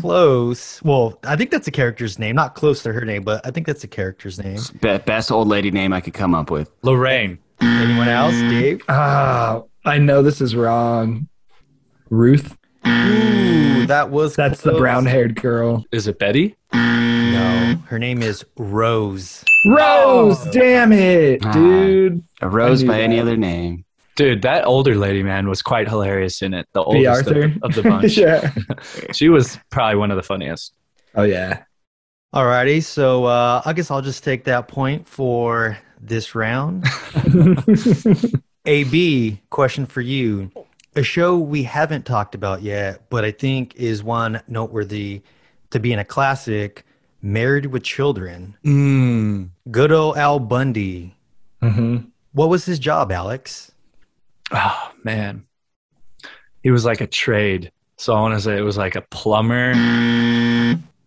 [0.00, 0.82] Close.
[0.82, 2.36] Well, I think that's a character's name.
[2.36, 4.58] Not close to her name, but I think that's a character's name.
[4.80, 6.70] Be- best old lady name I could come up with.
[6.80, 7.36] Lorraine.
[7.60, 8.32] Anyone else?
[8.32, 8.82] Dave?
[8.88, 11.28] Ah, I know this is wrong.
[12.08, 12.56] Ruth.
[12.86, 15.84] Ooh, that was That's the brown-haired girl.
[15.92, 16.56] Is it Betty?
[17.74, 19.44] No, her name is Rose.
[19.68, 20.44] Rose.
[20.52, 21.52] Damn it, Ah.
[21.52, 22.22] dude.
[22.42, 23.84] A rose knew by any other name.
[24.16, 26.66] Dude, that older lady, man, was quite hilarious in it.
[26.72, 27.06] The B.
[27.06, 28.16] oldest of, of the bunch.
[28.16, 28.50] yeah.
[29.12, 30.72] She was probably one of the funniest.
[31.14, 31.64] Oh yeah.
[32.34, 36.84] Alrighty, so uh, I guess I'll just take that point for this round.
[38.66, 40.50] AB, question for you.
[40.96, 45.22] A show we haven't talked about yet, but I think is one noteworthy
[45.70, 46.84] to be in a classic
[47.26, 48.56] Married with Children.
[48.64, 49.48] Mm.
[49.68, 51.16] Good old Al Bundy.
[51.60, 51.96] hmm
[52.32, 53.72] What was his job, Alex?
[54.52, 55.44] Oh man,
[56.62, 57.72] he was like a trade.
[57.96, 59.72] So I want to say it was like a plumber,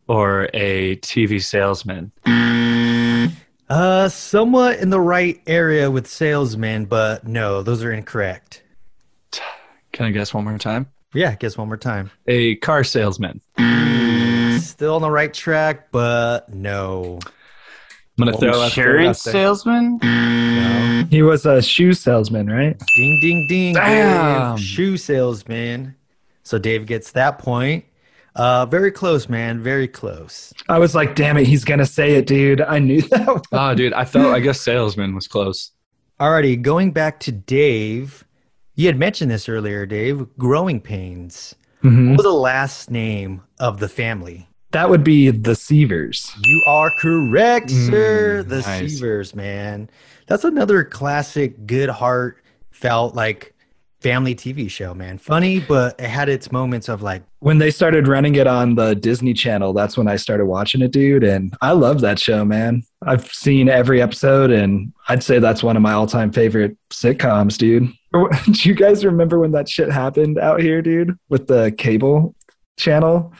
[0.09, 2.11] or a TV salesman?
[3.69, 8.61] Uh, somewhat in the right area with salesman, but no, those are incorrect.
[9.93, 10.87] Can I guess one more time?
[11.13, 12.11] Yeah, guess one more time.
[12.27, 13.39] A car salesman.
[14.79, 17.19] Still on the right track, but no.
[18.17, 19.99] I'm gonna throw out there- Insurance out salesman?
[20.01, 21.03] No.
[21.09, 22.81] He was a shoe salesman, right?
[22.95, 23.73] Ding, ding, ding.
[23.73, 24.55] Damn.
[24.55, 24.63] Dave.
[24.65, 25.95] Shoe salesman.
[26.43, 27.83] So Dave gets that point.
[28.37, 29.61] Uh, very close, man.
[29.61, 30.53] Very close.
[30.69, 32.61] I was like, damn it, he's gonna say it, dude.
[32.61, 33.41] I knew that.
[33.51, 34.33] Oh, dude, I felt.
[34.33, 35.71] I guess salesman was close.
[36.21, 38.23] Alrighty, going back to Dave.
[38.75, 40.25] You had mentioned this earlier, Dave.
[40.37, 41.53] Growing pains.
[41.83, 42.11] Mhm.
[42.11, 44.45] What was the last name of the family?
[44.71, 46.31] That would be the Seavers.
[46.43, 48.43] You are correct, sir.
[48.43, 49.01] Mm, the nice.
[49.01, 49.89] Seavers, man.
[50.27, 52.37] That's another classic, good heart
[52.69, 53.55] felt like
[53.99, 55.17] family TV show, man.
[55.17, 58.95] Funny, but it had its moments of like, When they started running it on the
[58.95, 61.23] Disney Channel, that's when I started watching it, dude.
[61.23, 62.83] And I love that show, man.
[63.05, 67.91] I've seen every episode, and I'd say that's one of my all-time favorite sitcoms, dude.
[68.13, 72.35] Do you guys remember when that shit happened out here, dude, with the cable
[72.77, 73.33] channel?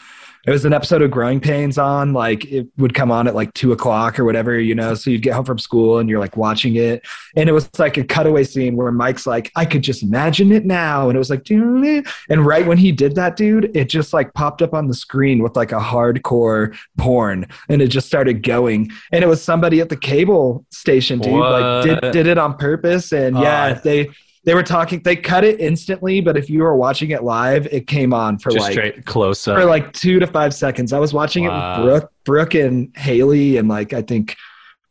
[0.48, 3.53] It was an episode of Growing Pains on, like it would come on at like
[3.53, 4.94] two o'clock or whatever, you know.
[4.94, 7.06] So you'd get home from school and you're like watching it,
[7.36, 10.66] and it was like a cutaway scene where Mike's like, "I could just imagine it
[10.66, 14.14] now," and it was like, "Doo-doo-doo." and right when he did that, dude, it just
[14.14, 18.41] like popped up on the screen with like a hardcore porn, and it just started
[18.41, 22.56] going, and it was somebody at the cable station, dude, like did did it on
[22.57, 23.82] purpose, and yeah, Oh.
[23.84, 24.10] they.
[24.45, 25.02] They were talking.
[25.03, 28.52] They cut it instantly, but if you were watching it live, it came on for
[28.52, 29.57] Just like straight close up.
[29.57, 30.94] for like two to five seconds.
[30.94, 31.82] I was watching Wow.
[31.82, 34.36] it with Brooke, Brooke and Haley, and like I think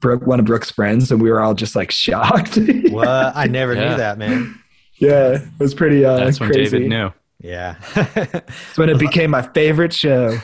[0.01, 2.59] Brooke, one of Brooke's friends, and we were all just like shocked.
[2.91, 3.09] what?
[3.09, 3.89] I never Yeah.
[3.91, 4.55] knew that, man.
[4.97, 6.05] yeah, it was pretty.
[6.05, 6.71] Uh, That's when crazy.
[6.79, 7.13] David knew.
[7.41, 7.77] Yeah.
[7.97, 10.37] It's when it became my favorite show.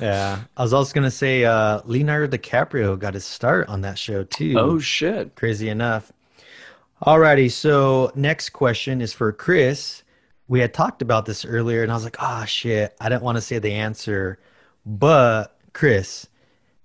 [0.00, 0.40] yeah.
[0.56, 4.24] I was also going to say uh, Leonardo DiCaprio got his start on that show,
[4.24, 4.54] too.
[4.58, 5.34] oh shit.
[5.36, 6.12] Crazy enough.
[7.04, 10.04] Alrighty, so next question is for Chris.
[10.48, 13.36] We had talked about this earlier, and I was like, ah, shit, I didn't want
[13.36, 14.38] to say the answer.
[14.86, 16.28] But, Chris,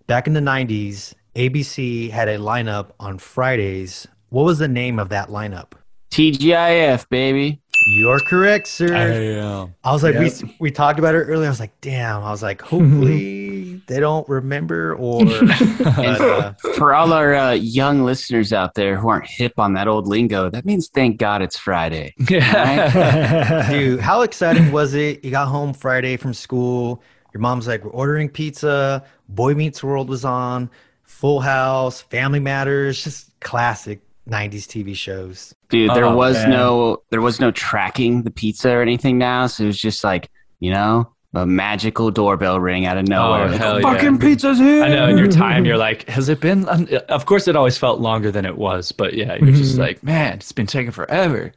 [0.08, 4.10] back in the 90s, ABC had a lineup on Fridays.
[4.28, 5.72] What was the name of that lineup?
[6.12, 7.62] TGIF, baby.
[7.92, 8.96] You're correct, sir.
[8.96, 9.76] I, Damn.
[9.84, 10.42] I was like, Yep.
[10.44, 11.48] we we talked about it earlier.
[11.48, 12.24] I was like, damn.
[12.24, 15.26] I was like, hopefully they don't remember or.
[15.26, 19.88] but, uh, For all our uh, young listeners out there who aren't hip on that
[19.88, 22.14] old lingo, that means thank God it's Friday.
[22.30, 23.68] Yeah.
[23.72, 25.26] dude, how exciting was it?
[25.26, 27.02] You got home Friday from school.
[27.34, 29.04] Your mom's like, we're ordering pizza.
[29.30, 30.70] Boy Meets World was on.
[31.04, 34.00] Full House, Family Matters, just classic
[34.30, 35.54] '90s TV shows.
[35.70, 36.50] Dude, there Oh, was man.
[36.52, 40.30] no there was no tracking the pizza or anything now, so it was just like,
[40.60, 43.44] you know, a magical doorbell ring out of nowhere.
[43.44, 44.20] Oh, Like, hell fucking yeah.
[44.20, 44.84] pizza's here.
[44.84, 46.68] I know in your time you're like, has it been?
[46.68, 49.80] Of course, it always felt longer than it was, but yeah, you're just Mhm.
[49.80, 51.52] like, man, it's been taking forever.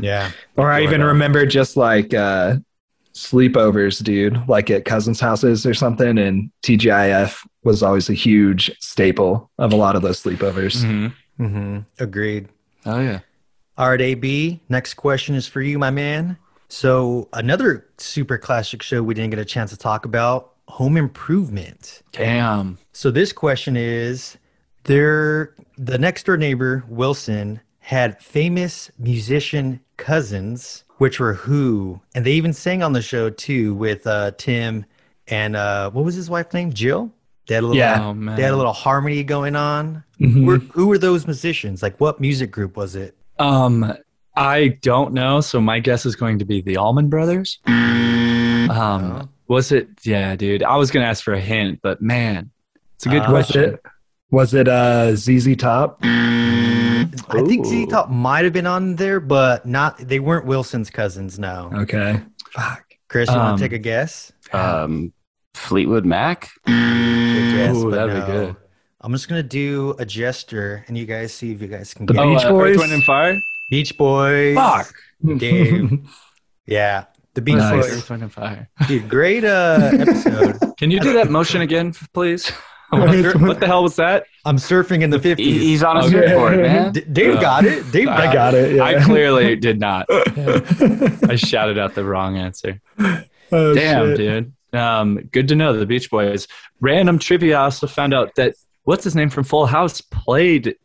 [0.00, 0.30] Yeah.
[0.56, 1.08] or I even Doorbell.
[1.14, 2.56] remember just like uh,
[3.14, 6.18] sleepovers, dude, like at cousins' houses or something.
[6.18, 10.84] And TGIF was always a huge staple of a lot of those sleepovers.
[10.84, 11.08] Mm-hmm.
[11.38, 11.78] Mm-hmm.
[11.98, 12.48] Agreed.
[12.86, 13.20] Oh yeah.
[13.76, 14.60] All right, AB.
[14.68, 16.36] Next question is for you, my man.
[16.68, 22.02] So another super classic show we didn't get a chance to talk about, Home Improvement.
[22.12, 22.78] Damn.
[22.92, 24.36] So this question is
[24.84, 32.00] there the next door neighbor, Wilson, had famous musician cousins, which were who?
[32.14, 34.84] And they even sang on the show too with uh Tim
[35.28, 36.72] and uh what was his wife's name?
[36.72, 37.12] Jill?
[37.48, 38.04] They had a little Yeah.
[38.14, 40.04] Oh they had a little harmony going on.
[40.20, 40.32] Mhm.
[40.32, 41.82] Who, were, who were those musicians?
[41.82, 43.16] Like what music group was it?
[43.40, 43.92] Um,
[44.36, 45.40] I don't know.
[45.40, 47.58] So my guess is going to be the Allman Brothers.
[47.66, 49.28] Um, Oh.
[49.48, 49.88] was it?
[50.04, 50.62] Yeah, dude.
[50.62, 52.50] I was gonna ask for a hint, but man,
[52.94, 53.74] it's a good Uh, Was question.
[53.74, 53.82] it?
[54.30, 55.98] Was it uh, ZZ Top?
[56.02, 57.86] I think Z Ooh.
[57.86, 61.70] Top might have been on there, but not they weren't Wilson's cousins, no.
[61.74, 62.20] Okay.
[62.52, 62.84] Fuck.
[63.08, 64.32] Chris, you Um, want to take a guess?
[64.52, 65.12] Um
[65.54, 66.50] Fleetwood Mac.
[67.66, 68.56] Good Ooh, but that'd be good.
[69.00, 72.14] I'm just gonna do a gesture, and you guys see if you guys can The
[72.14, 72.34] get it.
[72.36, 72.70] Beach uh, Boys?
[72.74, 73.38] Earth, Wind and Fire.
[73.70, 74.54] Beach Boys.
[74.56, 74.92] Fuck.
[75.38, 75.98] Dave.
[76.66, 77.86] Yeah, the Beach Nice.
[77.86, 77.96] Boys.
[77.98, 78.68] Earth, Wind and Fire.
[78.86, 80.58] Dude, great uh, episode.
[80.76, 82.50] Can you do that motion again, please?
[82.90, 84.24] what, the, hell was that?
[84.44, 85.38] I'm surfing in the 50s.
[85.38, 86.10] He's on a Okay.
[86.10, 86.92] surfboard, man.
[86.92, 87.90] D- Dave Uh, got it.
[87.90, 88.76] Dave I got, got it.
[88.76, 88.82] Yeah.
[88.84, 90.06] I clearly did not.
[90.10, 92.80] I shouted out the wrong answer.
[93.50, 94.16] Oh, Damn, shit.
[94.18, 94.52] dude.
[94.72, 96.46] Um, good to know the Beach Boys.
[96.80, 97.56] Random trivia.
[97.58, 98.54] I also found out that
[98.84, 100.76] what's his name from Full House played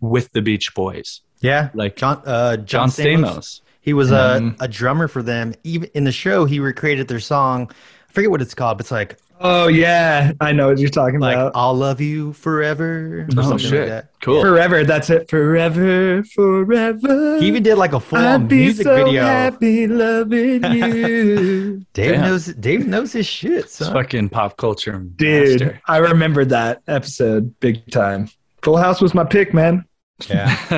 [0.00, 2.22] with the Beach Boys, Yeah, like John.
[2.26, 3.60] Uh, John Stamos.
[3.80, 4.56] He was a, Mhm.
[4.60, 5.54] a drummer for them.
[5.64, 7.70] Even in the show, he recreated their song.
[8.08, 11.18] I forget what it's called, but it's like Oh yeah, I know what you're talking
[11.20, 11.52] Like about.
[11.54, 13.20] I'll love you forever.
[13.22, 13.80] or Oh, something shit.
[13.80, 14.08] like that.
[14.22, 14.40] Cool.
[14.40, 15.28] Forever, that's it.
[15.28, 17.38] Forever, forever.
[17.40, 19.22] He even did like a full I'd be music so video.
[19.24, 22.20] happy loving you, Dave Damn.
[22.22, 23.92] knows Dave knows his shit, It's son.
[23.92, 25.60] fucking pop culture dude.
[25.60, 25.80] master.
[25.88, 28.28] I remember that episode big time.
[28.62, 29.84] Full House was my pick, man.
[30.28, 30.54] Yeah.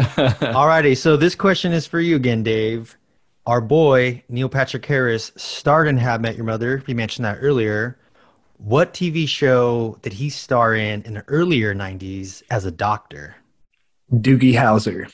[0.41, 2.97] Alrighty, so this question is for you again, Dave.
[3.47, 6.82] Our boy Neil Patrick Harris starred in How I Met Your Mother.
[6.86, 7.99] You mentioned that earlier.
[8.65, 13.36] What TV show did he star in in the earlier '90s as a doctor?
[14.11, 15.12] Doogie Howser.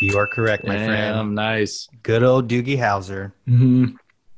[0.00, 1.34] You are correct, my friend.
[1.34, 1.88] Nice.
[2.04, 3.32] Good old Doogie Howser.
[3.46, 3.86] hmm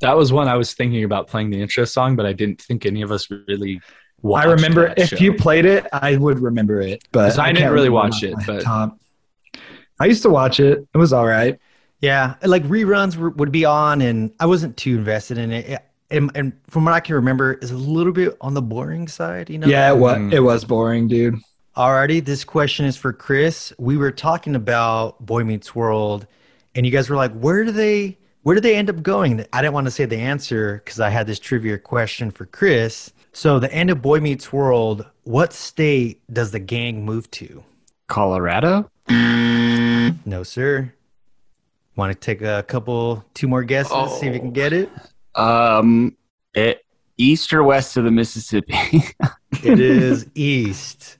[0.00, 2.86] That was one I was thinking about playing the intro song, but I didn't think
[2.86, 3.78] any of us really.
[4.24, 5.16] I remember that if show.
[5.18, 7.04] you played it, I would remember it.
[7.12, 8.98] but I can't didn't really watch it, but- top.
[10.00, 10.86] I used to watch it.
[10.94, 11.58] It was all right.
[12.00, 15.82] Yeah, like reruns were, would be on, and I wasn't too invested in it.
[16.10, 19.50] And, and from what I can remember, is a little bit on the boring side.
[19.50, 19.66] You know.
[19.66, 20.16] Yeah, it was.
[20.16, 20.32] Mm.
[20.32, 21.38] It was boring, dude.
[21.76, 23.72] Alrighty, this question is for Chris.
[23.78, 26.26] We were talking about Boy Meets World,
[26.74, 28.18] and you guys were like, "Where do they?
[28.42, 31.10] Where do they end up going?" I didn't want to say the answer because I
[31.10, 33.12] had this trivia question for Chris.
[33.32, 37.62] So, the end of Boy Meets World, what state does the gang move to?
[38.06, 38.90] Colorado?
[39.08, 40.92] No, sir.
[41.96, 44.90] Want to take a couple, two more guesses, see if you can get it?
[45.36, 46.16] Um,
[46.54, 46.84] it,
[47.18, 48.74] east or west of the Mississippi?
[49.62, 51.16] It is east.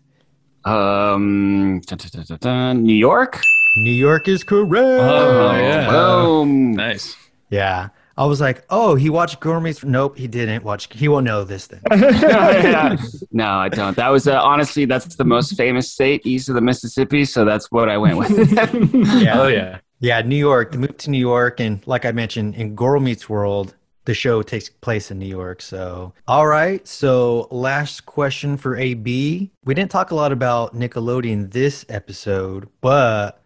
[0.64, 3.40] um, dun, dun, dun, dun, dun, New York?
[3.78, 4.72] New York is correct.
[4.74, 5.90] Oh, yeah.
[5.90, 6.72] Boom.
[6.72, 7.16] Nice.
[7.50, 7.88] Yeah.
[8.18, 9.84] I was like, oh, he watched Girl Meets.
[9.84, 10.88] Nope, he didn't watch.
[10.92, 11.82] He won't know this then.
[13.30, 13.94] no, I don't.
[13.96, 17.70] That was uh, honestly that's the most famous state east of the Mississippi, so that's
[17.70, 18.30] what I went with.
[19.22, 19.40] Yeah.
[19.40, 19.80] Oh yeah.
[20.00, 20.72] Yeah, New York.
[20.72, 23.74] The move to New York, and like I mentioned, in Girl Meets World,
[24.06, 25.60] the show takes place in New York.
[25.60, 26.86] So, all right.
[26.88, 29.50] So, last question for AB.
[29.64, 33.42] We didn't talk a lot about Nickelodeon this episode, but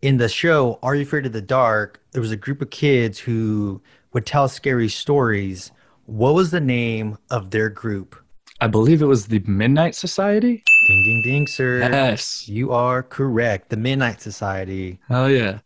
[0.00, 3.18] in the show Are You Afraid of the Dark, there was a group of kids
[3.18, 5.70] who would tell scary stories.
[6.06, 8.16] What was the name of their group?
[8.60, 10.64] I believe it was the Midnight Society.
[10.86, 11.78] Ding, ding, ding, sir.
[11.78, 12.48] Yes.
[12.48, 13.68] You are correct.
[13.68, 14.98] The Midnight Society.
[15.10, 15.58] Oh, yeah.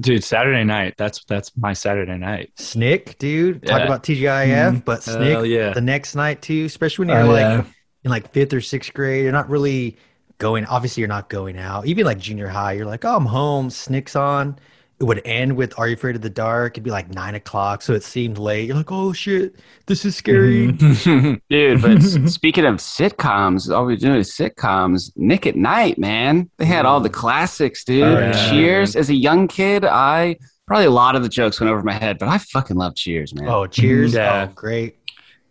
[0.00, 0.94] Dude, Saturday night.
[0.96, 2.52] That's that's my Saturday night.
[2.56, 3.66] Snick, dude.
[3.66, 4.78] Talk about TGIF, mm-hmm.
[4.78, 5.72] but Hell Snick yeah.
[5.72, 7.64] the next night too, especially when you're Oh, like yeah.
[8.04, 9.22] in like fifth or sixth grade.
[9.24, 9.98] You're not really
[10.38, 11.86] going obviously you're not going out.
[11.86, 14.58] Even like junior high, you're like, oh I'm home, Snick's on.
[15.00, 16.74] It would end with Are You Afraid of the Dark?
[16.74, 18.66] It'd be like nine o'clock, so it seemed late.
[18.68, 19.56] You're like, oh shit,
[19.86, 20.68] this is scary.
[20.68, 21.34] Mm-hmm.
[21.48, 25.10] Dude, but speaking of sitcoms, all we do is sitcoms.
[25.16, 26.50] Nick at Night, man.
[26.58, 28.02] They had all the classics, dude.
[28.04, 28.50] Oh, yeah.
[28.50, 28.94] Cheers.
[28.94, 30.36] As a young kid, I
[30.66, 33.34] probably a lot of the jokes went over my head, but I fucking love Cheers,
[33.34, 33.48] man.
[33.48, 34.12] Oh, cheers.
[34.12, 34.48] Yeah.
[34.50, 34.98] Oh, great.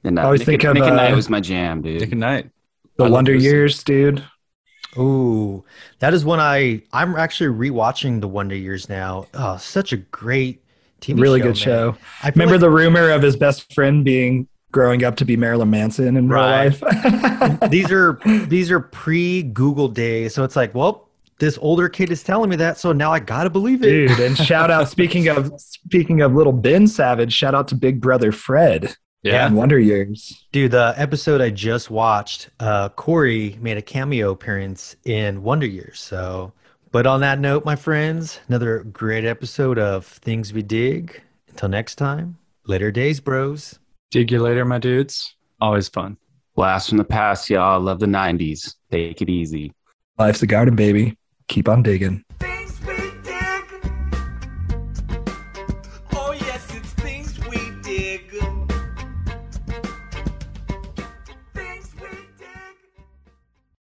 [0.03, 1.81] and uh, I always Nick, think at, of, Nick at Night uh, was my jam,
[1.81, 2.01] dude.
[2.01, 2.51] Nick at Night.
[2.97, 4.23] The I Wonder Years, dude.
[4.97, 5.63] Ooh,
[5.99, 9.27] that is one I I'm actually rewatching The Wonder Years now.
[9.33, 10.61] Oh, such a great
[11.01, 11.55] TV really show, good man.
[11.55, 11.97] show.
[12.23, 15.69] I Remember like- the rumor of his best friend being growing up to be Marilyn
[15.69, 16.69] Manson in Right.
[16.81, 16.91] real
[17.59, 17.59] life?
[17.69, 21.07] these are these are pre Google days, so it's like, well,
[21.39, 24.07] this older kid is telling me that, so now I gotta believe it.
[24.09, 28.01] Dude, and shout out speaking of speaking of little Ben Savage, shout out to Big
[28.01, 28.93] Brother Fred
[29.23, 29.47] Yeah.
[29.47, 30.45] in Wonder Years.
[30.51, 35.99] Dude, the episode I just watched, uh, Cory made a cameo appearance in Wonder Years.
[35.99, 36.53] So,
[36.91, 41.21] but on that note, my friends, another great episode of Things We Dig.
[41.49, 43.77] Until next time, later days, bros.
[44.11, 45.35] Dig you later, my dudes.
[45.59, 46.17] Always fun.
[46.55, 47.79] Blast from the past, y'all.
[47.79, 48.75] Love the 90s.
[48.91, 49.73] Take it easy.
[50.17, 51.17] Life's a garden, baby.
[51.47, 52.23] Keep on digging.